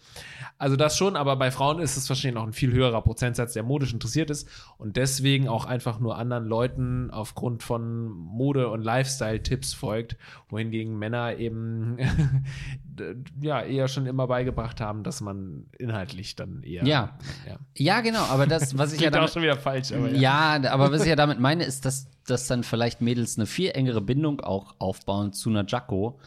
Also 0.59 0.77
das 0.77 0.97
schon, 0.97 1.17
aber 1.17 1.35
bei 1.37 1.51
Frauen 1.51 1.81
ist 1.81 1.97
es 1.97 2.09
wahrscheinlich 2.09 2.37
noch 2.37 2.47
ein 2.47 2.53
viel 2.53 2.73
höherer 2.73 3.03
Prozentsatz, 3.03 3.53
der 3.53 3.65
modisch 3.65 3.93
interessiert 3.93 4.31
ist 4.31 4.49
und 4.79 4.97
deswegen 4.97 5.49
auch 5.49 5.65
einfach 5.65 5.99
nur 5.99 6.17
anderen 6.17 6.45
Leuten 6.45 7.11
aufgrund 7.11 7.63
von 7.63 8.09
Mode- 8.09 8.69
und 8.69 8.83
Lifestyle-Tipps 8.83 9.75
folgt, 9.75 10.17
wohingegen 10.49 10.99
Männer 10.99 11.37
eben 11.37 11.99
ja 13.41 13.63
eher 13.63 13.89
schon 13.89 14.07
immer 14.07 14.27
beigebracht 14.27 14.81
haben, 14.81 15.03
dass 15.03 15.21
man 15.21 15.67
inhaltlich 15.79 16.37
dann 16.37 16.63
eher 16.63 16.85
Ja. 16.85 17.19
ja. 17.49 17.57
Ja, 17.77 18.01
genau, 18.03 18.23
aber 18.23 18.47
das, 18.47 18.77
was 18.79 18.93
ich 18.93 19.01
ja 19.01 19.11
Klingt 19.11 19.15
auch 19.15 19.21
damit, 19.21 19.33
schon 19.33 19.43
wieder 19.43 19.57
falsch, 19.57 19.93
aber 19.93 20.11
ja. 20.11 20.61
aber 20.71 20.93
was 20.93 21.03
ich 21.03 21.09
ja 21.09 21.17
damit 21.17 21.40
meine, 21.41 21.65
ist, 21.65 21.85
dass, 21.85 22.07
dass 22.27 22.47
dann 22.47 22.63
vielleicht 22.63 23.01
Mädels 23.01 23.37
eine 23.37 23.47
viel 23.47 23.71
engere 23.71 24.01
Bindung 24.01 24.41
auch 24.41 24.77
aufbauen 24.79 25.33
zu 25.33 25.51
einer 25.51 25.65
Jacko, 25.67 26.21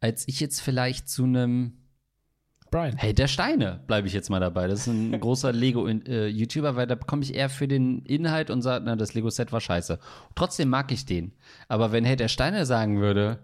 als 0.00 0.26
ich 0.28 0.40
jetzt 0.40 0.60
vielleicht 0.60 1.08
zu 1.08 1.24
einem 1.24 1.76
Brian. 2.70 2.96
Hey, 2.96 3.12
der 3.12 3.26
Steine, 3.26 3.80
bleibe 3.88 4.06
ich 4.06 4.12
jetzt 4.12 4.30
mal 4.30 4.38
dabei. 4.38 4.68
Das 4.68 4.80
ist 4.80 4.86
ein 4.86 5.10
großer 5.20 5.52
Lego-YouTuber, 5.52 6.76
weil 6.76 6.86
da 6.86 6.94
bekomme 6.94 7.22
ich 7.22 7.34
eher 7.34 7.48
für 7.50 7.66
den 7.66 8.04
Inhalt 8.04 8.48
und 8.50 8.62
sage, 8.62 8.84
na, 8.86 8.94
das 8.96 9.14
Lego-Set 9.14 9.52
war 9.52 9.60
scheiße. 9.60 9.98
Trotzdem 10.36 10.68
mag 10.68 10.92
ich 10.92 11.04
den. 11.04 11.32
Aber 11.68 11.90
wenn 11.90 12.04
Hey, 12.04 12.16
der 12.16 12.28
Steine 12.28 12.66
sagen 12.66 13.00
würde, 13.00 13.40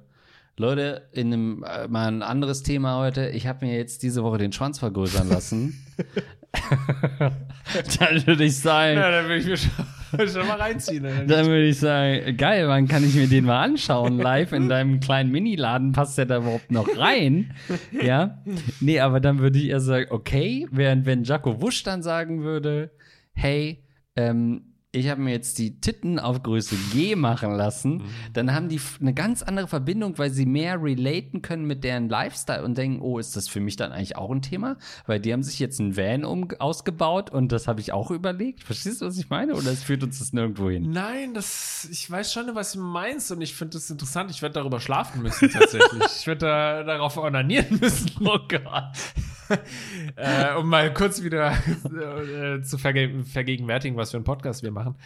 Leute, 0.57 1.09
in 1.12 1.33
einem, 1.33 1.64
äh, 1.64 1.89
mal 1.89 2.07
ein 2.07 2.22
anderes 2.22 2.62
Thema 2.62 2.99
heute, 2.99 3.29
ich 3.29 3.47
habe 3.47 3.66
mir 3.66 3.77
jetzt 3.77 4.03
diese 4.03 4.22
Woche 4.22 4.39
den 4.39 4.53
Schwanz 4.53 4.79
vergrößern 4.79 5.29
lassen. 5.29 5.85
dann 7.99 8.27
würde 8.27 8.45
ich 8.45 8.57
sagen, 8.59 8.97
Ja, 8.97 9.11
dann 9.11 9.24
würde 9.24 9.39
ich 9.39 9.47
mir 9.47 9.57
schon, 9.57 9.70
schon 10.29 10.47
mal 10.47 10.61
reinziehen. 10.61 11.03
Dann. 11.03 11.29
würde 11.29 11.67
ich 11.67 11.79
sagen, 11.79 12.37
geil, 12.37 12.69
wann 12.69 12.89
kann 12.89 13.05
ich 13.05 13.14
mir 13.14 13.29
den 13.29 13.45
mal 13.45 13.62
anschauen? 13.62 14.19
Live 14.19 14.53
in 14.53 14.69
deinem 14.69 15.01
kleinen 15.01 15.31
Miniladen, 15.31 15.93
passt 15.93 16.19
der 16.19 16.27
da 16.27 16.39
überhaupt 16.39 16.71
noch 16.71 16.89
rein? 16.97 17.55
Ja? 18.03 18.43
Nee, 18.81 19.01
aber 19.01 19.21
dann 19.21 19.39
würde 19.39 19.59
ich 19.59 19.69
eher 19.69 19.81
sagen, 19.81 20.07
okay, 20.11 20.67
während 20.71 21.07
wenn 21.07 21.25
Jaco 21.25 21.61
Wusch 21.61 21.83
dann 21.83 22.03
sagen 22.03 22.43
würde, 22.43 22.91
hey, 23.33 23.83
ähm, 24.17 24.66
ich 24.97 25.09
habe 25.09 25.21
mir 25.21 25.33
jetzt 25.33 25.59
die 25.59 25.81
Titten 25.81 26.19
auf 26.19 26.43
Größe 26.43 26.75
G 26.93 27.17
machen 27.17 27.53
lassen, 27.55 28.03
dann 28.33 28.55
haben 28.55 28.69
die 28.69 28.81
eine 29.01 29.13
ganz 29.13 29.43
andere 29.43 29.69
Verbindung, 29.69 30.17
weil 30.19 30.31
sie 30.31 30.47
mehr 30.47 30.83
relaten 30.83 31.43
können 31.43 31.67
mit 31.67 31.85
deren 31.85 32.09
Lifestyle 32.09 32.65
und 32.65 32.79
denken, 32.79 33.01
oh, 33.03 33.19
ist 33.19 33.37
das 33.37 33.49
für 33.49 33.61
mich 33.61 33.77
dann 33.77 33.93
eigentlich 33.93 34.17
auch 34.17 34.31
ein 34.31 34.43
Thema? 34.43 34.77
Weil 35.07 35.21
die 35.21 35.33
haben 35.33 35.43
sich 35.43 35.59
jetzt 35.59 35.79
ein 35.81 35.97
Van 35.97 36.25
um, 36.25 36.49
ausgebaut 36.59 37.31
und 37.31 37.53
das 37.53 37.69
habe 37.69 37.81
ich 37.81 37.93
auch 37.93 38.11
überlegt. 38.11 38.65
Verstehst 38.65 39.03
du, 39.03 39.07
was 39.07 39.19
ich 39.19 39.29
meine? 39.29 39.55
Oder 39.55 39.71
es 39.71 39.83
führt 39.83 40.03
uns 40.03 40.19
das 40.19 40.33
nirgendwo 40.33 40.71
hin? 40.71 40.91
Nein, 40.91 41.35
das, 41.35 41.87
ich 41.91 42.11
weiß 42.11 42.33
schon, 42.33 42.55
was 42.55 42.73
du 42.73 42.81
meinst 42.81 43.31
und 43.31 43.43
ich 43.43 43.55
finde 43.55 43.75
das 43.75 43.91
interessant. 43.91 44.31
Ich 44.31 44.41
werde 44.41 44.55
darüber 44.55 44.81
schlafen 44.81 45.23
müssen 45.23 45.51
tatsächlich. 45.51 46.03
ich 46.21 46.27
werde 46.27 46.47
da, 46.47 46.83
darauf 46.85 47.17
onanieren 47.19 47.79
müssen. 47.81 48.11
Oh 48.21 48.39
Gott. 48.49 48.93
äh, 50.17 50.55
um 50.55 50.69
mal 50.69 50.93
kurz 50.93 51.23
wieder 51.23 51.53
äh, 51.85 52.63
zu 52.63 52.79
verge 52.79 53.25
vergegenwärtigen, 53.25 53.97
was 53.97 54.11
für 54.11 54.17
einen 54.17 54.25
Podcast 54.25 54.63
wir 54.63 54.71
machen. 54.71 54.97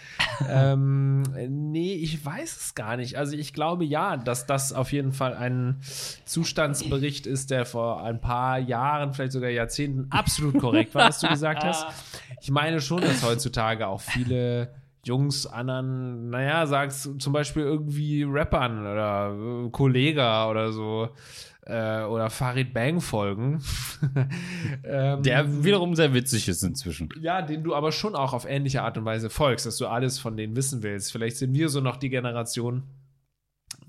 ähm, 0.49 1.23
nee, 1.49 1.95
ich 1.95 2.25
weiß 2.25 2.57
es 2.57 2.75
gar 2.75 2.97
nicht. 2.97 3.17
Also 3.17 3.37
ich 3.37 3.53
glaube 3.53 3.85
ja, 3.85 4.17
dass 4.17 4.47
das 4.47 4.73
auf 4.73 4.93
jeden 4.93 5.13
Fall 5.13 5.35
ein 5.35 5.81
Zustandsbericht 6.25 7.27
ist, 7.27 7.51
der 7.51 7.67
vor 7.67 8.03
ein 8.03 8.21
paar 8.21 8.59
Jahren, 8.59 9.13
vielleicht 9.15 9.33
sogar 9.33 9.51
Jahrzehnten 9.51 10.11
absolut 10.11 10.59
korrekt 10.59 10.95
war, 10.95 11.09
was 11.09 11.21
du 11.21 11.29
gesagt 11.29 11.65
hast. 11.65 11.87
Ich 12.41 12.51
meine 12.51 12.81
schon, 12.81 13.03
dass 13.03 13.23
heutzutage 13.23 13.87
auch 13.87 14.01
viele 14.01 14.80
Jungs 15.05 15.47
anderen, 15.47 16.31
naja, 16.31 16.67
sag's 16.67 17.09
zum 17.19 17.33
Beispiel 17.33 17.63
irgendwie 17.63 18.25
Rappern 18.25 18.81
oder 18.81 19.35
äh, 19.67 19.71
Kollega 19.71 20.49
oder 20.51 20.73
so 20.73 21.09
äh, 21.67 22.03
oder 22.03 22.31
Farid 22.31 22.75
Bang 22.75 23.01
folgen. 23.01 23.63
ähm, 24.85 25.23
Der 25.23 25.65
wiederum 25.65 25.95
sehr 25.95 26.13
witzig 26.13 26.49
ist 26.49 26.63
inzwischen. 26.63 27.09
ja, 27.21 27.43
den 27.43 27.63
du 27.63 27.75
aber 27.75 27.93
schon 27.93 28.15
auch 28.15 28.33
auf 28.33 28.45
ähnliche 28.47 28.83
Art 28.83 28.99
und 28.99 29.05
Weise 29.05 29.31
folgst, 29.31 29.67
dass 29.67 29.77
du 29.77 29.87
alles 29.87 30.19
von 30.19 30.37
denen 30.37 30.57
wissen 30.57 30.83
willst. 30.83 31.13
Vielleicht 31.13 31.37
sind 31.37 31.55
wir 31.55 31.69
so 31.69 31.81
noch 31.81 31.97
die 31.97 32.11
Generation, 32.11 32.83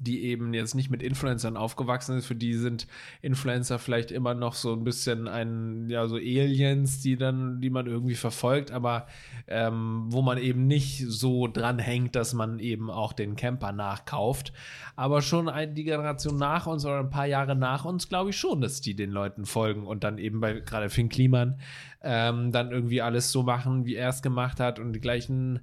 die 0.02 0.24
eben 0.24 0.54
jetzt 0.54 0.74
nicht 0.74 0.89
mit 0.89 1.04
Influencern 1.04 1.58
aufgewachsen 1.58 2.18
ist. 2.18 2.26
Für 2.26 2.36
die 2.36 2.56
sind 2.56 2.88
Influencer 3.22 3.78
vielleicht 3.78 4.12
immer 4.12 4.34
noch 4.34 4.56
so 4.56 4.74
ein 4.74 4.84
bisschen 4.84 5.28
ein, 5.28 5.89
ja, 5.89 6.08
so 6.08 6.16
Aliens, 6.16 7.02
die 7.02 7.18
dann, 7.18 7.62
die 7.62 7.70
man 7.70 7.86
irgendwie 7.86 8.16
verfolgt, 8.16 8.72
aber 8.72 9.08
ähm, 9.47 10.06
wo 10.08 10.22
man 10.22 10.38
eben 10.38 10.66
nicht 10.66 11.06
so 11.08 11.47
dran 11.47 11.78
hängt, 11.78 12.16
dass 12.16 12.34
man 12.34 12.60
eben 12.60 12.89
auch 12.89 13.14
den 13.14 13.36
Camper 13.36 13.72
nachkauft. 13.72 14.54
Aber 14.95 15.22
schon 15.22 15.47
ein, 15.47 15.76
die 15.76 15.84
Generation 15.84 16.38
nach 16.38 16.66
uns 16.66 16.84
oder 16.86 16.99
ein 16.99 17.10
paar 17.10 17.28
Jahre 17.28 17.56
nach 17.56 17.86
uns, 17.86 18.10
glaube 18.10 18.32
ich 18.32 18.38
schon, 18.38 18.62
dass 18.62 18.82
die 18.82 18.95
den 18.95 19.12
Leuten 19.12 19.45
folgen 19.45 19.86
und 19.86 20.04
dann 20.04 20.18
eben 20.18 20.39
bei 20.39 20.54
gerade 20.62 20.89
Finn 20.89 21.10
Kliman 21.10 21.60
ähm, 22.02 22.52
dann 22.52 22.72
irgendwie 22.72 23.02
alles 23.02 23.32
so 23.32 23.43
machen, 23.43 23.86
wie 23.86 23.95
er 23.95 24.10
es 24.10 24.22
gemacht 24.22 24.60
hat 24.60 24.80
und 24.80 24.93
die 24.93 24.99
gleichen 24.99 25.60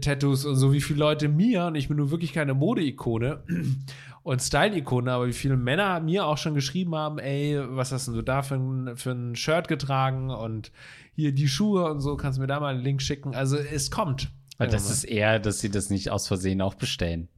Tattoos 0.00 0.44
und 0.44 0.56
so, 0.56 0.72
wie 0.72 0.80
viele 0.80 0.98
Leute 0.98 1.28
mir, 1.28 1.66
und 1.66 1.74
ich 1.74 1.88
bin 1.88 1.96
nur 1.96 2.10
wirklich 2.10 2.32
keine 2.32 2.54
Mode-Ikone 2.54 3.42
und 4.22 4.42
Style-Ikone, 4.42 5.10
aber 5.10 5.26
wie 5.28 5.32
viele 5.32 5.56
Männer 5.56 6.00
mir 6.00 6.26
auch 6.26 6.38
schon 6.38 6.54
geschrieben 6.54 6.94
haben, 6.94 7.18
ey, 7.18 7.58
was 7.70 7.92
hast 7.92 8.08
denn 8.08 8.14
du 8.14 8.22
da 8.22 8.42
für 8.42 8.56
ein, 8.56 8.96
für 8.96 9.12
ein 9.12 9.34
Shirt 9.36 9.68
getragen 9.68 10.30
und 10.30 10.72
hier 11.14 11.32
die 11.32 11.48
Schuhe 11.48 11.90
und 11.90 12.00
so, 12.00 12.16
kannst 12.16 12.38
du 12.38 12.42
mir 12.42 12.48
da 12.48 12.60
mal 12.60 12.74
einen 12.74 12.84
Link 12.84 13.02
schicken. 13.02 13.34
Also 13.34 13.56
es 13.56 13.90
kommt. 13.90 14.30
Weil 14.58 14.68
das 14.68 14.90
ist 14.90 15.04
eher, 15.04 15.38
dass 15.38 15.60
sie 15.60 15.70
das 15.70 15.88
nicht 15.88 16.10
aus 16.10 16.26
Versehen 16.26 16.60
auch 16.60 16.74
bestellen. 16.74 17.28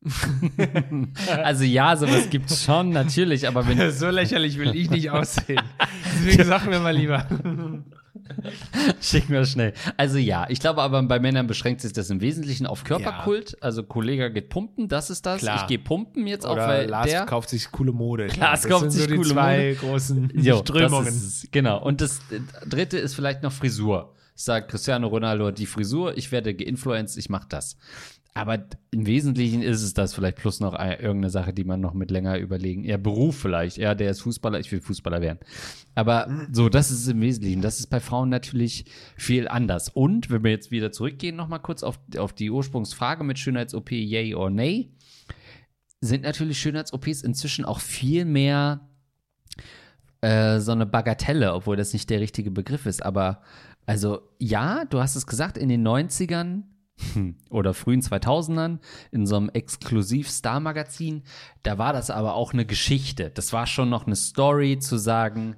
also 1.42 1.64
ja, 1.64 1.96
sowas 1.96 2.30
gibt's 2.30 2.62
schon, 2.62 2.90
natürlich, 2.90 3.48
aber 3.48 3.66
wenn 3.66 3.90
so 3.92 4.08
lächerlich 4.08 4.56
will 4.58 4.74
ich 4.76 4.90
nicht 4.90 5.10
aussehen. 5.10 5.60
Deswegen 6.14 6.44
sag 6.44 6.66
mir 6.66 6.78
mal 6.78 6.96
lieber. 6.96 7.26
Schick 9.00 9.28
mir 9.28 9.44
schnell. 9.44 9.72
Also 9.96 10.18
ja, 10.18 10.46
ich 10.48 10.60
glaube 10.60 10.82
aber 10.82 11.02
bei 11.02 11.18
Männern 11.18 11.46
beschränkt 11.46 11.80
sich 11.80 11.92
das 11.92 12.10
im 12.10 12.20
Wesentlichen 12.20 12.66
auf 12.66 12.84
Körperkult. 12.84 13.56
Also 13.62 13.82
Kollege 13.82 14.32
geht 14.32 14.48
pumpen, 14.48 14.88
das 14.88 15.10
ist 15.10 15.26
das. 15.26 15.40
Klar. 15.40 15.60
Ich 15.60 15.66
gehe 15.66 15.78
pumpen 15.78 16.26
jetzt 16.26 16.46
auch, 16.46 16.52
Oder 16.52 16.68
weil 16.68 16.88
Lars 16.88 17.08
der 17.08 17.26
kauft 17.26 17.50
sich 17.50 17.70
coole 17.70 17.92
Mode. 17.92 18.28
Lars 18.38 18.62
Das 18.62 18.70
kauft 18.70 18.82
sind 18.82 18.90
sich 18.92 19.02
so 19.02 19.08
die 19.08 19.16
coole 19.16 19.28
zwei 19.28 19.76
großen 19.80 20.32
Jo, 20.42 20.58
Strömungen. 20.58 21.08
Ist, 21.08 21.52
genau. 21.52 21.82
Und 21.82 22.00
das 22.00 22.18
äh, 22.30 22.40
dritte 22.68 22.98
ist 22.98 23.14
vielleicht 23.14 23.42
noch 23.42 23.52
Frisur. 23.52 24.14
Sagt 24.34 24.70
Cristiano 24.70 25.08
Ronaldo 25.08 25.50
die 25.50 25.66
Frisur, 25.66 26.16
ich 26.16 26.30
werde 26.30 26.54
geinfluenced, 26.54 27.18
ich 27.18 27.28
mache 27.28 27.46
das. 27.48 27.76
Aber 28.34 28.66
im 28.92 29.06
Wesentlichen 29.06 29.62
ist 29.62 29.82
es 29.82 29.94
das 29.94 30.14
vielleicht 30.14 30.36
plus 30.36 30.60
noch 30.60 30.74
ein- 30.74 31.00
irgendeine 31.00 31.30
Sache, 31.30 31.52
die 31.52 31.64
man 31.64 31.80
noch 31.80 31.92
mit 31.94 32.10
länger 32.10 32.38
überlegen. 32.38 32.84
Ja, 32.84 32.96
Beruf 32.96 33.36
vielleicht. 33.36 33.78
Ja, 33.78 33.94
der 33.96 34.10
ist 34.10 34.20
Fußballer, 34.20 34.60
ich 34.60 34.70
will 34.70 34.80
Fußballer 34.80 35.20
werden. 35.20 35.40
Aber 35.96 36.28
so, 36.52 36.68
das 36.68 36.90
ist 36.92 37.08
im 37.08 37.20
Wesentlichen. 37.20 37.62
Das 37.62 37.80
ist 37.80 37.88
bei 37.88 37.98
Frauen 37.98 38.28
natürlich 38.28 38.84
viel 39.16 39.48
anders. 39.48 39.88
Und 39.88 40.30
wenn 40.30 40.44
wir 40.44 40.52
jetzt 40.52 40.70
wieder 40.70 40.92
zurückgehen, 40.92 41.34
noch 41.34 41.48
mal 41.48 41.58
kurz 41.58 41.82
auf, 41.82 41.98
auf 42.16 42.32
die 42.32 42.50
Ursprungsfrage 42.50 43.24
mit 43.24 43.38
Schönheits-OP, 43.40 43.90
yay 43.90 44.34
or 44.34 44.50
nay, 44.50 44.92
sind 46.00 46.22
natürlich 46.22 46.60
Schönheits-OPs 46.60 47.22
inzwischen 47.22 47.64
auch 47.64 47.80
viel 47.80 48.24
mehr 48.24 48.88
äh, 50.20 50.60
so 50.60 50.72
eine 50.72 50.86
Bagatelle, 50.86 51.54
obwohl 51.54 51.76
das 51.76 51.92
nicht 51.92 52.08
der 52.10 52.20
richtige 52.20 52.50
Begriff 52.50 52.86
ist. 52.86 53.04
Aber 53.04 53.42
also 53.86 54.20
ja, 54.38 54.84
du 54.84 55.00
hast 55.00 55.16
es 55.16 55.26
gesagt, 55.26 55.58
in 55.58 55.68
den 55.68 55.86
90ern 55.86 56.42
hm, 56.42 56.64
oder 57.50 57.74
frühen 57.74 58.00
2000ern 58.00 58.78
in 59.12 59.26
so 59.26 59.36
einem 59.36 59.50
Exklusiv-Star-Magazin, 59.50 61.22
da 61.62 61.78
war 61.78 61.92
das 61.92 62.10
aber 62.10 62.34
auch 62.34 62.52
eine 62.52 62.66
Geschichte. 62.66 63.30
Das 63.30 63.52
war 63.52 63.66
schon 63.66 63.88
noch 63.88 64.06
eine 64.06 64.16
Story 64.16 64.78
zu 64.78 64.96
sagen, 64.96 65.56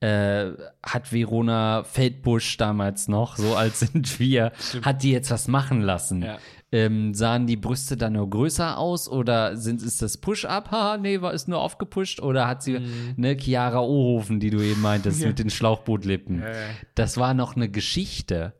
äh, 0.00 0.52
hat 0.82 1.12
Verona 1.12 1.82
Feldbusch 1.82 2.56
damals 2.56 3.08
noch, 3.08 3.36
so 3.36 3.56
alt 3.56 3.76
sind 3.76 4.20
wir, 4.20 4.52
hat 4.82 5.02
die 5.02 5.10
jetzt 5.10 5.30
was 5.30 5.48
machen 5.48 5.80
lassen. 5.80 6.22
Ja. 6.22 6.38
Ähm, 6.70 7.14
sahen 7.14 7.46
die 7.46 7.56
Brüste 7.56 7.96
dann 7.96 8.12
nur 8.12 8.28
größer 8.28 8.76
aus 8.76 9.08
oder 9.08 9.56
sind, 9.56 9.82
ist 9.82 10.02
das 10.02 10.18
Push-Up? 10.18 10.70
Haha, 10.70 10.98
nee, 10.98 11.22
war 11.22 11.32
ist 11.32 11.48
nur 11.48 11.60
aufgepusht 11.60 12.20
oder 12.20 12.46
hat 12.46 12.62
sie, 12.62 12.78
ne, 13.16 13.38
Chiara 13.38 13.80
Ohofen, 13.80 14.38
die 14.38 14.50
du 14.50 14.60
eben 14.60 14.82
meintest, 14.82 15.22
mit 15.24 15.38
den 15.38 15.48
Schlauchbootlippen. 15.48 16.40
Ja, 16.40 16.48
ja. 16.48 16.54
Das 16.94 17.16
war 17.16 17.32
noch 17.32 17.56
eine 17.56 17.70
Geschichte. 17.70 18.52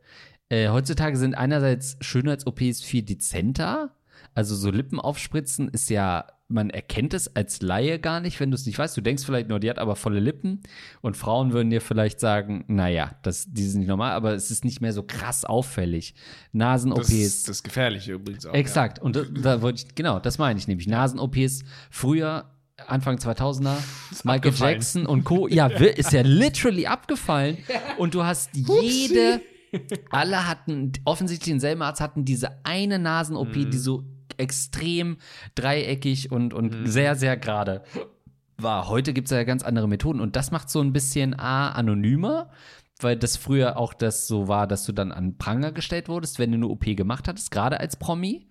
Äh, 0.50 0.68
heutzutage 0.68 1.16
sind 1.16 1.34
einerseits 1.34 1.96
Schönheits-OPs 2.00 2.82
viel 2.82 3.02
dezenter. 3.02 3.94
Also 4.34 4.54
so 4.54 4.70
Lippen 4.70 5.00
aufspritzen 5.00 5.68
ist 5.68 5.90
ja, 5.90 6.26
man 6.48 6.70
erkennt 6.70 7.12
es 7.12 7.34
als 7.36 7.60
Laie 7.60 7.98
gar 7.98 8.20
nicht, 8.20 8.40
wenn 8.40 8.50
du 8.50 8.54
es 8.54 8.64
nicht 8.64 8.78
weißt. 8.78 8.96
Du 8.96 9.00
denkst 9.00 9.24
vielleicht 9.24 9.48
nur, 9.48 9.60
die 9.60 9.68
hat 9.68 9.78
aber 9.78 9.96
volle 9.96 10.20
Lippen. 10.20 10.62
Und 11.02 11.16
Frauen 11.16 11.52
würden 11.52 11.70
dir 11.70 11.80
vielleicht 11.80 12.20
sagen, 12.20 12.64
naja, 12.68 13.12
das, 13.22 13.46
die 13.52 13.64
sind 13.64 13.80
nicht 13.80 13.88
normal, 13.88 14.12
aber 14.12 14.32
es 14.32 14.50
ist 14.50 14.64
nicht 14.64 14.80
mehr 14.80 14.92
so 14.92 15.02
krass 15.02 15.44
auffällig. 15.44 16.14
Das 16.14 16.22
Nasen-OPs. 16.52 17.10
ist 17.10 17.48
das 17.48 17.62
Gefährliche 17.62 18.12
übrigens 18.12 18.46
auch. 18.46 18.54
Exakt. 18.54 18.98
Und 18.98 19.16
da, 19.16 19.24
da 19.24 19.60
wollte 19.60 19.84
ich, 19.86 19.94
genau, 19.94 20.18
das 20.18 20.38
meine 20.38 20.58
ich 20.58 20.66
nämlich. 20.66 20.86
Nasen-OPs 20.86 21.64
früher, 21.90 22.50
Anfang 22.86 23.16
2000er, 23.16 23.76
Michael 24.22 24.36
abgefallen. 24.36 24.74
Jackson 24.74 25.06
und 25.06 25.24
Co. 25.24 25.48
Ja, 25.48 25.66
ist 25.66 26.12
ja 26.12 26.22
literally 26.22 26.86
abgefallen. 26.86 27.58
Und 27.98 28.14
du 28.14 28.22
hast 28.22 28.50
jede, 28.54 29.40
alle 30.10 30.46
hatten, 30.48 30.92
offensichtlich 31.04 31.52
denselben 31.52 31.82
Arzt 31.82 32.00
hatten 32.00 32.24
diese 32.24 32.50
eine 32.64 32.98
Nasen-OP, 32.98 33.56
Mhm. 33.56 33.70
die 33.70 33.78
so 33.78 34.04
extrem 34.36 35.16
dreieckig 35.54 36.30
und, 36.30 36.54
und 36.54 36.82
Mhm. 36.82 36.86
sehr, 36.86 37.16
sehr 37.16 37.36
gerade 37.36 37.82
war. 38.56 38.88
Heute 38.88 39.12
gibt 39.12 39.26
es 39.28 39.32
ja 39.32 39.44
ganz 39.44 39.62
andere 39.62 39.88
Methoden 39.88 40.20
und 40.20 40.36
das 40.36 40.50
macht 40.50 40.70
so 40.70 40.80
ein 40.80 40.92
bisschen 40.92 41.38
A, 41.38 41.70
anonymer, 41.70 42.50
weil 43.00 43.16
das 43.16 43.36
früher 43.36 43.76
auch 43.76 43.94
das 43.94 44.26
so 44.26 44.48
war, 44.48 44.66
dass 44.66 44.84
du 44.84 44.92
dann 44.92 45.12
an 45.12 45.38
Pranger 45.38 45.72
gestellt 45.72 46.08
wurdest, 46.08 46.38
wenn 46.38 46.50
du 46.50 46.56
eine 46.56 46.68
OP 46.68 46.84
gemacht 46.96 47.28
hattest, 47.28 47.50
gerade 47.50 47.78
als 47.80 47.96
Promi. 47.96 48.46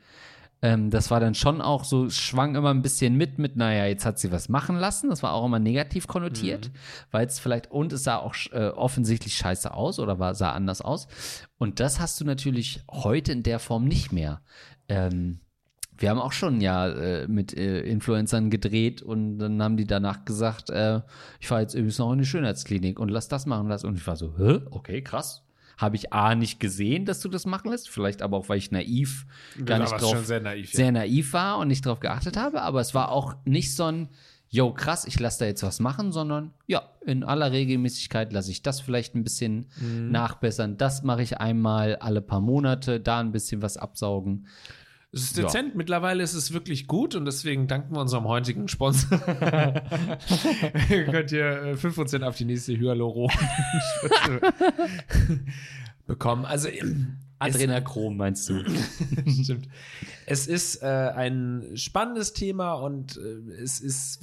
Ähm, 0.62 0.89
das 0.89 1.12
war 1.12 1.20
dann 1.20 1.36
schon 1.36 1.62
auch 1.62 1.84
so, 1.84 2.10
schwang 2.10 2.55
immer 2.55 2.72
ein 2.74 2.82
bisschen 2.82 3.16
mit, 3.16 3.38
mit, 3.38 3.55
naja, 3.55 3.86
jetzt 3.86 4.05
hat 4.05 4.18
sie 4.20 4.32
was 4.32 4.49
machen 4.49 4.76
lassen. 4.78 5.10
Das 5.10 5.22
war 5.24 5.34
auch 5.34 5.45
immer 5.45 5.60
negativ 5.60 6.08
konnotiert, 6.08 6.72
weil 7.12 7.28
es 7.28 7.39
vielleicht, 7.39 7.72
und 7.72 7.93
es 7.93 8.03
sah 8.03 8.18
auch 8.18 8.36
äh, 8.51 8.70
offensichtlich 8.70 9.36
scheiße 9.36 9.74
aus 9.74 9.99
oder 9.99 10.18
war, 10.20 10.34
sah 10.36 10.53
anders 10.53 10.82
aus. 10.82 11.08
Und 11.58 11.80
das 11.80 11.99
hast 11.99 12.20
du 12.20 12.26
natürlich 12.26 12.82
heute 12.91 13.32
in 13.32 13.43
der 13.43 13.60
Form 13.60 13.86
nicht 13.86 14.12
mehr. 14.12 14.41
Ähm, 14.89 15.39
Wir 15.99 16.12
haben 16.12 16.20
auch 16.22 16.34
schon 16.34 16.62
ja 16.62 16.88
äh, 16.89 17.28
mit 17.28 17.58
äh, 17.58 17.82
Influencern 17.82 18.51
gedreht 18.51 19.01
und 19.01 19.39
dann 19.39 19.62
haben 19.64 19.78
die 19.78 19.88
danach 19.88 20.26
gesagt, 20.26 20.70
äh, 20.70 21.01
ich 21.39 21.47
fahre 21.47 21.62
jetzt 21.62 21.74
übrigens 21.74 21.97
noch 21.97 22.14
in 22.14 22.20
die 22.20 22.26
Schönheitsklinik 22.26 22.99
und 22.99 23.10
lass 23.10 23.28
das 23.28 23.47
machen, 23.47 23.68
lass. 23.68 23.84
Und 23.84 23.97
ich 23.97 24.05
war 24.05 24.16
so, 24.16 24.36
hä? 24.38 24.60
Okay, 24.70 25.01
krass. 25.01 25.43
Habe 25.78 25.95
ich 25.95 26.11
A 26.11 26.36
nicht 26.36 26.59
gesehen, 26.59 27.05
dass 27.05 27.19
du 27.21 27.30
das 27.30 27.45
machen 27.45 27.71
lässt, 27.71 27.89
vielleicht 27.89 28.21
aber 28.21 28.38
auch, 28.38 28.49
weil 28.49 28.57
ich 28.57 28.71
naiv 28.71 29.25
gar 29.57 29.78
da 29.78 29.80
nicht 29.80 29.91
warst 29.91 30.03
drauf 30.03 30.25
sehr 30.25 30.39
naiv, 30.41 30.71
ja. 30.73 30.75
sehr 30.78 30.91
naiv 30.91 31.34
war 31.34 31.59
und 31.59 31.67
nicht 31.67 31.86
drauf 31.86 31.99
geachtet 31.99 32.36
habe, 32.36 32.61
aber 32.63 32.82
es 32.82 32.93
war 32.93 33.11
auch 33.11 33.36
nicht 33.45 33.75
so 33.75 33.86
ein 33.86 34.09
yo, 34.49 34.71
krass, 34.73 35.05
ich 35.05 35.19
lasse 35.19 35.39
da 35.39 35.45
jetzt 35.45 35.61
was 35.63 35.80
machen, 35.82 36.11
sondern 36.13 36.53
ja, 36.67 36.82
in 37.05 37.23
aller 37.23 37.51
Regelmäßigkeit 37.51 38.32
lasse 38.32 38.49
ich 38.49 38.61
das 38.63 38.80
vielleicht 38.80 39.13
ein 39.13 39.23
bisschen 39.23 39.67
Mhm. 39.82 40.09
nachbessern. 40.11 40.78
Das 40.78 41.03
mache 41.03 41.21
ich 41.21 41.38
einmal 41.39 41.97
alle 41.97 42.21
paar 42.21 42.39
Monate, 42.39 42.99
da 43.01 43.19
ein 43.19 43.34
bisschen 43.34 43.61
was 43.61 43.75
absaugen. 43.75 44.47
Es 45.14 45.22
ist 45.24 45.38
Ja. 45.38 45.43
dezent. 45.43 45.76
Mittlerweile 45.76 46.22
ist 46.22 46.34
es 46.34 46.51
wirklich 46.53 46.88
gut 46.88 47.16
und 47.16 47.26
deswegen 47.26 47.68
danken 47.68 47.95
wir 47.95 48.01
unserem 48.01 48.26
heutigen 48.26 48.68
Sponsor. 48.68 49.20
ihr 50.89 51.05
könnt 51.05 51.32
ihr 51.32 51.64
äh, 51.64 51.74
5% 51.74 52.24
auf 52.24 52.36
die 52.36 52.45
nächste 52.45 52.78
Hyaluro 52.78 53.28
bekommen. 56.08 56.45
Also 56.45 56.70
Adrenachrom 57.39 58.18
meinst 58.18 58.49
du? 58.49 58.64
Stimmt. 59.43 59.68
Es 60.26 60.47
ist 60.47 60.82
äh, 60.82 60.86
ein 60.86 61.64
spannendes 61.76 62.34
Thema 62.34 62.74
und 62.74 63.18
äh, 63.18 63.62
es 63.62 63.80
ist 63.80 64.22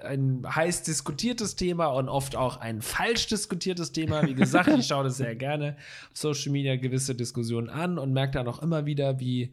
äh, 0.00 0.04
ein 0.04 0.44
heiß 0.48 0.82
diskutiertes 0.82 1.56
Thema 1.56 1.86
und 1.86 2.08
oft 2.08 2.36
auch 2.36 2.58
ein 2.58 2.82
falsch 2.82 3.28
diskutiertes 3.28 3.92
Thema. 3.92 4.26
Wie 4.26 4.34
gesagt, 4.34 4.68
ich 4.68 4.86
schaue 4.86 5.04
das 5.04 5.18
sehr 5.18 5.36
gerne 5.36 5.76
auf 6.10 6.16
Social 6.18 6.52
Media 6.52 6.76
gewisse 6.76 7.14
Diskussionen 7.14 7.68
an 7.68 7.98
und 7.98 8.12
merke 8.12 8.32
dann 8.34 8.48
auch 8.48 8.62
immer 8.62 8.86
wieder, 8.86 9.20
wie 9.20 9.52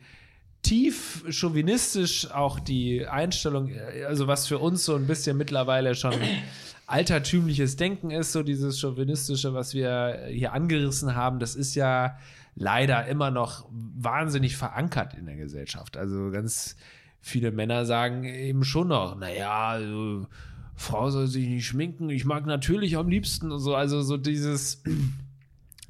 tief 0.61 1.23
chauvinistisch 1.29 2.31
auch 2.31 2.59
die 2.59 3.07
Einstellung, 3.07 3.69
äh, 3.69 4.05
also 4.05 4.27
was 4.27 4.47
für 4.47 4.59
uns 4.59 4.85
so 4.85 4.95
ein 4.95 5.07
bisschen 5.07 5.37
mittlerweile 5.37 5.95
schon 5.95 6.13
altertümliches 6.87 7.75
Denken 7.75 8.11
ist, 8.11 8.31
so 8.31 8.43
dieses 8.43 8.79
chauvinistische, 8.79 9.53
was 9.53 9.73
wir 9.73 10.27
hier 10.29 10.53
angerissen 10.53 11.15
haben, 11.15 11.39
das 11.39 11.55
ist 11.55 11.75
ja 11.75 12.17
leider 12.55 13.05
immer 13.07 13.29
noch 13.29 13.67
wahnsinnig 13.71 14.57
verankert 14.57 15.13
in 15.13 15.25
der 15.25 15.35
Gesellschaft. 15.35 15.97
Also 15.97 16.31
ganz 16.31 16.75
viele 17.19 17.51
Männer 17.51 17.85
sagen 17.85 18.23
eben 18.23 18.63
schon 18.63 18.87
noch, 18.87 19.17
naja, 19.17 19.69
also, 19.69 20.27
Frau 20.75 21.09
soll 21.09 21.27
sich 21.27 21.47
nicht 21.47 21.65
schminken, 21.65 22.09
ich 22.09 22.25
mag 22.25 22.45
natürlich 22.45 22.97
am 22.97 23.09
liebsten 23.09 23.51
und 23.51 23.59
so, 23.59 23.75
also 23.75 24.01
so 24.01 24.15
dieses 24.15 24.83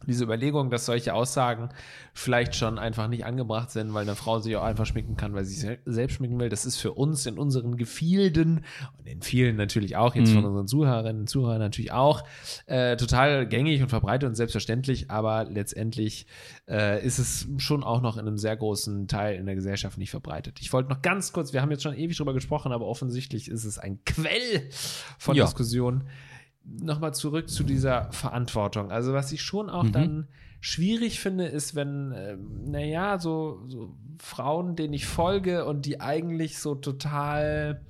diese 0.07 0.23
Überlegung, 0.23 0.69
dass 0.69 0.85
solche 0.85 1.13
Aussagen 1.13 1.69
vielleicht 2.13 2.55
schon 2.55 2.79
einfach 2.79 3.07
nicht 3.07 3.25
angebracht 3.25 3.69
sind, 3.69 3.93
weil 3.93 4.03
eine 4.03 4.15
Frau 4.15 4.39
sich 4.39 4.55
auch 4.55 4.63
einfach 4.63 4.85
schminken 4.85 5.17
kann, 5.17 5.33
weil 5.33 5.45
sie 5.45 5.53
sich 5.53 5.61
sel- 5.63 5.79
selbst 5.85 6.15
schminken 6.15 6.39
will. 6.39 6.49
Das 6.49 6.65
ist 6.65 6.77
für 6.77 6.93
uns 6.93 7.25
in 7.25 7.37
unseren 7.37 7.77
Gefilden 7.77 8.65
und 8.97 9.07
in 9.07 9.21
vielen 9.21 9.55
natürlich 9.57 9.95
auch, 9.97 10.15
jetzt 10.15 10.31
von 10.31 10.45
unseren 10.45 10.67
Zuhörerinnen 10.67 11.21
und 11.21 11.27
Zuhörern 11.27 11.59
natürlich 11.59 11.91
auch, 11.91 12.23
äh, 12.65 12.95
total 12.97 13.47
gängig 13.47 13.81
und 13.81 13.89
verbreitet 13.89 14.27
und 14.29 14.35
selbstverständlich, 14.35 15.11
aber 15.11 15.43
letztendlich 15.45 16.25
äh, 16.67 17.05
ist 17.05 17.19
es 17.19 17.47
schon 17.57 17.83
auch 17.83 18.01
noch 18.01 18.17
in 18.17 18.25
einem 18.27 18.37
sehr 18.37 18.55
großen 18.57 19.07
Teil 19.07 19.35
in 19.35 19.45
der 19.45 19.55
Gesellschaft 19.55 19.97
nicht 19.97 20.11
verbreitet. 20.11 20.59
Ich 20.61 20.73
wollte 20.73 20.89
noch 20.89 21.01
ganz 21.01 21.33
kurz, 21.33 21.53
wir 21.53 21.61
haben 21.61 21.71
jetzt 21.71 21.83
schon 21.83 21.93
ewig 21.93 22.17
drüber 22.17 22.33
gesprochen, 22.33 22.71
aber 22.71 22.85
offensichtlich 22.85 23.49
ist 23.49 23.65
es 23.65 23.77
ein 23.77 23.99
Quell 24.05 24.69
von 25.19 25.35
Ja. 25.35 25.43
Diskussionen 25.45 26.03
nochmal 26.81 27.13
zurück 27.13 27.49
zu 27.49 27.63
dieser 27.63 28.11
Verantwortung. 28.11 28.91
Also 28.91 29.13
was 29.13 29.31
ich 29.31 29.41
schon 29.41 29.69
auch 29.69 29.89
dann 29.89 30.27
schwierig 30.59 31.19
finde, 31.19 31.45
ist, 31.45 31.75
wenn, 31.75 32.13
ähm, 32.15 32.71
naja, 32.71 33.19
so, 33.19 33.61
so 33.67 33.95
Frauen, 34.19 34.75
denen 34.75 34.93
ich 34.93 35.05
folge 35.05 35.65
und 35.65 35.85
die 35.85 36.01
eigentlich 36.01 36.57
so 36.59 36.75
total 36.75 37.81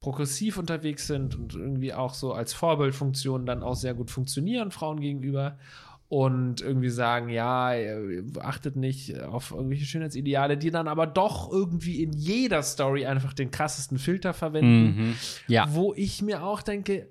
progressiv 0.00 0.58
unterwegs 0.58 1.06
sind 1.06 1.34
und 1.34 1.54
irgendwie 1.54 1.94
auch 1.94 2.12
so 2.12 2.34
als 2.34 2.52
Vorbildfunktion 2.52 3.46
dann 3.46 3.62
auch 3.62 3.74
sehr 3.74 3.94
gut 3.94 4.10
funktionieren, 4.10 4.70
Frauen 4.70 5.00
gegenüber. 5.00 5.56
Und 6.10 6.60
irgendwie 6.60 6.90
sagen, 6.90 7.30
ja, 7.30 7.72
achtet 8.40 8.76
nicht 8.76 9.18
auf 9.20 9.50
irgendwelche 9.52 9.86
Schönheitsideale, 9.86 10.58
die 10.58 10.70
dann 10.70 10.86
aber 10.86 11.06
doch 11.06 11.50
irgendwie 11.50 12.02
in 12.02 12.12
jeder 12.12 12.62
Story 12.62 13.06
einfach 13.06 13.32
den 13.32 13.50
krassesten 13.50 13.98
Filter 13.98 14.34
verwenden 14.34 14.84
Mhm. 14.84 15.14
Ja. 15.48 15.66
wo 15.70 15.94
ich 15.94 16.20
mir 16.20 16.44
auch 16.44 16.60
denke, 16.60 17.08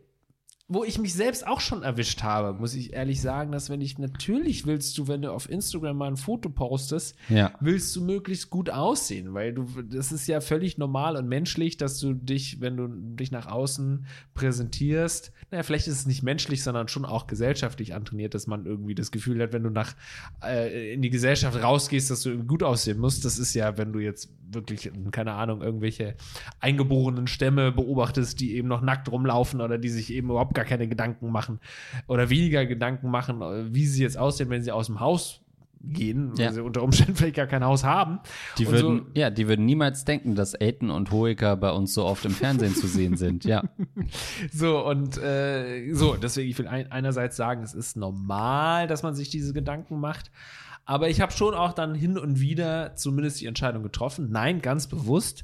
wo 0.70 0.84
ich 0.86 0.98
mich 0.98 1.14
selbst 1.14 1.46
auch 1.46 1.60
schon 1.60 1.84
erwischt 1.84 2.24
habe, 2.24 2.58
muss 2.58 2.74
ich 2.74 2.94
ehrlich 2.94 3.22
sagen, 3.22 3.52
dass 3.52 3.70
wenn 3.70 3.82
ich 3.82 4.00
natürlich 4.00 4.66
willst 4.66 4.98
du, 4.98 5.08
wenn 5.10 5.22
du 5.22 5.32
auf 5.32 5.50
Instagram 5.50 5.98
mal 5.98 6.08
ein 6.08 6.18
Foto 6.18 6.50
postest, 6.50 7.16
Ja. 7.30 7.52
willst 7.60 7.94
du 7.96 8.02
möglichst 8.02 8.50
gut 8.50 8.70
aussehen, 8.70 9.34
weil 9.34 9.54
du 9.54 9.66
das 9.84 10.12
ist 10.14 10.26
ja 10.28 10.40
völlig 10.42 10.78
normal 10.78 11.18
und 11.18 11.28
menschlich, 11.28 11.76
dass 11.78 12.00
du 12.00 12.14
dich, 12.14 12.62
wenn 12.62 12.78
du 12.78 12.88
dich 12.88 13.30
nach 13.32 13.46
außen 13.48 14.06
präsentierst, 14.34 15.32
naja, 15.52 15.64
vielleicht 15.64 15.88
ist 15.88 15.98
es 16.00 16.06
nicht 16.06 16.24
menschlich, 16.24 16.64
sondern 16.64 16.88
schon 16.88 17.06
auch 17.06 17.28
gesellschaftlich 17.28 17.94
antrainiert, 17.94 18.34
dass 18.34 18.48
man 18.48 18.66
irgendwie 18.66 18.96
das 18.96 19.12
Gefühl 19.12 19.42
hat, 19.42 19.54
wenn 19.54 19.64
du 19.64 19.70
nach 19.70 19.96
äh, 20.44 20.94
in 20.94 21.02
die 21.02 21.10
Gesellschaft 21.10 21.62
rausgehst, 21.62 22.10
dass 22.10 22.22
du 22.22 22.44
gut 22.46 22.64
aussehen 22.64 23.00
musst. 23.00 23.26
Das 23.26 23.38
ist 23.38 23.54
ja, 23.54 23.78
wenn 23.78 23.92
du 23.94 24.00
jetzt 24.00 24.30
wirklich, 24.52 24.92
keine 25.12 25.34
Ahnung, 25.34 25.62
irgendwelche 25.62 26.16
eingeborenen 26.60 27.28
Stämme 27.28 27.72
beobachtest, 27.72 28.40
die 28.40 28.56
eben 28.56 28.68
noch 28.68 28.82
nackt 28.82 29.12
rumlaufen 29.12 29.62
oder 29.62 29.78
die 29.78 29.90
sich 29.90 30.12
eben 30.14 30.30
überhaupt 30.30 30.54
gar 30.54 30.63
keine 30.66 30.88
Gedanken 30.88 31.32
machen 31.32 31.60
oder 32.08 32.30
weniger 32.30 32.66
Gedanken 32.66 33.10
machen, 33.10 33.42
äh, 33.42 33.74
wie 33.74 33.86
sie 33.88 34.04
jetzt 34.04 34.18
aussehen, 34.18 34.50
wenn 34.50 34.64
sie 34.64 34.72
aus 34.72 34.88
dem 34.88 35.00
Haus 35.00 35.40
gehen, 35.86 36.32
weil 36.38 36.46
Ja. 36.46 36.52
sie 36.54 36.62
unter 36.64 36.82
Umständen 36.82 37.16
vielleicht 37.18 37.36
gar 37.36 37.46
kein 37.48 37.64
Haus 37.64 37.84
haben. 37.84 38.20
Die 38.58 38.68
würden, 38.68 39.00
so, 39.00 39.20
ja, 39.20 39.30
die 39.30 39.50
würden 39.50 39.66
niemals 39.66 40.06
denken, 40.06 40.34
dass 40.34 40.56
Aiden 40.60 40.90
und 40.90 41.12
Hoeker 41.12 41.58
bei 41.58 41.72
uns 41.72 41.94
so 41.94 42.06
oft 42.06 42.24
im 42.24 42.32
Fernsehen 42.32 42.74
zu 42.74 42.88
sehen 42.88 43.18
sind. 43.18 43.44
Ja. 43.46 43.64
So, 44.54 44.86
und 44.86 45.18
äh, 45.18 45.92
so, 45.94 46.16
deswegen, 46.16 46.50
ich 46.50 46.58
will 46.58 46.68
ein, 46.68 46.92
einerseits 46.92 47.36
sagen, 47.36 47.64
es 47.64 47.74
ist 47.74 47.98
normal, 47.98 48.88
dass 48.88 49.04
man 49.04 49.14
sich 49.16 49.30
diese 49.30 49.54
Gedanken 49.54 50.00
macht. 50.00 50.32
Aber 50.86 51.10
ich 51.10 51.22
habe 51.22 51.32
schon 51.32 51.54
auch 51.54 51.74
dann 51.74 51.96
hin 51.96 52.18
und 52.18 52.40
wieder 52.40 52.96
zumindest 52.96 53.40
die 53.42 53.46
Entscheidung 53.46 53.84
getroffen. 53.84 54.30
Nein, 54.32 54.62
ganz 54.62 54.88
bewusst. 54.88 55.44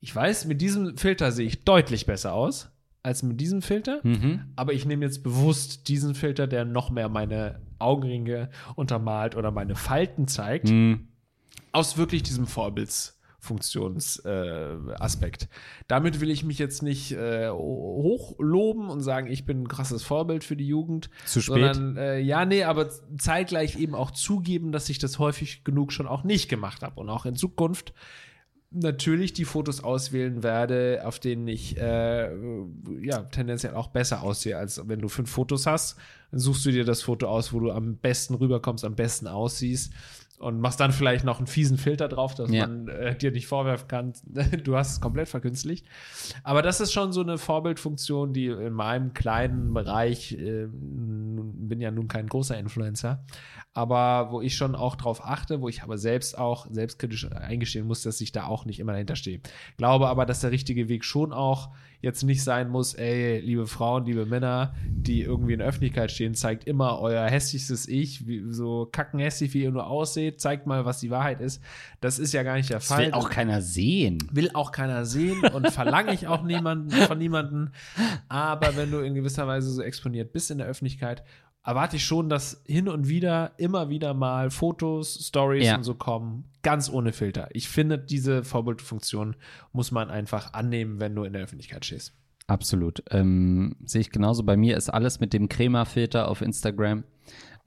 Ich 0.00 0.14
weiß, 0.14 0.46
mit 0.46 0.60
diesem 0.60 0.96
Filter 0.96 1.32
sehe 1.32 1.46
ich 1.46 1.64
deutlich 1.64 2.06
besser 2.06 2.32
aus 2.32 2.70
als 3.02 3.22
mit 3.22 3.40
diesem 3.40 3.62
Filter. 3.62 4.00
Mhm. 4.02 4.52
Aber 4.56 4.72
ich 4.72 4.84
nehme 4.84 5.04
jetzt 5.04 5.22
bewusst 5.22 5.88
diesen 5.88 6.14
Filter, 6.14 6.46
der 6.46 6.64
noch 6.64 6.90
mehr 6.90 7.08
meine 7.08 7.60
Augenringe 7.78 8.50
untermalt 8.74 9.36
oder 9.36 9.50
meine 9.50 9.76
Falten 9.76 10.28
zeigt 10.28 10.70
Mhm. 10.70 11.08
aus 11.72 11.96
wirklich 11.96 12.22
diesem 12.24 12.46
Vorbildsfunktionsaspekt. 12.46 15.42
Äh. 15.44 15.46
Damit 15.86 16.20
will 16.20 16.30
ich 16.30 16.44
mich 16.44 16.58
jetzt 16.58 16.82
nicht 16.82 17.12
äh, 17.12 17.48
hochloben 17.50 18.90
und 18.90 19.00
sagen, 19.00 19.30
ich 19.30 19.46
bin 19.46 19.62
ein 19.62 19.68
krasses 19.68 20.02
Vorbild 20.02 20.44
für 20.44 20.56
die 20.56 20.66
Jugend. 20.66 21.08
Zu 21.24 21.40
spät. 21.40 21.74
Sondern, 21.74 21.96
äh, 21.96 22.18
ja, 22.18 22.44
nee, 22.44 22.64
aber 22.64 22.90
zeitgleich 23.18 23.78
eben 23.78 23.94
auch 23.94 24.10
zugeben, 24.10 24.72
dass 24.72 24.88
ich 24.88 24.98
das 24.98 25.18
häufig 25.18 25.64
genug 25.64 25.92
schon 25.92 26.08
auch 26.08 26.24
nicht 26.24 26.48
gemacht 26.48 26.82
habe. 26.82 27.00
Und 27.00 27.08
auch 27.10 27.26
in 27.26 27.36
Zukunft 27.36 27.92
natürlich 28.70 29.32
die 29.32 29.44
Fotos 29.44 29.82
auswählen 29.82 30.42
werde, 30.42 31.02
auf 31.04 31.18
denen 31.18 31.48
ich 31.48 31.76
äh, 31.78 32.30
ja 33.00 33.22
tendenziell 33.24 33.74
auch 33.74 33.88
besser 33.88 34.22
aussehe, 34.22 34.56
als 34.58 34.86
wenn 34.86 35.00
du 35.00 35.08
fünf 35.08 35.30
Fotos 35.30 35.66
hast. 35.66 35.96
Dann 36.30 36.40
suchst 36.40 36.66
du 36.66 36.70
dir 36.70 36.84
das 36.84 37.02
Foto 37.02 37.28
aus, 37.28 37.52
wo 37.52 37.60
du 37.60 37.70
am 37.72 37.96
besten 37.96 38.34
rüberkommst, 38.34 38.84
am 38.84 38.94
besten 38.96 39.26
aussiehst 39.26 39.92
und 40.38 40.60
machst 40.60 40.78
dann 40.80 40.92
vielleicht 40.92 41.24
noch 41.24 41.38
einen 41.38 41.46
fiesen 41.46 41.78
Filter 41.78 42.08
drauf, 42.08 42.34
dass 42.34 42.50
Ja. 42.50 42.66
man 42.66 42.88
äh, 42.88 43.16
dir 43.16 43.32
nicht 43.32 43.46
vorwerfen 43.46 43.88
kann, 43.88 44.12
du 44.64 44.76
hast 44.76 44.92
es 44.92 45.00
komplett 45.00 45.28
verkünstlicht. 45.28 45.86
Aber 46.44 46.62
das 46.62 46.80
ist 46.80 46.92
schon 46.92 47.12
so 47.12 47.22
eine 47.22 47.38
Vorbildfunktion, 47.38 48.32
die 48.32 48.46
in 48.46 48.72
meinem 48.72 49.12
kleinen 49.14 49.74
Bereich, 49.74 50.32
äh, 50.32 50.66
bin 50.70 51.80
ja 51.80 51.90
nun 51.90 52.08
kein 52.08 52.26
großer 52.28 52.58
Influencer, 52.58 53.24
aber 53.74 54.32
wo 54.32 54.40
ich 54.40 54.56
schon 54.56 54.74
auch 54.74 54.96
drauf 54.96 55.24
achte, 55.24 55.60
wo 55.60 55.68
ich 55.68 55.82
aber 55.82 55.98
selbst 55.98 56.36
auch 56.38 56.66
selbstkritisch 56.70 57.30
eingestehen 57.32 57.86
muss, 57.86 58.02
dass 58.02 58.20
ich 58.20 58.32
da 58.32 58.46
auch 58.46 58.64
nicht 58.64 58.80
immer 58.80 58.92
dahinter 58.92 59.16
stehe. 59.16 59.40
Glaube 59.76 60.08
aber, 60.08 60.26
dass 60.26 60.40
der 60.40 60.50
richtige 60.50 60.88
Weg 60.88 61.04
schon 61.04 61.32
auch 61.32 61.70
jetzt 62.00 62.22
nicht 62.22 62.44
sein 62.44 62.68
muss, 62.68 62.94
ey, 62.94 63.40
liebe 63.40 63.66
Frauen, 63.66 64.04
liebe 64.04 64.24
Männer, 64.24 64.74
die 64.88 65.22
irgendwie 65.22 65.52
in 65.54 65.58
der 65.58 65.68
Öffentlichkeit 65.68 66.12
stehen, 66.12 66.34
zeigt 66.34 66.64
immer 66.68 67.00
euer 67.00 67.26
hässlichstes 67.28 67.88
Ich, 67.88 68.26
wie, 68.26 68.44
so 68.52 68.86
kackenhässlich, 68.90 69.52
wie 69.54 69.62
ihr 69.64 69.72
nur 69.72 69.86
ausseht, 69.88 70.27
zeigt 70.36 70.66
mal, 70.66 70.84
was 70.84 71.00
die 71.00 71.10
Wahrheit 71.10 71.40
ist. 71.40 71.62
Das 72.00 72.18
ist 72.18 72.32
ja 72.32 72.42
gar 72.42 72.56
nicht 72.56 72.68
der 72.70 72.78
Das 72.78 72.86
Fall. 72.88 73.06
will 73.06 73.12
auch 73.12 73.30
keiner 73.30 73.62
sehen. 73.62 74.18
Will 74.32 74.50
auch 74.54 74.72
keiner 74.72 75.04
sehen 75.04 75.42
und 75.54 75.70
verlange 75.70 76.12
ich 76.14 76.26
auch 76.26 76.42
niemanden, 76.42 76.90
von 76.90 77.18
niemanden. 77.18 77.72
Aber 78.28 78.76
wenn 78.76 78.90
du 78.90 78.98
in 79.00 79.14
gewisser 79.14 79.46
Weise 79.46 79.70
so 79.70 79.82
exponiert 79.82 80.32
bist 80.32 80.50
in 80.50 80.58
der 80.58 80.66
Öffentlichkeit, 80.66 81.22
erwarte 81.64 81.96
ich 81.96 82.04
schon, 82.04 82.28
dass 82.28 82.62
hin 82.66 82.88
und 82.88 83.08
wieder, 83.08 83.52
immer 83.58 83.88
wieder 83.90 84.14
mal 84.14 84.50
Fotos, 84.50 85.26
Stories 85.28 85.66
Ja. 85.66 85.76
und 85.76 85.82
so 85.84 85.94
kommen, 85.94 86.44
ganz 86.62 86.88
ohne 86.90 87.12
Filter. 87.12 87.48
Ich 87.52 87.68
finde, 87.68 87.98
diese 87.98 88.42
Vorbildfunktion 88.42 89.36
muss 89.72 89.90
man 89.90 90.10
einfach 90.10 90.54
annehmen, 90.54 90.98
wenn 91.00 91.14
du 91.14 91.24
in 91.24 91.32
der 91.34 91.42
Öffentlichkeit 91.42 91.84
stehst. 91.84 92.14
Absolut. 92.46 93.02
Ähm, 93.10 93.76
Sehe 93.84 94.00
ich 94.00 94.10
genauso. 94.10 94.42
Bei 94.42 94.56
mir 94.56 94.78
ist 94.78 94.88
alles 94.88 95.20
mit 95.20 95.34
dem 95.34 95.50
Crema-Filter 95.50 96.28
auf 96.28 96.40
Instagram. 96.40 97.04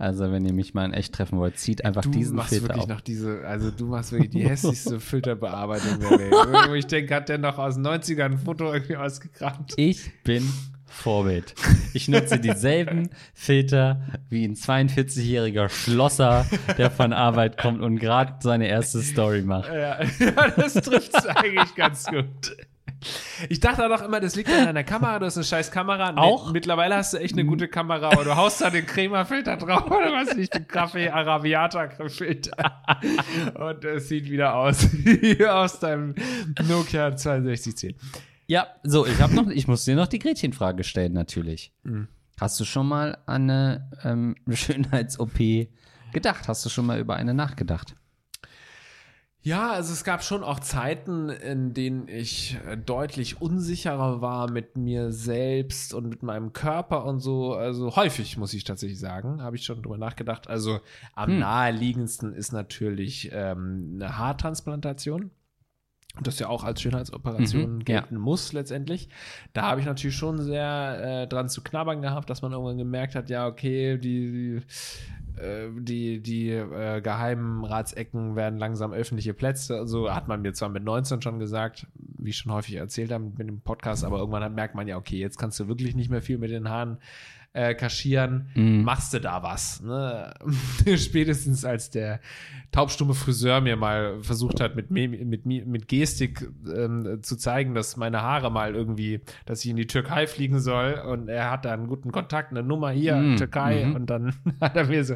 Also, 0.01 0.31
wenn 0.31 0.43
ihr 0.47 0.53
mich 0.53 0.73
mal 0.73 0.85
in 0.85 0.93
echt 0.93 1.13
treffen 1.13 1.37
wollt, 1.37 1.59
zieht 1.59 1.85
einfach 1.85 2.01
Du 2.01 2.09
diesen 2.09 2.35
machst 2.35 2.49
Filter 2.49 2.69
wirklich 2.69 2.81
auf. 2.81 2.89
noch 2.89 3.01
diese, 3.01 3.45
also 3.45 3.69
du 3.69 3.85
machst 3.85 4.11
wirklich 4.11 4.31
die 4.31 4.43
hässlichste 4.43 4.99
Filterbearbeitung 4.99 5.99
der 5.99 6.09
Welt. 6.09 6.33
Wo 6.69 6.73
ich 6.73 6.87
denke, 6.87 7.13
hat 7.13 7.29
der 7.29 7.37
noch 7.37 7.59
aus 7.59 7.75
den 7.75 7.85
90ern 7.85 8.23
ein 8.23 8.37
Foto 8.39 8.73
irgendwie 8.73 8.95
ausgekramt? 8.95 9.73
Ich 9.75 10.11
bin 10.23 10.51
Vorbild. 10.87 11.53
Ich 11.93 12.07
nutze 12.07 12.39
dieselben 12.39 13.11
Filter 13.35 14.01
wie 14.27 14.43
ein 14.43 14.55
42-jähriger 14.55 15.69
Schlosser, 15.69 16.47
der 16.79 16.89
von 16.89 17.13
Arbeit 17.13 17.57
kommt 17.59 17.81
und 17.81 17.99
gerade 17.99 18.37
seine 18.41 18.69
erste 18.69 19.03
Story 19.03 19.43
macht. 19.43 19.69
Ja, 19.69 20.01
ja 20.01 20.49
das 20.55 20.73
trifft 20.73 21.15
es 21.15 21.27
eigentlich 21.27 21.75
ganz 21.75 22.05
gut. 22.07 22.57
Ich 23.49 23.59
dachte 23.59 23.85
auch 23.93 24.01
immer, 24.01 24.19
das 24.19 24.35
liegt 24.35 24.49
an 24.49 24.65
deiner 24.65 24.83
Kamera, 24.83 25.19
du 25.19 25.25
hast 25.25 25.37
eine 25.37 25.43
scheiß 25.43 25.71
Kamera. 25.71 26.11
Nee, 26.11 26.19
Auch? 26.21 26.51
mittlerweile 26.51 26.95
hast 26.95 27.13
du 27.13 27.17
echt 27.17 27.33
eine 27.33 27.45
gute 27.45 27.67
Kamera, 27.67 28.11
aber 28.11 28.23
du 28.23 28.35
haust 28.35 28.61
da 28.61 28.69
den 28.69 28.85
Crema-Filter 28.85 29.57
drauf 29.57 29.85
oder 29.89 30.11
was 30.13 30.35
nicht, 30.35 30.53
den 30.53 30.67
Kaffee 30.67 31.09
Arabiata-Filter. 31.09 32.81
Und 33.55 33.85
es 33.85 34.07
sieht 34.09 34.29
wieder 34.29 34.55
aus 34.55 34.87
wie 34.93 35.45
aus 35.45 35.79
deinem 35.79 36.15
Nokia 36.67 37.09
6210. 37.17 37.95
Ja, 38.47 38.67
so, 38.83 39.05
ich 39.05 39.19
habe 39.21 39.33
noch, 39.33 39.47
ich 39.49 39.67
muss 39.67 39.85
dir 39.85 39.95
noch 39.95 40.07
die 40.07 40.19
Gretchenfrage 40.19 40.83
stellen, 40.83 41.13
natürlich. 41.13 41.73
Hast 42.39 42.59
du 42.59 42.65
schon 42.65 42.87
mal 42.87 43.17
an 43.25 43.49
eine 43.49 43.89
ähm, 44.03 44.35
Schönheits-OP 44.51 45.37
gedacht? 46.11 46.47
Hast 46.47 46.65
du 46.65 46.69
schon 46.69 46.85
mal 46.85 46.99
über 46.99 47.15
eine 47.15 47.33
nachgedacht? 47.33 47.95
Ja, 49.43 49.71
also 49.71 49.91
es 49.91 50.03
gab 50.03 50.23
schon 50.23 50.43
auch 50.43 50.59
Zeiten, 50.59 51.29
in 51.29 51.73
denen 51.73 52.07
ich 52.07 52.59
äh, 52.67 52.77
deutlich 52.77 53.41
unsicherer 53.41 54.21
war 54.21 54.51
mit 54.51 54.77
mir 54.77 55.11
selbst 55.11 55.95
und 55.95 56.07
mit 56.09 56.21
meinem 56.21 56.53
Körper 56.53 57.05
und 57.05 57.21
so. 57.21 57.55
Also 57.55 57.95
häufig, 57.95 58.37
muss 58.37 58.53
ich 58.53 58.65
tatsächlich 58.65 58.99
sagen, 58.99 59.41
habe 59.41 59.55
ich 59.55 59.65
schon 59.65 59.81
drüber 59.81 59.97
nachgedacht. 59.97 60.47
Also 60.47 60.79
am 61.15 61.39
naheliegendsten 61.39 62.33
ist 62.33 62.51
natürlich 62.51 63.31
ähm, 63.33 63.93
eine 63.95 64.17
Haartransplantation. 64.19 65.31
Und 66.17 66.27
das 66.27 66.39
ja 66.39 66.49
auch 66.49 66.65
als 66.65 66.81
Schönheitsoperation 66.81 67.77
Mhm, 67.77 67.85
gelten 67.85 68.17
muss 68.17 68.51
letztendlich. 68.51 69.07
Da 69.53 69.63
habe 69.63 69.79
ich 69.79 69.85
natürlich 69.85 70.15
schon 70.15 70.41
sehr 70.41 71.23
äh, 71.23 71.27
dran 71.27 71.47
zu 71.47 71.61
knabbern 71.63 72.01
gehabt, 72.01 72.29
dass 72.29 72.41
man 72.41 72.51
irgendwann 72.51 72.77
gemerkt 72.77 73.15
hat, 73.15 73.29
ja, 73.29 73.47
okay, 73.47 73.97
die, 73.97 74.59
die, 75.37 75.41
äh, 75.41 75.69
die, 75.79 76.21
die 76.21 76.49
äh, 76.49 76.99
geheimen 76.99 77.63
Ratsecken 77.63 78.35
werden 78.35 78.59
langsam 78.59 78.91
öffentliche 78.91 79.33
Plätze. 79.33 79.87
So 79.87 80.13
hat 80.13 80.27
man 80.27 80.41
mir 80.41 80.51
zwar 80.53 80.67
mit 80.67 80.83
19 80.83 81.21
schon 81.21 81.39
gesagt, 81.39 81.87
wie 81.95 82.31
ich 82.31 82.37
schon 82.37 82.51
häufig 82.51 82.75
erzählt 82.75 83.11
habe 83.13 83.23
mit 83.23 83.47
dem 83.47 83.61
Podcast, 83.61 84.03
aber 84.03 84.17
irgendwann 84.19 84.43
hat, 84.43 84.53
merkt 84.53 84.75
man 84.75 84.89
ja, 84.89 84.97
okay, 84.97 85.17
jetzt 85.17 85.37
kannst 85.37 85.61
du 85.61 85.69
wirklich 85.69 85.95
nicht 85.95 86.09
mehr 86.09 86.21
viel 86.21 86.37
mit 86.37 86.51
den 86.51 86.67
Haaren 86.67 86.97
äh, 87.53 87.75
kaschieren, 87.75 88.47
machst 88.55 89.13
du 89.13 89.19
da 89.19 89.43
was. 89.43 89.81
Ne? 89.81 90.33
Spätestens 90.97 91.65
als 91.65 91.89
der 91.89 92.19
taubstumme 92.71 93.13
Friseur 93.13 93.59
mir 93.59 93.75
mal 93.75 94.21
versucht 94.23 94.61
hat, 94.61 94.77
mit, 94.77 94.89
mit, 94.91 95.45
Mi- 95.45 95.65
mit 95.65 95.89
Gestik 95.89 96.47
ähm, 96.73 97.19
zu 97.21 97.35
zeigen, 97.35 97.73
dass 97.73 97.97
meine 97.97 98.21
Haare 98.21 98.49
mal 98.51 98.73
irgendwie, 98.73 99.19
dass 99.45 99.65
ich 99.65 99.69
in 99.71 99.75
die 99.75 99.87
Türkei 99.87 100.27
fliegen 100.27 100.59
soll 100.61 100.93
und 100.93 101.27
er 101.27 101.51
hat 101.51 101.65
da 101.65 101.73
einen 101.73 101.87
guten 101.87 102.13
Kontakt, 102.13 102.51
eine 102.51 102.63
Nummer 102.63 102.91
hier, 102.91 103.17
Mm, 103.17 103.35
Türkei 103.35 103.83
mhm. 103.85 103.95
und 103.95 104.05
dann 104.09 104.33
hat 104.61 104.77
er 104.77 104.85
mir 104.85 105.03
so 105.03 105.15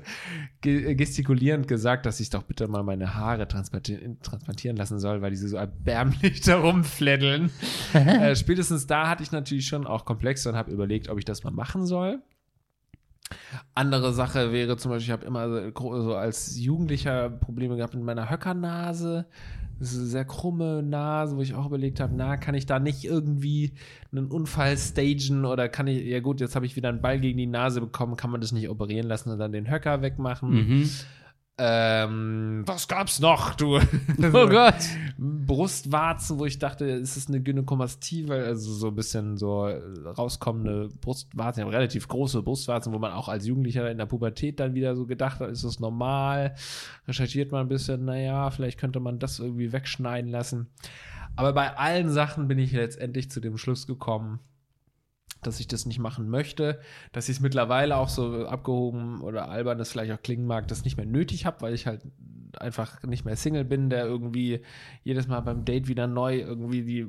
ge 0.60 0.94
gestikulierend 0.96 1.70
gesagt, 1.70 2.06
dass 2.06 2.20
ich 2.20 2.30
doch 2.30 2.44
bitte 2.44 2.68
mal 2.68 2.84
meine 2.84 3.16
Haare 3.16 3.48
transplantieren, 3.48 4.76
lassen 4.76 5.00
soll, 5.00 5.22
weil 5.22 5.32
die 5.32 5.38
so 5.38 5.56
erbärmlich 5.56 6.42
da 6.46 6.58
rumfleddeln. 6.58 7.50
äh, 7.94 8.36
spätestens 8.36 8.88
da 8.88 9.08
hatte 9.08 9.24
ich 9.24 9.32
natürlich 9.32 9.68
schon 9.68 9.88
auch 9.88 10.04
Komplexe 10.04 10.50
und 10.50 10.56
habe 10.58 10.72
überlegt, 10.72 11.08
ob 11.10 11.18
ich 11.18 11.26
das 11.26 11.44
mal 11.46 11.52
machen 11.52 11.86
soll. 11.86 12.20
Andere 13.74 14.14
Sache 14.14 14.52
wäre 14.52 14.78
zum 14.78 14.92
Beispiel, 14.92 15.08
ich 15.08 15.12
habe 15.12 15.26
immer 15.26 15.72
so, 16.02 16.16
als 16.16 16.60
Jugendlicher 16.60 17.30
Probleme 17.30 17.76
gehabt 17.76 17.96
mit 17.96 18.04
meiner 18.04 18.30
Höckernase. 18.30 19.26
Das 19.80 19.92
ist 19.92 19.98
eine 19.98 20.08
sehr 20.08 20.26
krumme 20.26 20.82
Nase, 20.84 21.36
wo 21.36 21.42
ich 21.42 21.54
auch 21.54 21.66
überlegt 21.66 22.00
habe, 22.00 22.14
na, 22.16 22.38
kann 22.38 22.56
ich 22.56 22.66
da 22.66 22.80
nicht 22.80 23.04
irgendwie 23.04 23.74
einen 24.12 24.28
Unfall 24.28 24.78
stagen 24.78 25.44
oder 25.44 25.68
kann 25.68 25.88
ich, 25.88 26.06
ja 26.06 26.22
gut, 26.22 26.40
jetzt 26.40 26.56
habe 26.56 26.66
ich 26.66 26.78
wieder 26.78 26.88
einen 26.90 27.02
Ball 27.02 27.20
gegen 27.20 27.38
die 27.38 27.46
Nase 27.46 27.82
bekommen, 27.82 28.16
kann 28.16 28.32
man 28.32 28.40
das 28.40 28.54
nicht 28.54 28.70
operieren 28.70 29.08
lassen 29.08 29.32
und 29.32 29.40
dann 29.40 29.52
den 29.52 29.70
Höcker 29.70 30.02
wegmachen? 30.02 30.50
Mhm. 30.50 30.90
Ähm, 31.58 32.64
was 32.66 32.90
gab's 32.90 33.22
noch, 33.22 33.56
du? 33.56 33.80
Oh 34.34 34.48
Gott. 34.50 34.76
Brustwarzen, 35.18 36.38
wo 36.38 36.46
ich 36.46 36.60
dachte, 36.60 36.86
ist 36.86 37.16
es 37.16 37.30
eine 37.30 37.42
Gynäkomastie, 37.42 38.28
weil 38.28 38.44
also 38.44 38.74
so 38.74 38.88
ein 38.88 38.96
bisschen 38.96 39.38
so 39.38 39.66
rauskommende 39.66 40.90
Brustwarzen, 41.00 41.62
ja, 41.62 41.70
relativ 41.70 42.10
große 42.10 42.42
Brustwarzen, 42.44 42.92
wo 42.92 43.00
man 43.00 43.14
auch 43.14 43.30
als 43.30 43.46
Jugendlicher 43.46 43.90
in 43.90 43.98
der 43.98 44.06
Pubertät 44.06 44.60
dann 44.60 44.74
wieder 44.74 44.96
so 44.98 45.06
gedacht 45.06 45.40
hat, 45.40 45.50
ist 45.50 45.64
das 45.64 45.80
normal? 45.80 46.56
Recherchiert 47.08 47.54
man 47.54 47.62
ein 47.62 47.70
bisschen, 47.70 48.04
naja, 48.04 48.50
vielleicht 48.52 48.78
könnte 48.78 49.00
man 49.00 49.20
das 49.20 49.40
irgendwie 49.40 49.72
wegschneiden 49.72 50.30
lassen. 50.30 50.68
Aber 51.38 51.54
bei 51.54 51.78
allen 51.78 52.10
Sachen 52.10 52.50
bin 52.50 52.60
ich 52.60 52.74
letztendlich 52.74 53.32
zu 53.32 53.40
dem 53.40 53.58
Schluss 53.58 53.88
gekommen, 53.88 54.40
dass 55.42 55.60
ich 55.60 55.68
das 55.68 55.86
nicht 55.86 56.00
machen 56.00 56.30
möchte, 56.30 56.80
dass 57.12 57.30
ich 57.30 57.38
es 57.38 57.42
mittlerweile 57.42 57.98
auch 57.98 58.10
so 58.10 58.48
abgehoben 58.48 59.22
oder 59.22 59.50
albern 59.50 59.78
das 59.78 59.92
vielleicht 59.92 60.12
auch 60.12 60.22
klingen 60.22 60.48
mag, 60.48 60.68
das 60.68 60.84
nicht 60.84 60.98
mehr 60.98 61.06
nötig 61.06 61.46
habe, 61.46 61.62
weil 61.62 61.74
ich 61.74 61.86
halt 61.88 62.02
einfach 62.60 63.04
nicht 63.04 63.26
mehr 63.26 63.36
Single 63.36 63.66
bin, 63.66 63.90
der 63.90 64.06
irgendwie 64.06 64.62
jedes 65.04 65.28
Mal 65.28 65.42
beim 65.42 65.66
Date 65.66 65.88
wieder 65.88 66.08
neu 66.08 66.40
irgendwie 66.40 66.84
die 66.84 67.08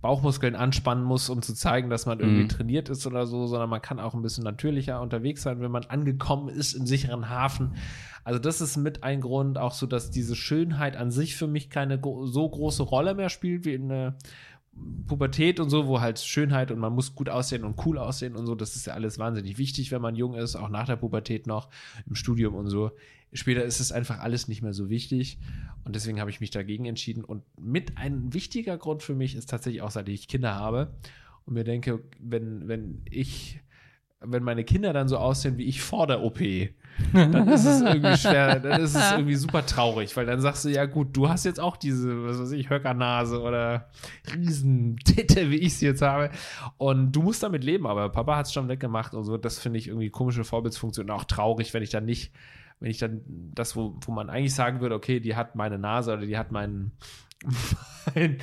Bauchmuskeln 0.00 0.56
anspannen 0.56 1.04
muss, 1.04 1.30
um 1.30 1.42
zu 1.42 1.54
zeigen, 1.54 1.88
dass 1.88 2.06
man 2.06 2.18
irgendwie 2.18 2.42
Mhm. 2.42 2.48
trainiert 2.48 2.88
ist 2.88 3.06
oder 3.06 3.26
so, 3.26 3.46
sondern 3.46 3.70
man 3.70 3.80
kann 3.80 4.00
auch 4.00 4.14
ein 4.14 4.22
bisschen 4.22 4.42
natürlicher 4.42 5.00
unterwegs 5.00 5.42
sein, 5.42 5.60
wenn 5.60 5.70
man 5.70 5.84
angekommen 5.84 6.48
ist 6.48 6.74
im 6.74 6.86
sicheren 6.86 7.28
Hafen. 7.28 7.76
Also 8.24 8.40
das 8.40 8.60
ist 8.60 8.76
mit 8.76 9.04
ein 9.04 9.20
Grund 9.20 9.58
auch 9.58 9.72
so, 9.72 9.86
dass 9.86 10.10
diese 10.10 10.34
Schönheit 10.34 10.96
an 10.96 11.12
sich 11.12 11.36
für 11.36 11.46
mich 11.46 11.70
keine 11.70 12.00
so 12.02 12.48
große 12.48 12.82
Rolle 12.82 13.14
mehr 13.14 13.28
spielt 13.28 13.64
wie 13.64 13.74
in 13.74 13.88
der 13.88 14.16
Pubertät 15.06 15.60
und 15.60 15.68
so, 15.68 15.86
wo 15.86 16.00
halt 16.00 16.18
Schönheit 16.18 16.70
und 16.70 16.78
man 16.78 16.94
muss 16.94 17.14
gut 17.14 17.28
aussehen 17.28 17.64
und 17.64 17.84
cool 17.84 17.98
aussehen 17.98 18.36
und 18.36 18.46
so, 18.46 18.54
das 18.54 18.74
ist 18.76 18.86
ja 18.86 18.94
alles 18.94 19.18
wahnsinnig 19.18 19.58
wichtig, 19.58 19.92
wenn 19.92 20.00
man 20.00 20.16
jung 20.16 20.34
ist, 20.34 20.56
auch 20.56 20.70
nach 20.70 20.86
der 20.86 20.96
Pubertät 20.96 21.46
noch, 21.46 21.68
im 22.06 22.14
Studium 22.14 22.54
und 22.54 22.68
so. 22.68 22.92
Später 23.34 23.64
ist 23.64 23.80
es 23.80 23.92
einfach 23.92 24.20
alles 24.20 24.48
nicht 24.48 24.62
mehr 24.62 24.72
so 24.72 24.88
wichtig 24.88 25.38
und 25.84 25.94
deswegen 25.94 26.20
habe 26.20 26.30
ich 26.30 26.40
mich 26.40 26.50
dagegen 26.50 26.86
entschieden 26.86 27.24
und 27.24 27.42
mit 27.58 27.98
ein 27.98 28.32
wichtiger 28.32 28.78
Grund 28.78 29.02
für 29.02 29.14
mich 29.14 29.34
ist 29.34 29.50
tatsächlich 29.50 29.82
auch, 29.82 29.90
seit 29.90 30.08
ich 30.08 30.28
Kinder 30.28 30.54
habe 30.54 30.94
und 31.44 31.54
mir 31.54 31.64
denke, 31.64 32.02
wenn, 32.18 32.68
wenn 32.68 33.02
ich, 33.10 33.60
wenn 34.20 34.42
meine 34.42 34.64
Kinder 34.64 34.92
dann 34.92 35.08
so 35.08 35.18
aussehen 35.18 35.58
wie 35.58 35.64
ich 35.64 35.82
vor 35.82 36.06
der 36.06 36.22
OP, 36.22 36.40
dann 37.12 37.48
ist 37.48 37.64
es 37.64 37.80
irgendwie 37.80 38.16
schwer, 38.16 38.60
dann 38.60 38.80
ist 38.80 38.94
es 38.94 39.12
irgendwie 39.12 39.34
super 39.34 39.64
traurig, 39.66 40.16
weil 40.16 40.26
dann 40.26 40.40
sagst 40.40 40.64
du, 40.64 40.68
ja 40.68 40.86
gut, 40.86 41.16
du 41.16 41.28
hast 41.28 41.44
jetzt 41.44 41.60
auch 41.60 41.76
diese, 41.76 42.24
was 42.24 42.40
weiß 42.40 42.52
ich, 42.52 42.70
Höckernase 42.70 43.40
oder 43.40 43.88
Riesentitte, 44.34 45.50
wie 45.50 45.56
ich 45.56 45.76
sie 45.76 45.86
jetzt 45.86 46.02
habe. 46.02 46.30
Und 46.78 47.12
du 47.12 47.22
musst 47.22 47.42
damit 47.42 47.64
leben, 47.64 47.86
aber 47.86 48.08
Papa 48.10 48.36
hat 48.36 48.46
es 48.46 48.52
schon 48.52 48.68
weggemacht 48.68 49.14
und 49.14 49.24
so, 49.24 49.36
das 49.36 49.58
finde 49.58 49.78
ich 49.78 49.88
irgendwie 49.88 50.10
komische 50.10 50.44
Vorbildsfunktion 50.44 51.10
und 51.10 51.16
auch 51.16 51.24
traurig, 51.24 51.74
wenn 51.74 51.82
ich 51.82 51.90
dann 51.90 52.04
nicht, 52.04 52.32
wenn 52.80 52.90
ich 52.90 52.98
dann 52.98 53.20
das, 53.54 53.76
wo, 53.76 53.96
wo 54.00 54.12
man 54.12 54.30
eigentlich 54.30 54.54
sagen 54.54 54.80
würde, 54.80 54.94
okay, 54.94 55.20
die 55.20 55.36
hat 55.36 55.54
meine 55.54 55.78
Nase 55.78 56.12
oder 56.12 56.26
die 56.26 56.38
hat 56.38 56.52
meinen 56.52 56.92
mein 58.14 58.38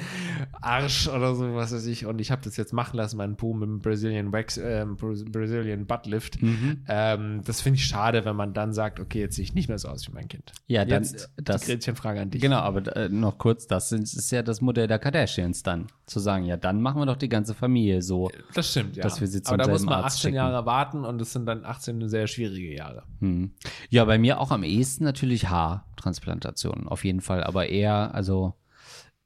Arsch 0.61 1.07
oder 1.07 1.35
so, 1.35 1.53
was 1.53 1.73
weiß 1.73 1.85
ich. 1.87 2.05
Und 2.05 2.19
ich 2.19 2.31
habe 2.31 2.41
das 2.43 2.57
jetzt 2.57 2.73
machen 2.73 2.97
lassen, 2.97 3.17
meinen 3.17 3.35
Po 3.35 3.53
mit 3.53 3.67
dem 3.67 3.79
Brazilian 3.79 4.31
Wax, 4.31 4.57
ähm, 4.57 4.97
Brazilian 4.97 5.85
Butt 5.85 6.05
Lift. 6.05 6.41
Mhm. 6.41 6.83
Ähm, 6.87 7.41
das 7.45 7.61
finde 7.61 7.77
ich 7.77 7.85
schade, 7.85 8.25
wenn 8.25 8.35
man 8.35 8.53
dann 8.53 8.73
sagt, 8.73 8.99
okay, 8.99 9.19
jetzt 9.19 9.35
sehe 9.35 9.43
ich 9.43 9.53
nicht 9.53 9.69
mehr 9.69 9.79
so 9.79 9.89
aus 9.89 10.07
wie 10.07 10.13
mein 10.13 10.27
Kind. 10.27 10.51
Ja, 10.67 10.85
dann, 10.85 11.03
jetzt 11.03 11.31
das, 11.37 11.65
Gretchenfrage 11.65 12.21
an 12.21 12.29
dich. 12.29 12.41
genau, 12.41 12.59
aber 12.59 12.95
äh, 12.95 13.09
noch 13.09 13.37
kurz, 13.37 13.67
das 13.67 13.91
ist 13.91 14.31
ja 14.31 14.43
das 14.43 14.61
Modell 14.61 14.87
der 14.87 14.99
Kardashians 14.99 15.63
dann. 15.63 15.87
Zu 16.05 16.19
sagen, 16.19 16.45
ja, 16.45 16.57
dann 16.57 16.81
machen 16.81 16.99
wir 16.99 17.05
doch 17.05 17.17
die 17.17 17.29
ganze 17.29 17.53
Familie 17.53 18.01
so. 18.01 18.31
Das 18.55 18.71
stimmt, 18.71 18.95
ja. 18.95 19.03
Dass 19.03 19.21
wir 19.21 19.27
sie 19.27 19.43
zum 19.43 19.53
Aber 19.53 19.63
da 19.63 19.69
muss 19.69 19.83
man 19.83 19.95
Arzt 19.95 20.17
18 20.17 20.21
schicken. 20.21 20.35
Jahre 20.35 20.65
warten 20.65 21.05
und 21.05 21.21
es 21.21 21.33
sind 21.33 21.45
dann 21.45 21.65
18 21.65 22.09
sehr 22.09 22.25
schwierige 22.25 22.73
Jahre. 22.73 23.03
Hm. 23.19 23.51
Ja, 23.89 24.05
bei 24.05 24.17
mir 24.17 24.39
auch 24.39 24.51
am 24.51 24.63
ehesten 24.63 25.03
natürlich 25.03 25.49
Haartransplantationen, 25.49 26.87
auf 26.87 27.05
jeden 27.05 27.21
Fall. 27.21 27.43
Aber 27.43 27.67
eher, 27.67 28.15
also, 28.15 28.55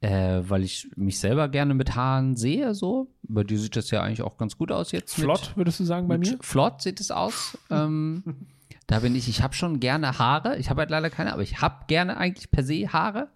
äh, 0.04 0.42
weil 0.50 0.64
ich 0.64 0.90
mich 0.96 1.18
selber 1.18 1.48
gerne 1.48 1.72
mit 1.72 1.96
Haaren 1.96 2.36
sehe, 2.36 2.74
so. 2.74 3.08
Bei 3.22 3.42
dir 3.42 3.58
sieht 3.58 3.74
das 3.74 3.90
ja 3.90 4.02
eigentlich 4.02 4.20
auch 4.20 4.36
ganz 4.36 4.58
gut 4.58 4.70
aus 4.70 4.92
jetzt. 4.92 5.14
Flott, 5.14 5.52
würdest 5.56 5.80
du 5.80 5.84
sagen, 5.84 6.08
bei 6.08 6.18
mit, 6.18 6.26
mir? 6.28 6.32
mit 6.34 6.44
Flott 6.44 6.82
sieht 6.82 7.00
es 7.00 7.10
aus. 7.10 7.56
ähm, 7.70 8.22
da 8.86 8.98
bin 8.98 9.14
ich, 9.14 9.30
ich 9.30 9.40
habe 9.42 9.54
schon 9.54 9.80
gerne 9.80 10.18
Haare. 10.18 10.58
Ich 10.58 10.68
habe 10.68 10.80
halt 10.80 10.90
leider 10.90 11.08
keine, 11.08 11.32
aber 11.32 11.40
ich 11.40 11.62
habe 11.62 11.86
gerne 11.86 12.18
eigentlich 12.18 12.50
per 12.50 12.62
se 12.62 12.92
Haare. 12.92 13.28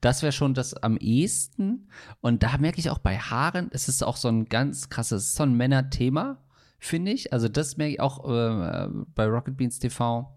Das 0.00 0.22
wäre 0.22 0.30
schon 0.30 0.54
das 0.54 0.74
am 0.74 0.96
ehesten. 0.96 1.88
Und 2.20 2.44
da 2.44 2.56
merke 2.56 2.78
ich 2.78 2.90
auch 2.90 2.98
bei 2.98 3.18
Haaren, 3.18 3.68
es 3.72 3.88
ist 3.88 4.04
auch 4.04 4.16
so 4.16 4.28
ein 4.28 4.44
ganz 4.44 4.90
krasses, 4.90 5.34
so 5.34 5.42
ein 5.42 5.56
Männerthema, 5.56 6.38
finde 6.78 7.10
ich. 7.10 7.32
Also 7.32 7.48
das 7.48 7.78
merke 7.78 7.94
ich 7.94 8.00
auch 8.00 8.24
äh, 8.30 8.88
bei 9.16 9.26
Rocket 9.26 9.56
Beans 9.56 9.80
TV 9.80 10.32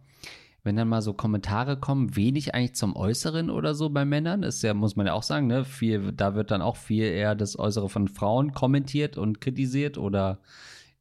wenn 0.66 0.76
dann 0.76 0.90
mal 0.90 1.04
so 1.04 1.14
Kommentare 1.14 1.78
kommen, 1.78 2.16
wenig 2.16 2.56
eigentlich 2.56 2.76
zum 2.76 2.96
Äußeren 2.96 3.52
oder 3.52 3.76
so 3.76 3.90
bei 3.90 4.04
Männern, 4.04 4.42
ist 4.42 4.64
ja, 4.64 4.74
muss 4.74 4.96
man 4.96 5.06
ja 5.06 5.14
auch 5.14 5.24
sagen, 5.24 5.46
ne, 5.46 5.64
viel, 5.64 6.12
da 6.12 6.34
wird 6.34 6.50
dann 6.50 6.64
auch 6.64 6.76
viel 6.76 7.04
eher 7.04 7.36
das 7.36 7.58
Äußere 7.58 7.88
von 7.88 8.08
Frauen 8.08 8.52
kommentiert 8.52 9.16
und 9.16 9.40
kritisiert 9.42 10.00
oder 10.00 10.40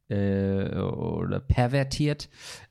äh, 0.07 0.79
pervertiert. 1.55 2.27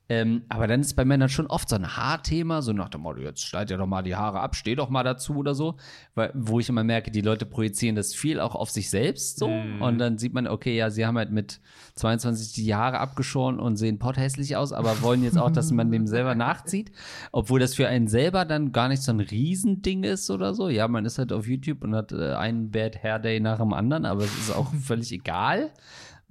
Ähm, 0.07 0.43
aber 0.51 0.67
dann 0.67 0.83
ist 0.83 0.93
bei 0.93 1.07
Männern 1.07 1.31
schon 1.31 1.47
oft 1.47 1.71
so 1.71 1.77
ein 1.77 1.97
Haarthema, 1.97 2.61
so 2.61 2.75
nach 2.75 2.91
dem 2.91 3.01
Motto, 3.01 3.23
jetzt 3.23 3.41
schneid 3.41 3.71
ja 3.71 3.79
doch 3.79 3.87
mal 3.87 4.03
die 4.03 4.15
Haare 4.15 4.41
ab, 4.41 4.55
steh 4.55 4.75
doch 4.75 4.91
mal 4.91 5.03
dazu 5.03 5.37
oder 5.37 5.55
so. 5.55 5.77
Weil, 6.15 6.31
wo 6.35 6.61
ich 6.61 6.69
immer 6.69 6.85
merke, 6.85 7.11
die 7.11 7.23
Leute 7.23 7.47
projizieren 7.47 7.97
das 7.97 8.15
viel 8.15 8.39
auch 8.39 8.55
auf 8.55 8.69
sich 8.69 8.91
selbst 8.91 9.39
so. 9.39 9.47
Und 9.47 9.97
dann 9.97 10.19
sieht 10.19 10.35
man, 10.35 10.47
okay, 10.47 10.77
ja, 10.77 10.91
sie 10.91 11.07
haben 11.07 11.17
halt 11.17 11.31
mit 11.31 11.59
22 11.95 12.53
die 12.53 12.75
Haare 12.75 12.99
abgeschoren 12.99 13.59
und 13.59 13.79
sehen 13.79 13.99
potthässlich 13.99 14.57
aus, 14.57 14.75
aber 14.75 15.01
wollen 15.01 15.25
jetzt 15.25 15.39
auch, 15.39 15.51
dass 15.51 15.73
man 15.73 15.91
dem 15.91 16.07
selber 16.07 16.35
nachzieht. 16.35 16.93
Obwohl 17.33 17.61
das 17.61 17.75
für 17.75 17.89
einen 17.89 18.07
selber 18.07 18.45
dann 18.45 18.73
gar 18.73 18.89
nicht 18.89 19.03
so 19.03 19.11
ein 19.11 19.21
Riesending 19.21 20.05
ist 20.05 20.31
oder 20.31 20.53
so. 20.53 20.69
Ja, 20.69 20.87
man 20.87 21.07
ist 21.07 21.17
halt 21.17 21.33
auf 21.33 21.47
YouTube 21.47 21.83
und 21.83 21.95
hat 21.95 22.13
äh, 22.13 22.35
einen 22.35 22.71
Bad 22.71 23.03
Hair 23.03 23.21
Day 23.21 23.41
nach 23.41 23.57
dem 23.57 23.73
anderen, 23.73 24.05
aber 24.05 24.25
es 24.25 24.37
ist 24.37 24.55
auch 24.55 24.71
völlig 24.75 25.13
egal 25.13 25.71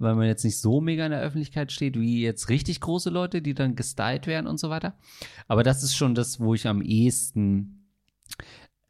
weil 0.04 0.14
man 0.14 0.26
jetzt 0.26 0.44
nicht 0.44 0.58
so 0.58 0.80
mega 0.80 1.04
in 1.04 1.10
der 1.10 1.20
Öffentlichkeit 1.20 1.72
steht, 1.72 1.98
wie 1.98 2.22
jetzt 2.22 2.48
richtig 2.48 2.80
große 2.80 3.10
Leute, 3.10 3.42
die 3.42 3.54
dann 3.54 3.74
gestylt 3.74 4.28
werden 4.28 4.46
und 4.46 4.60
so 4.60 4.70
weiter. 4.70 4.94
Aber 5.48 5.64
das 5.64 5.82
ist 5.82 5.96
schon 5.96 6.14
das, 6.14 6.38
wo 6.38 6.54
ich 6.54 6.68
am 6.68 6.80
ehesten 6.80 7.83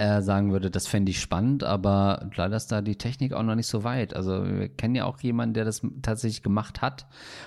äh, 0.05 0.23
sagen 0.23 0.53
würde, 0.53 0.71
das 0.71 0.87
fände 0.87 1.11
ich 1.11 1.21
spannend, 1.21 1.65
aber 1.65 2.29
leider 2.37 2.57
ist 2.57 2.71
da 2.71 2.83
die 2.83 2.97
Technik 2.97 3.33
auch 3.33 3.43
noch 3.43 3.55
nicht 3.55 3.67
so 3.67 3.85
weit. 3.85 4.15
Also 4.15 4.45
wir 4.45 4.69
kennen 4.69 4.95
ja 4.95 5.05
auch 5.05 5.21
jemanden, 5.21 5.55
der 5.55 5.65
das 5.65 5.83
tatsächlich 6.03 6.43
gemacht 6.43 6.83
hat 6.83 7.07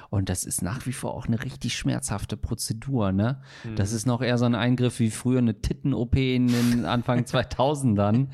und 0.10 0.30
das 0.30 0.44
ist 0.44 0.62
nach 0.62 0.86
wie 0.86 0.94
vor 0.94 1.14
auch 1.14 1.28
eine 1.28 1.44
richtig 1.44 1.76
schmerzhafte 1.76 2.36
Prozedur, 2.38 3.12
ne? 3.12 3.42
Das 3.76 3.92
ist 3.94 4.06
noch 4.08 4.22
eher 4.22 4.38
so 4.38 4.46
ein 4.46 4.56
Eingriff 4.56 5.00
wie 5.00 5.12
früher 5.12 5.40
eine 5.40 5.62
Titten-OP 5.62 6.16
in 6.16 6.48
den 6.48 6.86
Anfang 6.86 7.20
2000ern, 7.26 8.28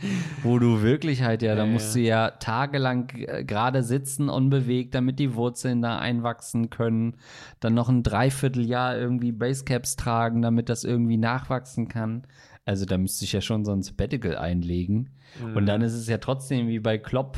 wo 0.44 0.60
du 0.60 0.82
wirklich 0.82 1.24
halt 1.24 1.42
ja, 1.42 1.56
da 1.56 1.66
Ja, 1.66 1.72
musst 1.72 1.96
du 1.96 2.00
ja 2.00 2.32
tagelang 2.32 3.10
äh, 3.16 3.44
gerade 3.44 3.84
sitzen 3.84 4.30
unbewegt, 4.30 4.96
damit 4.96 5.20
die 5.20 5.36
Wurzeln 5.36 5.82
da 5.82 6.00
einwachsen 6.00 6.70
können, 6.70 7.16
dann 7.60 7.74
noch 7.74 7.90
ein 7.90 8.04
Dreivierteljahr 8.04 8.98
irgendwie 8.98 9.32
Basecaps 9.32 9.96
tragen, 9.96 10.42
damit 10.42 10.70
das 10.70 10.84
irgendwie 10.84 11.18
nachwachsen 11.18 11.88
kann. 11.88 12.24
Also 12.66 12.86
da 12.86 12.98
müsste 12.98 13.26
ich 13.26 13.34
ja 13.34 13.42
schon 13.42 13.66
so 13.66 13.72
ein 13.74 13.82
Sabbatical 13.84 14.38
einlegen. 14.38 15.10
Und 15.56 15.66
dann 15.66 15.82
ist 15.82 15.94
es 15.94 16.08
ja 16.08 16.18
trotzdem 16.18 16.68
wie 16.68 16.80
bei 16.80 16.98
Klopp 16.98 17.38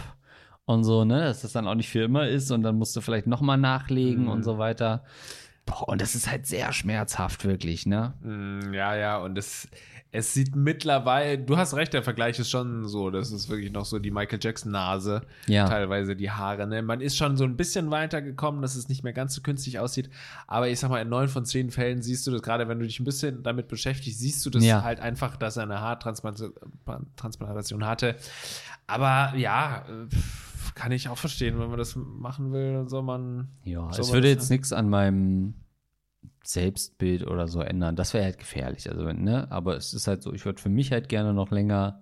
und 0.65 0.84
so, 0.84 1.05
ne, 1.05 1.21
dass 1.21 1.41
das 1.41 1.53
dann 1.53 1.67
auch 1.67 1.76
nicht 1.76 1.89
für 1.89 2.03
immer 2.03 2.28
ist 2.28 2.51
und 2.51 2.61
dann 2.63 2.78
musst 2.78 2.95
du 2.95 3.01
vielleicht 3.01 3.28
nochmal 3.28 3.57
nachlegen 3.57 4.28
und 4.28 4.43
so 4.43 4.57
weiter. 4.57 5.03
Boah, 5.65 5.88
und 5.89 6.01
das 6.01 6.13
ist 6.13 6.30
halt 6.30 6.45
sehr 6.45 6.71
schmerzhaft, 6.73 7.43
wirklich, 7.45 7.86
ne? 7.88 8.13
Mm, 8.21 8.73
Ja, 8.73 8.95
ja, 8.95 9.17
und 9.17 9.36
es, 9.38 9.67
es 10.11 10.33
sieht 10.33 10.55
mittlerweile, 10.55 11.37
du 11.37 11.57
hast 11.57 11.73
recht, 11.73 11.93
der 11.93 12.01
Vergleich 12.01 12.39
ist 12.39 12.49
schon 12.49 12.87
so, 12.87 13.09
das 13.09 13.31
ist 13.31 13.49
wirklich 13.49 13.73
noch 13.73 13.83
so 13.83 13.99
die 13.99 14.11
Michael 14.11 14.39
Jackson-Nase, 14.41 15.23
Ja. 15.47 15.67
teilweise 15.67 16.15
die 16.15 16.31
Haare. 16.31 16.65
Ne? 16.67 16.81
Man 16.81 17.01
ist 17.01 17.17
schon 17.17 17.35
so 17.35 17.43
ein 17.43 17.57
bisschen 17.57 17.91
weitergekommen, 17.91 18.61
dass 18.61 18.75
es 18.75 18.87
nicht 18.87 19.03
mehr 19.03 19.11
ganz 19.11 19.35
so 19.35 19.41
künstlich 19.41 19.77
aussieht, 19.79 20.09
aber 20.47 20.69
ich 20.69 20.79
sag 20.79 20.89
mal, 20.89 21.01
in 21.01 21.09
neun 21.09 21.27
von 21.27 21.43
zehn 21.45 21.69
Fällen 21.69 22.01
siehst 22.01 22.25
du 22.27 22.31
das, 22.31 22.41
gerade 22.41 22.69
wenn 22.69 22.79
du 22.79 22.85
dich 22.85 22.97
ein 23.01 23.03
bisschen 23.03 23.43
damit 23.43 23.67
beschäftigst, 23.67 24.19
siehst 24.19 24.45
du 24.45 24.49
das 24.49 24.63
Ja. 24.63 24.83
halt 24.83 25.01
einfach, 25.01 25.35
dass 25.35 25.57
er 25.57 25.63
eine 25.63 25.81
Haartransplantation 25.81 27.85
hatte. 27.85 28.15
Aber 28.87 29.35
ja, 29.37 29.83
kann 30.75 30.91
ich 30.91 31.09
auch 31.09 31.17
verstehen, 31.17 31.59
wenn 31.59 31.69
man 31.69 31.79
das 31.79 31.95
machen 31.95 32.53
will, 32.53 32.87
soll 32.87 33.03
man. 33.03 33.49
Ja, 33.63 33.89
es 33.89 34.13
würde 34.13 34.29
jetzt 34.29 34.49
nichts 34.49 34.71
an 34.71 34.89
meinem 34.89 35.55
Selbstbild 36.47 37.25
oder 37.27 37.47
so 37.47 37.61
ändern. 37.61 37.95
Das 37.95 38.13
wäre 38.13 38.23
halt 38.25 38.37
gefährlich. 38.39 38.89
Also, 38.89 39.03
ne? 39.11 39.49
Aber 39.51 39.75
es 39.77 39.93
ist 39.93 40.07
halt 40.07 40.21
so, 40.23 40.33
ich 40.33 40.45
würde 40.45 40.61
für 40.61 40.69
mich 40.69 40.91
halt 40.91 41.09
gerne 41.09 41.33
noch 41.33 41.51
länger 41.51 42.01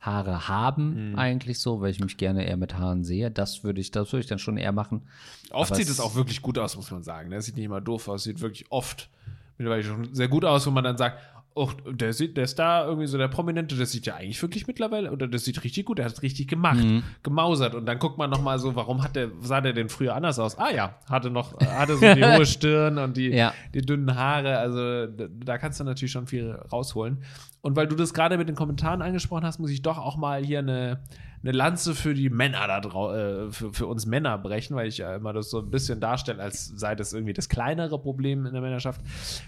Haare 0.00 0.48
haben, 0.48 1.10
Mhm. 1.12 1.18
eigentlich 1.18 1.58
so, 1.60 1.80
weil 1.82 1.90
ich 1.90 2.00
mich 2.00 2.16
gerne 2.16 2.46
eher 2.46 2.56
mit 2.56 2.78
Haaren 2.78 3.04
sehe. 3.04 3.30
Das 3.30 3.64
würde 3.64 3.80
ich, 3.82 3.90
das 3.90 4.12
würde 4.12 4.20
ich 4.22 4.26
dann 4.28 4.38
schon 4.38 4.56
eher 4.56 4.72
machen. 4.72 5.02
Oft 5.50 5.70
Aber 5.72 5.76
sieht 5.76 5.86
es- 5.86 5.92
es 5.94 6.00
auch 6.00 6.14
wirklich 6.14 6.40
gut 6.40 6.58
aus, 6.58 6.74
muss 6.76 6.90
man 6.90 7.02
sagen. 7.02 7.28
Ne? 7.28 7.36
Es 7.36 7.44
sieht 7.46 7.56
nicht 7.56 7.66
immer 7.66 7.80
doof 7.82 8.08
aus, 8.08 8.24
sieht 8.24 8.40
wirklich 8.40 8.64
oft 8.70 9.10
mittlerweile 9.58 9.82
schon 9.82 10.14
sehr 10.14 10.28
gut 10.28 10.44
aus, 10.46 10.66
wo 10.66 10.70
man 10.70 10.84
dann 10.84 10.96
sagt, 10.96 11.18
oh, 11.54 11.68
der, 11.90 12.12
sieht, 12.12 12.36
der 12.36 12.46
Star, 12.46 12.86
irgendwie 12.86 13.06
so 13.06 13.18
der 13.18 13.28
Prominente, 13.28 13.76
das 13.76 13.90
sieht 13.92 14.06
ja 14.06 14.14
eigentlich 14.16 14.40
wirklich 14.40 14.66
mittlerweile, 14.66 15.10
oder 15.10 15.26
das 15.26 15.44
sieht 15.44 15.62
richtig 15.64 15.84
gut, 15.84 15.98
der 15.98 16.04
hat 16.06 16.12
es 16.12 16.22
richtig 16.22 16.48
gemacht, 16.48 16.82
Mhm. 16.84 17.02
gemausert. 17.22 17.74
Und 17.74 17.86
dann 17.86 17.98
guckt 17.98 18.18
man 18.18 18.30
nochmal 18.30 18.58
so, 18.58 18.74
warum 18.76 19.02
hat 19.02 19.16
der, 19.16 19.30
sah 19.40 19.60
der 19.60 19.72
denn 19.72 19.88
früher 19.88 20.14
anders 20.14 20.38
aus? 20.38 20.56
Ah 20.58 20.70
ja, 20.72 20.94
hatte 21.08 21.28
noch, 21.30 21.58
hatte 21.60 21.96
so 21.96 22.14
die 22.14 22.24
hohe 22.24 22.46
Stirn 22.46 22.98
und 22.98 23.16
die, 23.16 23.30
Ja. 23.30 23.52
die 23.74 23.82
dünnen 23.82 24.14
Haare. 24.14 24.58
Also 24.58 25.06
da, 25.06 25.26
da 25.28 25.58
kannst 25.58 25.80
du 25.80 25.84
natürlich 25.84 26.12
schon 26.12 26.26
viel 26.26 26.52
rausholen. 26.72 27.18
Und 27.62 27.76
weil 27.76 27.86
du 27.88 27.96
das 27.96 28.14
gerade 28.14 28.38
mit 28.38 28.48
den 28.48 28.56
Kommentaren 28.56 29.02
angesprochen 29.02 29.44
hast, 29.44 29.58
muss 29.58 29.70
ich 29.70 29.82
doch 29.82 29.98
auch 29.98 30.16
mal 30.16 30.42
hier 30.44 30.60
eine, 30.60 31.00
eine 31.42 31.52
Lanze 31.52 31.94
für 31.94 32.12
die 32.12 32.28
Männer 32.28 32.66
da 32.66 32.80
drau 32.80 33.14
äh, 33.14 33.50
für, 33.50 33.72
für 33.72 33.86
uns 33.86 34.04
Männer 34.04 34.36
brechen, 34.36 34.76
weil 34.76 34.88
ich 34.88 34.98
ja 34.98 35.16
immer 35.16 35.32
das 35.32 35.50
so 35.50 35.60
ein 35.60 35.70
bisschen 35.70 35.98
darstelle, 35.98 36.42
als 36.42 36.66
sei 36.66 36.94
das 36.94 37.12
irgendwie 37.12 37.32
das 37.32 37.48
kleinere 37.48 37.98
Problem 37.98 38.44
in 38.44 38.52
der 38.52 38.60
Männerschaft, 38.60 39.00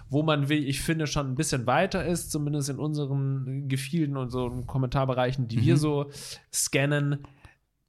wo 0.08 0.22
man, 0.22 0.48
wie 0.48 0.54
ich 0.54 0.80
finde, 0.80 1.06
schon 1.06 1.28
ein 1.28 1.34
bisschen 1.34 1.66
weiter 1.66 2.04
ist, 2.04 2.30
zumindest 2.30 2.70
in 2.70 2.78
unseren 2.78 3.68
Gefilden 3.68 4.16
und 4.16 4.30
so 4.30 4.48
Kommentarbereichen, 4.66 5.48
die 5.48 5.60
wir 5.62 5.76
so 5.76 6.10
scannen. 6.52 7.18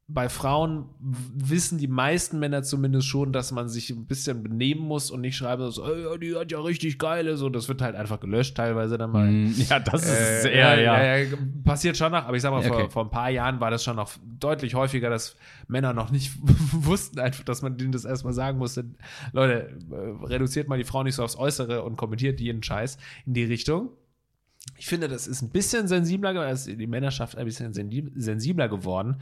Bei 0.09 0.27
Frauen 0.27 0.89
wissen 0.99 1.77
die 1.77 1.87
meisten 1.87 2.37
Männer 2.37 2.61
zumindest 2.61 3.07
schon, 3.07 3.31
dass 3.31 3.53
man 3.53 3.69
sich 3.69 3.89
ein 3.89 4.05
bisschen 4.05 4.43
benehmen 4.43 4.81
muss 4.81 5.09
und 5.09 5.21
nicht 5.21 5.37
schreiben 5.37 5.71
so, 5.71 5.81
"Ey, 5.85 6.03
ja, 6.03 6.17
die 6.17 6.35
hat 6.35 6.51
ja 6.51 6.59
richtig 6.59 6.99
geile, 6.99 7.37
so, 7.37 7.47
das 7.49 7.69
wird 7.69 7.81
halt 7.81 7.95
einfach 7.95 8.19
gelöscht 8.19 8.57
teilweise 8.57 8.97
dann 8.97 9.11
mal. 9.11 9.31
Mm, 9.31 9.55
Ja, 9.69 9.79
das 9.79 10.05
Äh, 10.45 10.57
ja, 10.59 10.75
ja, 10.75 11.15
ja, 11.23 11.37
passiert 11.63 11.95
schon 11.95 12.11
noch, 12.11 12.25
aber 12.25 12.35
ich 12.35 12.41
sag 12.41 12.51
mal, 12.51 12.59
Okay. 12.59 12.67
vor, 12.67 12.89
vor 12.91 13.03
ein 13.05 13.11
paar 13.11 13.29
Jahren 13.29 13.61
war 13.61 13.71
das 13.71 13.81
schon 13.85 13.95
noch 13.95 14.11
deutlich 14.39 14.75
häufiger, 14.75 15.09
dass 15.09 15.37
Männer 15.69 15.93
noch 15.93 16.11
nicht 16.11 16.33
wussten, 16.73 17.19
einfach, 17.19 17.45
dass 17.45 17.61
man 17.61 17.77
denen 17.77 17.93
das 17.93 18.03
erstmal 18.03 18.33
sagen 18.33 18.57
musste. 18.57 18.83
Leute, 19.31 19.77
äh, 19.89 20.25
reduziert 20.25 20.67
mal 20.67 20.77
die 20.77 20.83
Frau 20.83 21.03
nicht 21.03 21.15
so 21.15 21.23
aufs 21.23 21.37
Äußere 21.37 21.81
und 21.81 21.95
kommentiert 21.95 22.41
jeden 22.41 22.61
Scheiß 22.61 22.97
in 23.25 23.33
die 23.35 23.45
Richtung. 23.45 23.89
Ich 24.77 24.87
finde, 24.87 25.07
das 25.07 25.27
ist 25.27 25.41
ein 25.41 25.49
bisschen 25.49 25.87
sensibler, 25.87 26.49
ist 26.51 26.67
die 26.67 26.87
Männerschaft 26.87 27.37
ein 27.37 27.45
bisschen 27.45 27.71
sensi- 27.73 28.11
sensibler 28.15 28.67
geworden. 28.67 29.21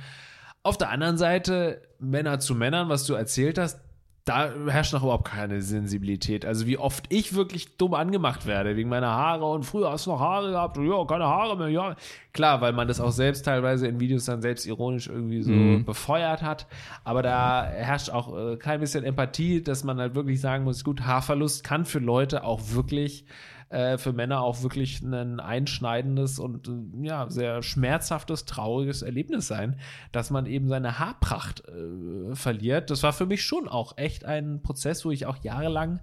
Auf 0.63 0.77
der 0.77 0.89
anderen 0.89 1.17
Seite, 1.17 1.81
Männer 1.99 2.39
zu 2.39 2.55
Männern, 2.55 2.89
was 2.89 3.05
du 3.05 3.13
erzählt 3.13 3.57
hast, 3.57 3.79
da 4.25 4.51
herrscht 4.67 4.93
noch 4.93 5.01
überhaupt 5.01 5.27
keine 5.27 5.63
Sensibilität. 5.63 6.45
Also 6.45 6.67
wie 6.67 6.77
oft 6.77 7.05
ich 7.09 7.33
wirklich 7.33 7.77
dumm 7.77 7.95
angemacht 7.95 8.45
werde 8.45 8.75
wegen 8.75 8.87
meiner 8.87 9.09
Haare 9.09 9.45
und 9.45 9.63
früher 9.63 9.91
hast 9.91 10.05
du 10.05 10.11
noch 10.11 10.19
Haare 10.19 10.51
gehabt 10.51 10.77
und 10.77 10.87
ja, 10.87 11.03
keine 11.05 11.25
Haare 11.25 11.57
mehr, 11.57 11.69
ja. 11.69 11.95
Klar, 12.31 12.61
weil 12.61 12.71
man 12.71 12.87
das 12.87 12.99
auch 12.99 13.09
selbst 13.11 13.45
teilweise 13.45 13.87
in 13.87 13.99
Videos 13.99 14.25
dann 14.25 14.43
selbst 14.43 14.67
ironisch 14.67 15.07
irgendwie 15.07 15.41
so 15.41 15.53
Mhm. 15.53 15.85
befeuert 15.85 16.43
hat. 16.43 16.67
Aber 17.03 17.23
da 17.23 17.65
herrscht 17.65 18.11
auch 18.11 18.37
äh, 18.37 18.57
kein 18.57 18.79
bisschen 18.79 19.03
Empathie, 19.03 19.63
dass 19.63 19.83
man 19.83 19.99
halt 19.99 20.13
wirklich 20.13 20.39
sagen 20.39 20.65
muss, 20.65 20.83
gut, 20.83 21.01
Haarverlust 21.01 21.63
kann 21.63 21.83
für 21.85 21.97
Leute 21.99 22.43
auch 22.43 22.61
wirklich 22.73 23.25
äh, 23.71 23.97
für 23.97 24.11
Männer 24.11 24.41
auch 24.41 24.63
wirklich 24.63 25.01
ein 25.01 25.39
einschneidendes 25.39 26.39
und 26.39 26.67
äh, 26.67 27.07
ja, 27.07 27.29
sehr 27.29 27.63
schmerzhaftes, 27.63 28.45
trauriges 28.45 29.01
Erlebnis 29.01 29.47
sein, 29.47 29.79
dass 30.11 30.29
man 30.29 30.45
eben 30.45 30.67
seine 30.67 30.99
Haarpracht 30.99 31.63
äh, 31.67 32.35
verliert. 32.35 32.89
Das 32.89 33.01
war 33.01 33.13
für 33.13 33.25
mich 33.25 33.43
schon 33.43 33.69
auch 33.69 33.97
echt 33.97 34.25
ein 34.25 34.61
Prozess, 34.61 35.05
wo 35.05 35.11
ich 35.11 35.25
auch 35.25 35.37
jahrelang 35.37 36.01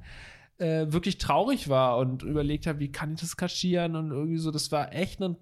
äh, 0.56 0.86
wirklich 0.88 1.18
traurig 1.18 1.68
war 1.68 1.98
und 1.98 2.22
überlegt 2.22 2.66
habe, 2.66 2.78
wie 2.80 2.90
kann 2.90 3.12
ich 3.12 3.20
das 3.20 3.36
kaschieren 3.36 3.96
und 3.96 4.10
irgendwie 4.12 4.38
so, 4.38 4.50
das 4.50 4.72
war 4.72 4.94
echt 4.94 5.20
ein 5.20 5.36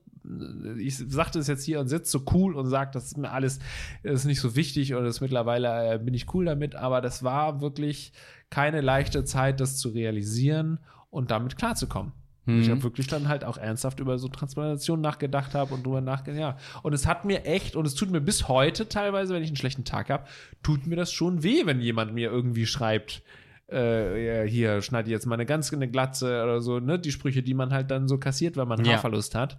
ich 0.76 0.96
sagte 0.96 1.38
es 1.38 1.46
jetzt 1.46 1.62
hier 1.62 1.78
und 1.78 1.86
sitze 1.86 2.10
so 2.10 2.24
cool 2.34 2.56
und 2.56 2.66
sage, 2.66 2.90
das 2.92 3.04
ist 3.04 3.16
mir 3.16 3.30
alles 3.30 3.60
ist 4.02 4.24
nicht 4.24 4.40
so 4.40 4.56
wichtig 4.56 4.92
und 4.92 5.04
das 5.04 5.20
mittlerweile 5.20 6.00
bin 6.00 6.14
ich 6.14 6.34
cool 6.34 6.46
damit, 6.46 6.74
aber 6.74 7.00
das 7.00 7.22
war 7.22 7.60
wirklich 7.60 8.12
keine 8.50 8.80
leichte 8.80 9.22
Zeit, 9.22 9.60
das 9.60 9.76
zu 9.76 9.90
realisieren 9.90 10.80
und 11.10 11.30
damit 11.30 11.56
klarzukommen. 11.56 12.12
Ich 12.48 12.70
habe 12.70 12.80
wirklich 12.84 13.08
dann 13.08 13.26
halt 13.26 13.44
auch 13.44 13.58
ernsthaft 13.58 13.98
über 13.98 14.18
so 14.20 14.28
Transplantation 14.28 15.00
nachgedacht 15.00 15.52
habe 15.56 15.74
und 15.74 15.84
drüber 15.84 16.00
nachgedacht, 16.00 16.40
ja. 16.40 16.56
Und 16.84 16.92
es 16.92 17.04
hat 17.04 17.24
mir 17.24 17.44
echt, 17.44 17.74
und 17.74 17.84
es 17.86 17.96
tut 17.96 18.08
mir 18.12 18.20
bis 18.20 18.46
heute 18.46 18.88
teilweise, 18.88 19.34
wenn 19.34 19.42
ich 19.42 19.48
einen 19.48 19.56
schlechten 19.56 19.84
Tag 19.84 20.10
habe, 20.10 20.26
tut 20.62 20.86
mir 20.86 20.94
das 20.94 21.10
schon 21.12 21.42
weh, 21.42 21.66
wenn 21.66 21.80
jemand 21.80 22.14
mir 22.14 22.30
irgendwie 22.30 22.66
schreibt, 22.66 23.24
äh, 23.68 24.44
ja, 24.44 24.48
hier, 24.48 24.80
schneide 24.80 25.10
jetzt 25.10 25.26
mal 25.26 25.34
eine 25.34 25.44
ganz 25.44 25.72
eine 25.72 25.88
Glatze 25.90 26.40
oder 26.44 26.60
so, 26.60 26.78
ne? 26.78 27.00
Die 27.00 27.10
Sprüche, 27.10 27.42
die 27.42 27.54
man 27.54 27.72
halt 27.72 27.90
dann 27.90 28.06
so 28.06 28.16
kassiert, 28.16 28.56
weil 28.56 28.66
man 28.66 28.84
Ja. 28.84 28.92
Haarverlust 28.92 29.34
hat. 29.34 29.58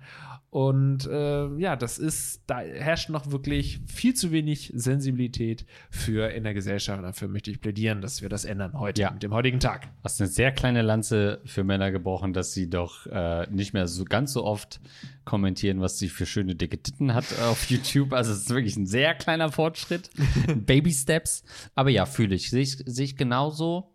Und 0.58 1.06
äh, 1.06 1.56
ja, 1.60 1.76
das 1.76 2.00
ist, 2.00 2.42
da 2.48 2.62
herrscht 2.62 3.10
noch 3.10 3.30
wirklich 3.30 3.80
viel 3.86 4.16
zu 4.16 4.32
wenig 4.32 4.72
Sensibilität 4.74 5.68
für 5.92 6.32
in 6.32 6.44
der 6.44 6.56
Gesellschaft. 6.56 7.04
Dafür 7.04 7.28
möchte 7.28 7.52
ich 7.52 7.62
plädieren, 7.62 8.02
dass 8.02 8.24
wir 8.24 8.30
das 8.30 8.44
ändern 8.44 8.74
heute, 8.74 9.04
Ja. 9.04 9.12
mit 9.12 9.22
dem 9.22 9.36
heutigen 9.36 9.60
Tag. 9.60 9.88
Hast 10.04 10.20
eine 10.20 10.28
sehr 10.28 10.52
kleine 10.52 10.82
Lanze 10.82 11.42
für 11.46 11.64
Männer 11.64 11.92
gebrochen, 11.92 12.34
dass 12.34 12.54
sie 12.54 12.72
doch 12.72 13.06
äh, 13.06 13.46
nicht 13.52 13.74
mehr 13.74 13.88
so 13.88 14.04
ganz 14.04 14.34
so 14.34 14.44
oft 14.46 14.80
kommentieren, 15.26 15.80
was 15.80 16.00
sie 16.00 16.10
für 16.10 16.26
schöne 16.26 16.56
dicke 16.56 16.82
Titten 16.82 17.14
hat 17.14 17.26
auf 17.44 17.70
YouTube. 17.70 18.14
Also 18.14 18.32
es 18.32 18.40
ist 18.40 18.50
wirklich 18.50 18.78
ein 18.78 18.88
sehr 18.88 19.14
kleiner 19.14 19.52
Fortschritt. 19.52 20.10
Baby 20.56 20.92
Steps. 20.92 21.44
Aber 21.76 21.92
ja, 21.92 22.08
fühle 22.08 22.34
ich. 22.34 22.50
Sehe 22.50 22.64
ich, 22.64 22.78
sehe 22.84 23.06
ich 23.06 23.16
genauso. 23.16 23.92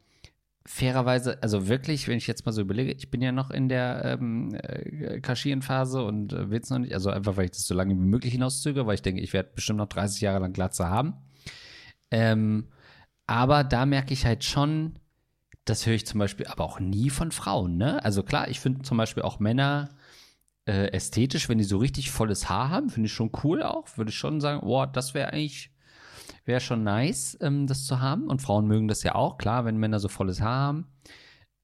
Fairerweise, 0.66 1.42
also 1.42 1.66
wirklich, 1.68 2.06
wenn 2.08 2.18
ich 2.18 2.26
jetzt 2.28 2.46
mal 2.46 2.52
so 2.52 2.60
überlege, 2.62 2.92
ich 2.92 3.10
bin 3.10 3.20
ja 3.22 3.32
noch 3.32 3.50
in 3.50 3.68
der 3.68 4.04
ähm, 4.04 4.54
äh, 4.54 5.20
Kaschierenphase 5.20 6.04
und 6.04 6.32
äh, 6.32 6.50
will 6.50 6.60
es 6.60 6.70
noch 6.70 6.78
nicht, 6.78 6.94
also 6.94 7.10
einfach, 7.10 7.36
weil 7.36 7.46
ich 7.46 7.50
das 7.52 7.66
so 7.66 7.74
lange 7.74 7.94
wie 7.94 7.98
möglich 7.98 8.32
hinauszögere, 8.32 8.86
weil 8.86 8.94
ich 8.94 9.02
denke, 9.02 9.22
ich 9.22 9.32
werde 9.32 9.50
bestimmt 9.54 9.78
noch 9.78 9.88
30 9.88 10.20
Jahre 10.20 10.40
lang 10.40 10.52
Glatze 10.52 10.88
haben. 10.88 11.14
Ähm, 12.10 12.68
Aber 13.26 13.64
da 13.64 13.86
merke 13.86 14.12
ich 14.14 14.26
halt 14.26 14.44
schon, 14.44 14.98
das 15.64 15.86
höre 15.86 15.94
ich 15.94 16.06
zum 16.06 16.18
Beispiel 16.18 16.46
aber 16.46 16.64
auch 16.64 16.80
nie 16.80 17.10
von 17.10 17.32
Frauen, 17.32 17.76
ne? 17.76 18.04
Also 18.04 18.22
klar, 18.22 18.48
ich 18.48 18.60
finde 18.60 18.82
zum 18.82 18.98
Beispiel 18.98 19.22
auch 19.22 19.40
Männer 19.40 19.90
äh, 20.66 20.88
ästhetisch, 20.92 21.48
wenn 21.48 21.58
die 21.58 21.64
so 21.64 21.78
richtig 21.78 22.10
volles 22.10 22.48
Haar 22.48 22.70
haben, 22.70 22.90
finde 22.90 23.06
ich 23.08 23.12
schon 23.12 23.32
cool 23.44 23.62
auch. 23.62 23.96
Würde 23.96 24.10
ich 24.10 24.16
schon 24.18 24.40
sagen, 24.40 24.60
boah, 24.62 24.86
das 24.86 25.14
wäre 25.14 25.32
eigentlich, 25.32 25.71
wäre 26.44 26.60
schon 26.60 26.82
nice, 26.82 27.36
ähm, 27.40 27.66
das 27.66 27.86
zu 27.86 28.00
haben. 28.00 28.28
Und 28.28 28.42
Frauen 28.42 28.66
mögen 28.66 28.88
das 28.88 29.02
ja 29.02 29.14
auch, 29.14 29.38
klar, 29.38 29.64
wenn 29.64 29.76
Männer 29.76 30.00
so 30.00 30.08
volles 30.08 30.40
Haar 30.40 30.66
haben. 30.66 30.86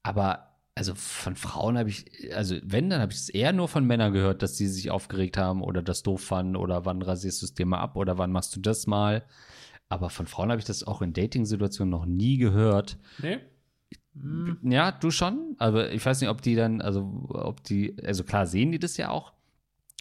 Aber 0.03 0.49
also 0.75 0.95
von 0.95 1.35
Frauen 1.35 1.77
habe 1.77 1.89
ich, 1.89 2.07
also 2.35 2.57
wenn, 2.63 2.89
dann 2.89 3.01
habe 3.01 3.13
ich 3.13 3.19
es 3.19 3.29
eher 3.29 3.53
nur 3.53 3.67
von 3.67 3.85
Männern 3.85 4.13
gehört, 4.13 4.43
dass 4.43 4.57
sie 4.57 4.69
sich 4.69 4.93
aufgeregt 4.93 5.37
haben 5.37 5.61
oder 5.61 5.83
das 5.83 6.05
doof 6.05 6.23
fanden 6.23 6.55
oder 6.55 6.85
wann 6.85 7.03
rasierst 7.03 7.43
du 7.43 7.47
es 7.47 7.55
dir 7.55 7.67
mal 7.67 7.81
ab 7.81 7.97
oder 7.97 8.17
wann 8.17 8.31
machst 8.31 8.55
du 8.55 8.61
das 8.61 8.87
mal. 8.87 9.25
Aber 9.89 10.09
von 10.09 10.29
Frauen 10.29 10.51
habe 10.51 10.61
ich 10.61 10.67
das 10.67 10.85
auch 10.85 11.03
in 11.03 11.13
Dating-Situationen 11.13 11.91
noch 11.91 12.07
nie 12.07 12.39
gehört. 12.39 12.97
Nee? 13.21 13.41
Ja, 14.63 14.93
du 14.93 15.11
schon. 15.11 15.57
Aber 15.59 15.93
ich 15.93 16.05
weiß 16.05 16.21
nicht, 16.21 16.31
ob 16.31 16.43
die 16.43 16.55
dann, 16.55 16.81
also 16.81 17.27
ob 17.29 17.65
die, 17.65 17.97
also 18.05 18.23
klar 18.23 18.47
sehen 18.47 18.71
die 18.71 18.79
das 18.79 18.97
ja 18.97 19.11
auch, 19.11 19.33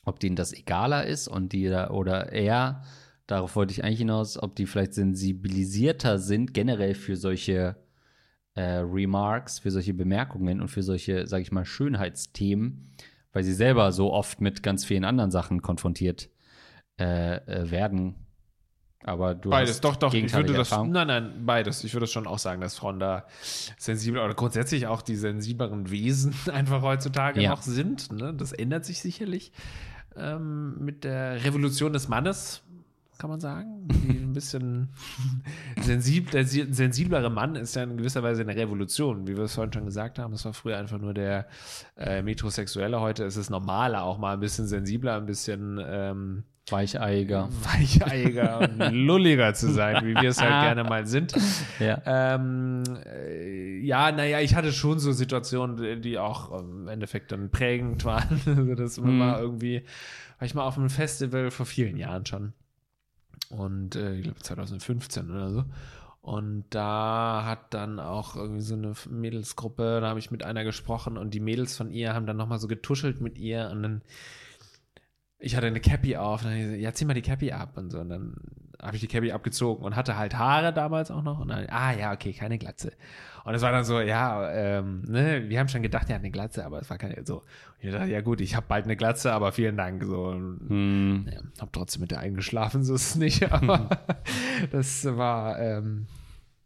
ob 0.05 0.19
denen 0.19 0.35
das 0.35 0.53
egaler 0.53 1.05
ist 1.05 1.27
und 1.27 1.53
die 1.53 1.67
da, 1.69 1.89
oder 1.89 2.31
eher, 2.31 2.83
darauf 3.27 3.55
wollte 3.55 3.73
ich 3.73 3.83
eigentlich 3.83 3.99
hinaus, 3.99 4.41
ob 4.41 4.55
die 4.55 4.65
vielleicht 4.65 4.93
sensibilisierter 4.93 6.17
sind 6.19 6.53
generell 6.53 6.95
für 6.95 7.15
solche 7.15 7.75
äh, 8.55 8.77
Remarks, 8.79 9.59
für 9.59 9.69
solche 9.71 9.93
Bemerkungen 9.93 10.61
und 10.61 10.69
für 10.69 10.81
solche, 10.83 11.27
sag 11.27 11.41
ich 11.41 11.51
mal, 11.51 11.65
Schönheitsthemen, 11.65 12.89
weil 13.33 13.43
sie 13.43 13.53
selber 13.53 13.91
so 13.91 14.11
oft 14.11 14.41
mit 14.41 14.63
ganz 14.63 14.83
vielen 14.85 15.05
anderen 15.05 15.29
Sachen 15.31 15.61
konfrontiert 15.61 16.29
äh, 16.99 17.35
äh, 17.35 17.69
werden. 17.69 18.15
Aber 19.03 19.35
du 19.35 19.51
Beides, 19.51 19.75
hast 19.75 19.81
doch, 19.83 19.95
doch. 19.95 20.13
Ich 20.13 20.33
würde 20.33 20.53
das, 20.53 20.71
Erfahrung. 20.71 20.91
nein, 20.91 21.07
nein, 21.07 21.45
beides. 21.45 21.83
Ich 21.83 21.93
würde 21.93 22.07
schon 22.07 22.25
auch 22.25 22.39
sagen, 22.39 22.61
dass 22.61 22.75
Frauen 22.75 22.99
da 22.99 23.27
sensibel 23.77 24.19
oder 24.19 24.33
grundsätzlich 24.33 24.87
auch 24.87 25.01
die 25.03 25.15
sensibleren 25.15 25.91
Wesen 25.91 26.33
einfach 26.51 26.81
heutzutage 26.81 27.41
Ja. 27.41 27.51
noch 27.51 27.61
sind. 27.61 28.11
Ne? 28.11 28.33
Das 28.33 28.51
ändert 28.53 28.85
sich 28.85 28.99
sicherlich 28.99 29.51
ähm, 30.15 30.83
mit 30.83 31.03
der 31.03 31.43
Revolution 31.45 31.93
des 31.93 32.07
Mannes, 32.07 32.63
kann 33.17 33.29
man 33.29 33.39
sagen. 33.39 33.87
Die 33.87 34.17
ein 34.17 34.33
bisschen 34.33 34.89
sensib, 35.81 36.31
der 36.31 36.45
si- 36.45 36.67
sensiblere 36.71 37.29
Mann 37.29 37.55
ist 37.55 37.75
ja 37.75 37.83
in 37.83 37.97
gewisser 37.97 38.23
Weise 38.23 38.41
eine 38.41 38.55
Revolution, 38.55 39.27
wie 39.27 39.35
wir 39.37 39.43
es 39.45 39.55
vorhin 39.55 39.73
schon 39.73 39.85
gesagt 39.85 40.19
haben. 40.19 40.31
Das 40.31 40.45
war 40.45 40.53
früher 40.53 40.77
einfach 40.77 40.99
nur 40.99 41.13
der 41.13 41.47
äh, 41.97 42.21
Metrosexuelle. 42.21 42.99
Heute 42.99 43.23
ist 43.23 43.35
es 43.35 43.49
normaler, 43.49 44.03
auch 44.03 44.17
mal 44.17 44.33
ein 44.33 44.39
bisschen 44.39 44.67
sensibler, 44.67 45.15
ein 45.17 45.25
bisschen 45.25 45.79
ähm, 45.85 46.43
Weicheiger. 46.69 47.47
weicheiger 47.63 48.59
und 48.59 48.91
lulliger 48.93 49.53
zu 49.53 49.71
sein, 49.71 50.05
wie 50.05 50.13
wir 50.15 50.29
es 50.29 50.41
halt 50.41 50.49
gerne 50.65 50.83
mal 50.83 51.07
sind. 51.07 51.33
Ja. 51.79 52.01
Ähm, 52.05 52.83
äh, 53.05 53.77
ja, 53.79 54.11
naja, 54.11 54.41
ich 54.41 54.53
hatte 54.53 54.73
schon 54.73 54.99
so 54.99 55.13
Situationen, 55.13 56.01
die- 56.01 56.17
auch 56.19 56.59
im 56.59 56.89
Endeffekt 56.89 57.31
dann 57.31 57.49
prägend 57.51 58.03
waren. 58.03 58.41
Also 58.45 58.75
das 58.75 58.99
Mhm. 58.99 59.19
war 59.19 59.39
irgendwie, 59.39 59.83
war 60.39 60.45
ich 60.45 60.53
mal 60.55 60.63
auf 60.63 60.77
einem 60.77 60.89
Festival 60.89 61.51
vor 61.51 61.65
vielen 61.65 61.95
Jahren 61.95 62.25
schon. 62.25 62.51
Und 63.49 63.95
äh, 63.95 64.15
ich 64.15 64.23
glaube 64.23 64.39
2015 64.39 65.31
oder 65.31 65.51
so. 65.51 65.65
Und 66.21 66.65
da 66.71 67.43
hat 67.45 67.73
dann 67.73 67.99
auch 67.99 68.35
irgendwie 68.35 68.61
so 68.61 68.75
eine 68.75 68.93
Mädelsgruppe, 69.09 69.99
da 70.01 70.09
habe 70.09 70.19
ich 70.19 70.29
mit 70.29 70.43
einer 70.43 70.65
gesprochen 70.65 71.17
und 71.17 71.33
die 71.33 71.39
Mädels 71.39 71.77
von 71.77 71.89
ihr 71.89 72.13
haben 72.13 72.25
dann 72.25 72.35
nochmal 72.35 72.59
so 72.59 72.67
getuschelt 72.67 73.21
mit 73.21 73.37
ihr 73.37 73.69
und 73.71 73.81
dann 73.83 74.01
ich 75.39 75.55
hatte 75.55 75.67
eine 75.67 75.79
Cappy 75.79 76.17
auf, 76.17 76.43
und 76.43 76.51
dann 76.51 76.79
ja, 76.79 76.93
zieh 76.93 77.05
mal 77.05 77.13
die 77.13 77.21
Cappy 77.21 77.51
ab 77.51 77.77
und 77.77 77.91
so. 77.91 77.99
Und 77.99 78.09
dann 78.09 78.35
habe 78.81 78.95
ich 78.95 79.01
die 79.01 79.07
Cappy 79.07 79.31
abgezogen 79.31 79.83
und 79.83 79.95
hatte 79.95 80.17
halt 80.17 80.37
Haare 80.37 80.73
damals 80.73 81.11
auch 81.11 81.23
noch. 81.23 81.39
Und 81.39 81.49
dann, 81.49 81.65
ah 81.69 81.91
ja, 81.93 82.13
okay, 82.13 82.33
keine 82.33 82.57
Glatze. 82.57 82.91
Und 83.43 83.55
es 83.55 83.61
war 83.61 83.71
dann 83.71 83.85
so, 83.85 84.01
ja, 84.01 84.51
ähm, 84.51 85.03
ne, 85.07 85.47
wir 85.47 85.59
haben 85.59 85.69
schon 85.69 85.81
gedacht, 85.81 86.09
er 86.09 86.15
hat 86.15 86.21
eine 86.21 86.31
Glatze, 86.31 86.65
aber 86.65 86.79
es 86.81 86.89
war 86.89 86.97
keine 86.97 87.25
so. 87.25 87.37
Und 87.37 87.43
ich 87.79 87.91
dachte, 87.91 88.09
ja 88.09 88.19
gut, 88.21 88.41
ich 88.41 88.55
habe 88.55 88.65
bald 88.67 88.83
eine 88.85 88.97
Glatze, 88.97 89.31
aber 89.31 89.51
vielen 89.53 89.77
Dank. 89.77 90.03
So, 90.03 90.25
und, 90.25 90.59
Hm. 90.67 91.29
ja, 91.31 91.39
hab 91.61 91.71
trotzdem 91.71 92.01
mit 92.01 92.11
der 92.11 92.19
eingeschlafen, 92.19 92.83
so 92.83 92.93
ist 92.95 93.11
es 93.11 93.15
nicht. 93.15 93.49
Aber 93.51 93.89
das 94.71 95.05
war 95.05 95.59
ähm, 95.59 96.07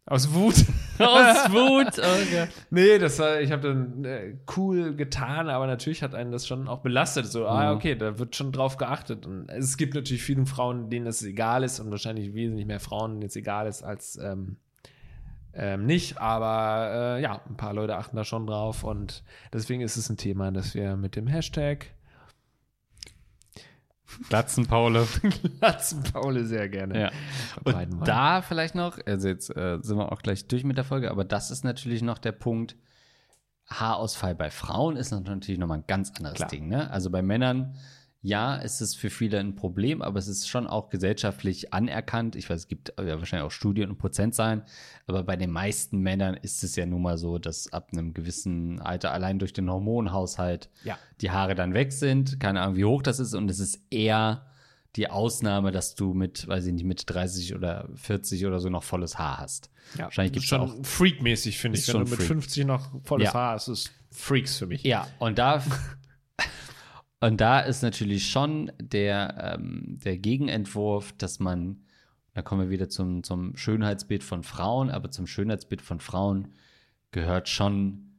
aus 0.05 0.33
Wut. 0.33 0.55
Aus 0.99 1.51
Wut. 1.51 1.97
Okay. 1.97 2.47
Nee, 2.69 2.99
das 2.99 3.17
war, 3.17 3.39
ich 3.41 3.51
habe 3.51 3.61
dann 3.69 4.05
äh, 4.05 4.35
cool 4.55 4.95
getan, 4.95 5.49
aber 5.49 5.65
natürlich 5.67 6.03
hat 6.03 6.13
einen 6.13 6.31
das 6.31 6.45
schon 6.45 6.67
auch 6.67 6.79
belastet. 6.81 7.25
So, 7.27 7.47
ah, 7.47 7.71
Mhm. 7.71 7.77
okay, 7.77 7.95
da 7.95 8.19
wird 8.19 8.35
schon 8.35 8.51
drauf 8.51 8.77
geachtet. 8.77 9.25
Und 9.25 9.49
es 9.49 9.77
gibt 9.77 9.95
natürlich 9.95 10.21
viele 10.21 10.45
Frauen, 10.45 10.89
denen 10.89 11.05
das 11.05 11.23
egal 11.23 11.63
ist 11.63 11.79
und 11.79 11.89
wahrscheinlich 11.91 12.33
wesentlich 12.35 12.65
mehr 12.67 12.79
Frauen, 12.79 13.13
denen 13.13 13.27
es 13.29 13.35
egal 13.35 13.67
ist 13.67 13.81
als 13.83 14.17
ähm, 14.21 14.57
ähm, 15.53 15.85
nicht. 15.85 16.19
Aber 16.19 17.17
äh, 17.17 17.21
ja, 17.21 17.41
ein 17.49 17.57
paar 17.57 17.73
Leute 17.73 17.95
achten 17.97 18.15
da 18.15 18.23
schon 18.23 18.45
drauf 18.45 18.83
und 18.83 19.23
deswegen 19.53 19.81
ist 19.81 19.97
es 19.97 20.09
ein 20.09 20.17
Thema, 20.17 20.51
das 20.51 20.75
wir 20.75 20.97
mit 20.97 21.15
dem 21.15 21.25
Hashtag 21.27 21.87
Glatzenpaule. 24.29 25.07
Latzenpaule 25.61 26.45
sehr 26.45 26.69
gerne 26.69 26.99
Ja. 26.99 27.11
Und 27.63 28.07
da 28.07 28.41
vielleicht 28.41 28.75
noch, 28.75 28.97
also 29.05 29.27
jetzt 29.27 29.55
äh, 29.55 29.79
sind 29.81 29.97
wir 29.97 30.11
auch 30.11 30.21
gleich 30.21 30.47
durch 30.47 30.63
mit 30.63 30.77
der 30.77 30.83
Folge, 30.83 31.11
aber 31.11 31.25
das 31.25 31.51
ist 31.51 31.63
natürlich 31.63 32.01
noch 32.01 32.17
der 32.17 32.31
Punkt, 32.31 32.75
Haarausfall 33.67 34.35
bei 34.35 34.49
Frauen 34.49 34.97
ist 34.97 35.11
natürlich 35.11 35.57
nochmal 35.57 35.79
ein 35.79 35.85
ganz 35.87 36.11
anderes 36.17 36.35
Klar. 36.35 36.49
Ding. 36.49 36.67
Ne? 36.67 36.91
Also 36.91 37.09
bei 37.09 37.21
Männern, 37.21 37.75
ja, 38.23 38.55
ist 38.55 38.81
es 38.81 38.93
für 38.93 39.09
viele 39.09 39.39
ein 39.39 39.55
Problem, 39.55 40.01
aber 40.03 40.19
es 40.19 40.27
ist 40.27 40.47
schon 40.47 40.67
auch 40.67 40.89
gesellschaftlich 40.89 41.73
anerkannt. 41.73 42.35
Ich 42.35 42.49
weiß, 42.49 42.59
es 42.61 42.67
gibt 42.67 42.93
ja 42.99 43.17
wahrscheinlich 43.17 43.47
auch 43.47 43.51
Studien 43.51 43.89
und 43.89 43.97
Prozentzahlen, 43.97 44.61
aber 45.07 45.23
bei 45.23 45.35
den 45.35 45.49
meisten 45.51 45.99
Männern 45.99 46.35
ist 46.35 46.63
es 46.63 46.75
ja 46.75 46.85
nun 46.85 47.01
mal 47.01 47.17
so, 47.17 47.39
dass 47.39 47.73
ab 47.73 47.89
einem 47.91 48.13
gewissen 48.13 48.79
Alter 48.79 49.11
allein 49.11 49.39
durch 49.39 49.53
den 49.53 49.69
Hormonhaushalt 49.71 50.69
Ja. 50.83 50.97
die 51.21 51.31
Haare 51.31 51.55
dann 51.55 51.73
weg 51.73 51.91
sind. 51.93 52.39
Keine 52.39 52.61
Ahnung, 52.61 52.75
wie 52.75 52.85
hoch 52.85 53.01
das 53.01 53.19
ist 53.19 53.33
und 53.33 53.49
es 53.49 53.59
ist 53.59 53.79
eher 53.89 54.45
die 54.97 55.09
Ausnahme, 55.09 55.71
dass 55.71 55.95
du 55.95 56.13
mit, 56.13 56.47
weiß 56.47 56.65
ich 56.65 56.73
nicht, 56.73 56.83
mit 56.83 57.09
30 57.09 57.55
oder 57.55 57.87
40 57.95 58.45
oder 58.45 58.59
so 58.59 58.69
noch 58.69 58.83
volles 58.83 59.17
Haar 59.17 59.37
hast. 59.39 59.69
Ja, 59.97 60.03
Wahrscheinlich 60.05 60.33
gibt 60.33 60.43
es 60.43 60.49
schon 60.49 60.61
auch. 60.61 60.85
freakmäßig, 60.85 61.57
finde 61.57 61.77
ich. 61.77 61.87
Ist 61.87 61.87
Wenn 61.87 61.93
schon 61.93 62.05
du 62.05 62.09
mit 62.11 62.19
freak. 62.19 62.27
50 62.27 62.65
noch 62.65 62.89
volles 63.03 63.27
Ja. 63.27 63.33
Haar 63.33 63.53
hast, 63.55 63.67
ist 63.69 63.89
Freaks 64.11 64.57
für 64.57 64.67
mich. 64.67 64.83
Ja, 64.83 65.07
und 65.17 65.39
da. 65.39 65.63
und 67.21 67.39
da 67.39 67.59
ist 67.59 67.83
natürlich 67.83 68.29
schon 68.29 68.71
der, 68.81 69.55
ähm, 69.55 69.99
der 70.03 70.17
Gegenentwurf, 70.17 71.13
dass 71.13 71.39
man, 71.39 71.83
da 72.33 72.41
kommen 72.41 72.61
wir 72.61 72.69
wieder 72.71 72.89
zum, 72.89 73.23
zum 73.23 73.55
Schönheitsbild 73.55 74.23
von 74.23 74.41
Frauen, 74.41 74.89
aber 74.89 75.11
zum 75.11 75.27
Schönheitsbild 75.27 75.83
von 75.83 75.99
Frauen 75.99 76.47
gehört 77.11 77.47
schon 77.47 78.11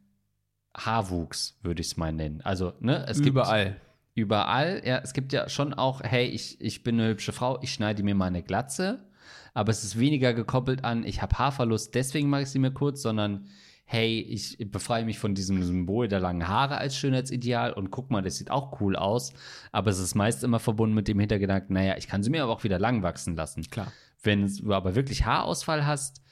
Haarwuchs, 0.76 1.58
würde 1.62 1.80
ich 1.80 1.88
es 1.88 1.96
mal 1.96 2.12
nennen. 2.12 2.42
Also, 2.42 2.74
ne, 2.78 3.04
es 3.08 3.18
gibt 3.18 3.30
Überall. 3.30 3.76
überall, 4.14 4.82
ja, 4.84 4.98
es 4.98 5.14
gibt 5.14 5.32
ja 5.32 5.48
schon 5.48 5.74
auch, 5.74 6.00
hey, 6.04 6.26
ich, 6.26 6.60
ich 6.60 6.84
bin 6.84 7.00
eine 7.00 7.08
hübsche 7.10 7.32
Frau, 7.32 7.58
ich 7.60 7.72
schneide 7.72 8.04
mir 8.04 8.14
mal 8.14 8.26
eine 8.26 8.44
Glatze, 8.44 9.04
aber 9.52 9.70
es 9.70 9.82
ist 9.82 9.98
weniger 9.98 10.32
gekoppelt 10.32 10.84
an, 10.84 11.04
ich 11.04 11.22
habe 11.22 11.36
Haarverlust, 11.36 11.94
deswegen 11.96 12.30
mache 12.30 12.42
ich 12.42 12.50
sie 12.50 12.60
mir 12.60 12.70
kurz, 12.70 13.02
sondern 13.02 13.48
hey, 13.92 14.20
ich 14.20 14.56
befreie 14.70 15.04
mich 15.04 15.18
von 15.18 15.34
diesem 15.34 15.62
Symbol 15.62 16.08
der 16.08 16.18
langen 16.18 16.48
Haare 16.48 16.78
als 16.78 16.96
Schönheitsideal 16.96 17.74
und 17.74 17.90
guck 17.90 18.10
mal, 18.10 18.22
das 18.22 18.38
sieht 18.38 18.50
auch 18.50 18.80
cool 18.80 18.96
aus, 18.96 19.34
aber 19.70 19.90
es 19.90 19.98
ist 19.98 20.14
meist 20.14 20.42
immer 20.44 20.60
verbunden 20.60 20.94
mit 20.94 21.08
dem 21.08 21.20
Hintergedanken, 21.20 21.74
naja, 21.74 21.96
ich 21.98 22.08
kann 22.08 22.22
sie 22.22 22.30
mir 22.30 22.42
aber 22.42 22.52
auch 22.52 22.64
wieder 22.64 22.78
lang 22.78 23.02
wachsen 23.02 23.36
lassen. 23.36 23.64
Klar. 23.64 23.92
Wenn 24.22 24.46
du 24.46 24.72
aber 24.72 24.94
wirklich 24.94 25.26
Haarausfall 25.26 25.84
hast, 25.84 26.22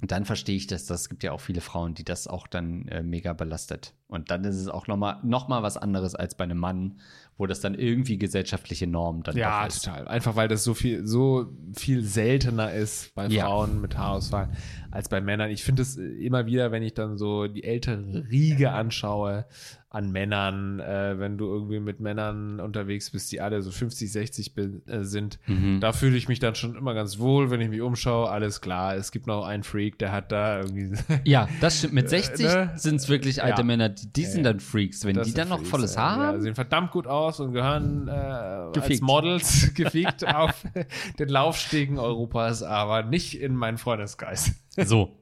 dann 0.00 0.24
verstehe 0.24 0.56
ich 0.56 0.66
das. 0.66 0.86
Das 0.86 1.08
gibt 1.08 1.22
ja 1.22 1.30
auch 1.30 1.40
viele 1.40 1.60
Frauen, 1.60 1.94
die 1.94 2.04
das 2.04 2.26
auch 2.26 2.48
dann 2.48 2.88
äh, 2.88 3.04
mega 3.04 3.32
belastet. 3.32 3.94
Und 4.08 4.32
dann 4.32 4.42
ist 4.42 4.56
es 4.56 4.66
auch 4.66 4.88
nochmal 4.88 5.20
noch 5.22 5.46
mal 5.46 5.62
was 5.62 5.76
anderes 5.76 6.16
als 6.16 6.36
bei 6.36 6.42
einem 6.42 6.58
Mann, 6.58 6.98
wo 7.38 7.46
das 7.46 7.60
dann 7.60 7.74
irgendwie 7.74 8.18
gesellschaftliche 8.18 8.86
Norm 8.86 9.22
dann 9.22 9.36
Ja, 9.36 9.66
ist. 9.66 9.84
total. 9.84 10.06
Einfach 10.06 10.36
weil 10.36 10.48
das 10.48 10.64
so 10.64 10.74
viel, 10.74 11.06
so 11.06 11.46
viel 11.74 12.02
seltener 12.04 12.72
ist 12.72 13.14
bei 13.14 13.26
Ja. 13.28 13.46
Frauen 13.46 13.80
mit 13.80 13.96
Haarausfall 13.96 14.50
als 14.90 15.08
bei 15.08 15.20
Männern. 15.20 15.50
Ich 15.50 15.64
finde 15.64 15.82
es 15.82 15.96
immer 15.96 16.46
wieder, 16.46 16.70
wenn 16.72 16.82
ich 16.82 16.94
dann 16.94 17.16
so 17.18 17.46
die 17.48 17.64
ältere 17.64 18.24
Riege 18.30 18.72
anschaue 18.72 19.46
an 19.94 20.10
Männern, 20.10 20.80
äh, 20.80 21.18
wenn 21.18 21.36
du 21.36 21.46
irgendwie 21.52 21.78
mit 21.78 22.00
Männern 22.00 22.60
unterwegs 22.60 23.10
bist, 23.10 23.30
die 23.30 23.42
alle 23.42 23.60
so 23.60 23.70
50, 23.70 24.10
60 24.10 24.54
bin, 24.54 24.82
äh, 24.88 25.04
sind, 25.04 25.38
Mhm. 25.46 25.80
da 25.80 25.92
fühle 25.92 26.16
ich 26.16 26.28
mich 26.28 26.38
dann 26.38 26.54
schon 26.54 26.76
immer 26.76 26.94
ganz 26.94 27.18
wohl, 27.18 27.50
wenn 27.50 27.60
ich 27.60 27.68
mich 27.68 27.82
umschaue. 27.82 28.30
Alles 28.30 28.60
klar, 28.62 28.96
es 28.96 29.12
gibt 29.12 29.26
noch 29.26 29.44
einen 29.44 29.62
Freak, 29.64 29.98
der 29.98 30.10
hat 30.12 30.32
da 30.32 30.60
irgendwie. 30.60 30.96
Ja, 31.24 31.46
das 31.60 31.78
stimmt. 31.78 31.92
Mit 31.92 32.08
60 32.08 32.46
ne? 32.46 32.72
sind 32.76 32.96
es 32.96 33.08
wirklich 33.10 33.42
alte 33.42 33.60
Ja. 33.60 33.66
Männer, 33.66 33.90
die, 33.90 34.10
die 34.12 34.24
sind 34.24 34.44
dann 34.44 34.60
Freaks. 34.60 35.04
Wenn 35.04 35.14
Das 35.16 35.26
die 35.28 35.34
dann 35.34 35.48
noch 35.50 35.58
Freaks, 35.58 35.70
volles. 35.70 35.96
Haar 35.98 36.18
Ja, 36.18 36.26
haben, 36.28 36.40
sehen 36.40 36.54
verdammt 36.54 36.90
gut 36.90 37.06
aus 37.06 37.38
und 37.40 37.52
gehören 37.52 38.08
äh, 38.08 38.10
als. 38.12 39.00
Models 39.02 39.74
gefickt 39.74 40.26
auf 40.26 40.64
den 41.18 41.28
Laufstegen 41.28 41.98
Europas, 41.98 42.62
aber 42.62 43.02
nicht 43.02 43.38
in 43.40 43.54
meinen 43.56 43.76
Freundeskreis. 43.78 44.52
So. 44.76 45.18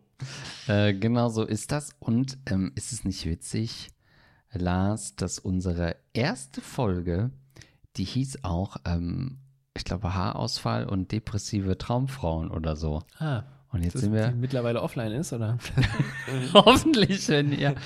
äh, 0.68 0.94
genau 0.94 1.28
so 1.28 1.44
ist 1.44 1.72
das. 1.72 1.90
Und 1.98 2.38
ähm, 2.46 2.70
ist 2.76 2.92
es 2.92 3.04
nicht 3.04 3.26
witzig, 3.26 3.88
Lars, 4.52 5.14
dass 5.16 5.38
unsere 5.38 5.96
erste 6.12 6.60
Folge, 6.60 7.30
die 7.96 8.04
hieß 8.04 8.44
auch, 8.44 8.76
ähm, 8.84 9.38
ich 9.76 9.84
glaube, 9.84 10.14
Haarausfall 10.14 10.86
und 10.86 11.12
depressive 11.12 11.78
Traumfrauen 11.78 12.50
oder 12.50 12.76
so. 12.76 13.02
Ah, 13.18 13.44
Und 13.72 13.82
jetzt 13.82 13.94
Das 13.94 14.02
sind 14.02 14.12
die 14.12 14.18
wir 14.18 14.32
mittlerweile 14.32 14.82
offline 14.82 15.12
ist, 15.12 15.32
oder? 15.32 15.58
hoffentlich, 16.54 17.28
wenn 17.28 17.52
ihr. 17.52 17.76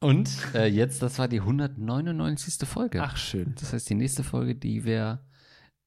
Und 0.00 0.30
äh, 0.54 0.66
jetzt, 0.66 1.00
das 1.00 1.18
war 1.20 1.28
die 1.28 1.40
199. 1.40 2.68
Folge. 2.68 3.02
Ach, 3.02 3.16
schön. 3.16 3.54
Das 3.60 3.72
heißt, 3.72 3.88
die 3.88 3.94
nächste 3.94 4.24
Folge, 4.24 4.56
die 4.56 4.84
wir 4.84 5.20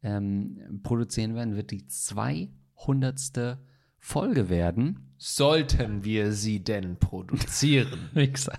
ähm, 0.02 0.80
produzieren 0.84 1.36
werden, 1.36 1.58
wird 1.58 1.72
die 1.72 1.86
200. 1.86 3.58
Folge 4.06 4.50
werden. 4.50 5.00
Sollten 5.18 6.06
wir 6.06 6.32
sie 6.32 6.64
denn 6.64 6.98
produzieren? 6.98 8.10
Wichser. 8.14 8.54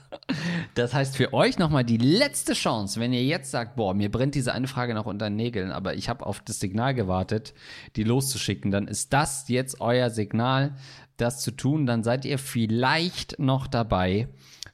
Das 0.75 0.93
heißt 0.93 1.17
für 1.17 1.33
euch 1.33 1.57
nochmal 1.57 1.85
die 1.85 1.99
letzte 1.99 2.53
Chance, 2.53 2.99
wenn 2.99 3.13
ihr 3.13 3.25
jetzt 3.25 3.53
sagt, 3.53 3.77
boah, 3.77 3.95
mir 3.95 4.11
brennt 4.11 4.35
diese 4.35 4.53
eine 4.53 4.67
Frage 4.67 4.93
noch 4.93 5.07
unter 5.07 5.31
den 5.31 5.37
Nägeln, 5.37 5.71
aber 5.71 5.95
ich 5.95 6.09
habe 6.09 6.27
auf 6.27 6.41
das 6.41 6.59
Signal 6.59 6.95
gewartet, 6.95 7.55
die 7.95 8.03
loszuschicken, 8.03 8.73
dann 8.73 8.89
ist 8.89 9.13
das 9.13 9.49
jetzt 9.49 9.81
euer 9.81 10.11
Signal, 10.11 10.75
das 11.17 11.43
zu 11.43 11.53
tun. 11.53 11.87
Dann 11.87 12.03
seid 12.03 12.25
ihr 12.25 12.39
vielleicht 12.39 13.39
noch 13.39 13.69
dabei 13.69 14.29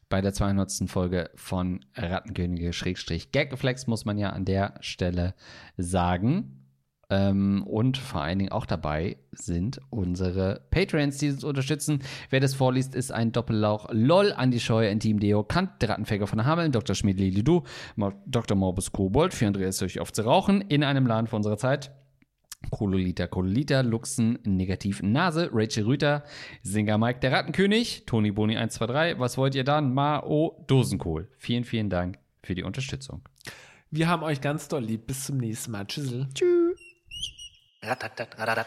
bei 0.09 0.23
der 0.23 0.33
200. 0.33 0.89
Folge 0.89 1.29
von 1.35 1.85
Rattenkönige 1.95 2.73
Schrägstrich 2.73 3.31
Gaggeflex, 3.31 3.87
muss 3.89 4.07
man 4.07 4.17
ja 4.17 4.31
an 4.31 4.47
der 4.47 4.75
Stelle 4.81 5.35
sagen. 5.77 6.62
Ähm, 7.13 7.63
und 7.65 7.99
vor 7.99 8.23
allen 8.23 8.39
Dingen 8.39 8.53
auch 8.53 8.65
dabei 8.65 9.19
sind 9.33 9.83
unsere 9.91 10.63
Patreons, 10.71 11.19
die 11.19 11.29
uns 11.29 11.45
unterstützen. 11.45 11.99
Wer 12.31 12.41
das 12.41 12.55
vorliest, 12.55 12.95
ist 12.95 13.13
ein 13.13 13.33
Doppellauch. 13.33 13.89
LOL, 13.93 14.33
Andi 14.33 14.59
Scheuer, 14.59 14.91
Intim 14.91 15.21
Deo, 15.21 15.45
Kant, 15.45 15.83
der 15.83 15.91
Rattenfäger 15.91 16.27
von 16.27 16.47
Hameln, 16.47 16.73
Dr. 16.73 16.97
Schmidt 16.97 17.21
Lidu, 17.21 17.65
Dr. 18.25 18.57
Morbus 18.57 18.93
Kobold, 18.93 19.35
für 19.35 19.47
Andreas 19.47 19.77
durch 19.77 20.01
auf 20.01 20.11
zu 20.11 20.23
rauchen, 20.23 20.63
in 20.63 20.83
einem 20.83 21.07
Laden 21.07 21.27
vor 21.27 21.37
unserer 21.37 21.59
Zeit. 21.59 21.93
Kololita, 22.71 23.27
Kololita, 23.27 23.83
Luxen, 23.83 24.39
Negativ, 24.45 25.03
Nase, 25.03 25.51
Rachel 25.53 25.85
Rüter, 25.85 26.25
Singer 26.63 26.97
Mike, 26.97 27.21
der 27.21 27.33
Rattenkönig, 27.33 28.07
Toni 28.07 28.31
Boni 28.31 28.57
123, 28.57 29.19
was 29.19 29.37
wollt 29.37 29.55
ihr 29.55 29.65
dann? 29.65 29.93
Mao, 29.93 30.65
Dosenkohl. 30.67 31.29
Vielen, 31.37 31.65
vielen 31.65 31.91
Dank 31.91 32.19
für 32.43 32.55
die 32.55 32.63
Unterstützung. 32.63 33.21
Wir 33.91 34.09
haben 34.09 34.23
euch 34.23 34.41
ganz 34.41 34.69
doll 34.69 34.83
lieb. 34.83 35.07
Bis 35.07 35.27
zum 35.27 35.37
nächsten 35.37 35.73
Mal. 35.73 35.87
Tschüssel. 35.87 36.27
Rattenrönige. 37.85 38.63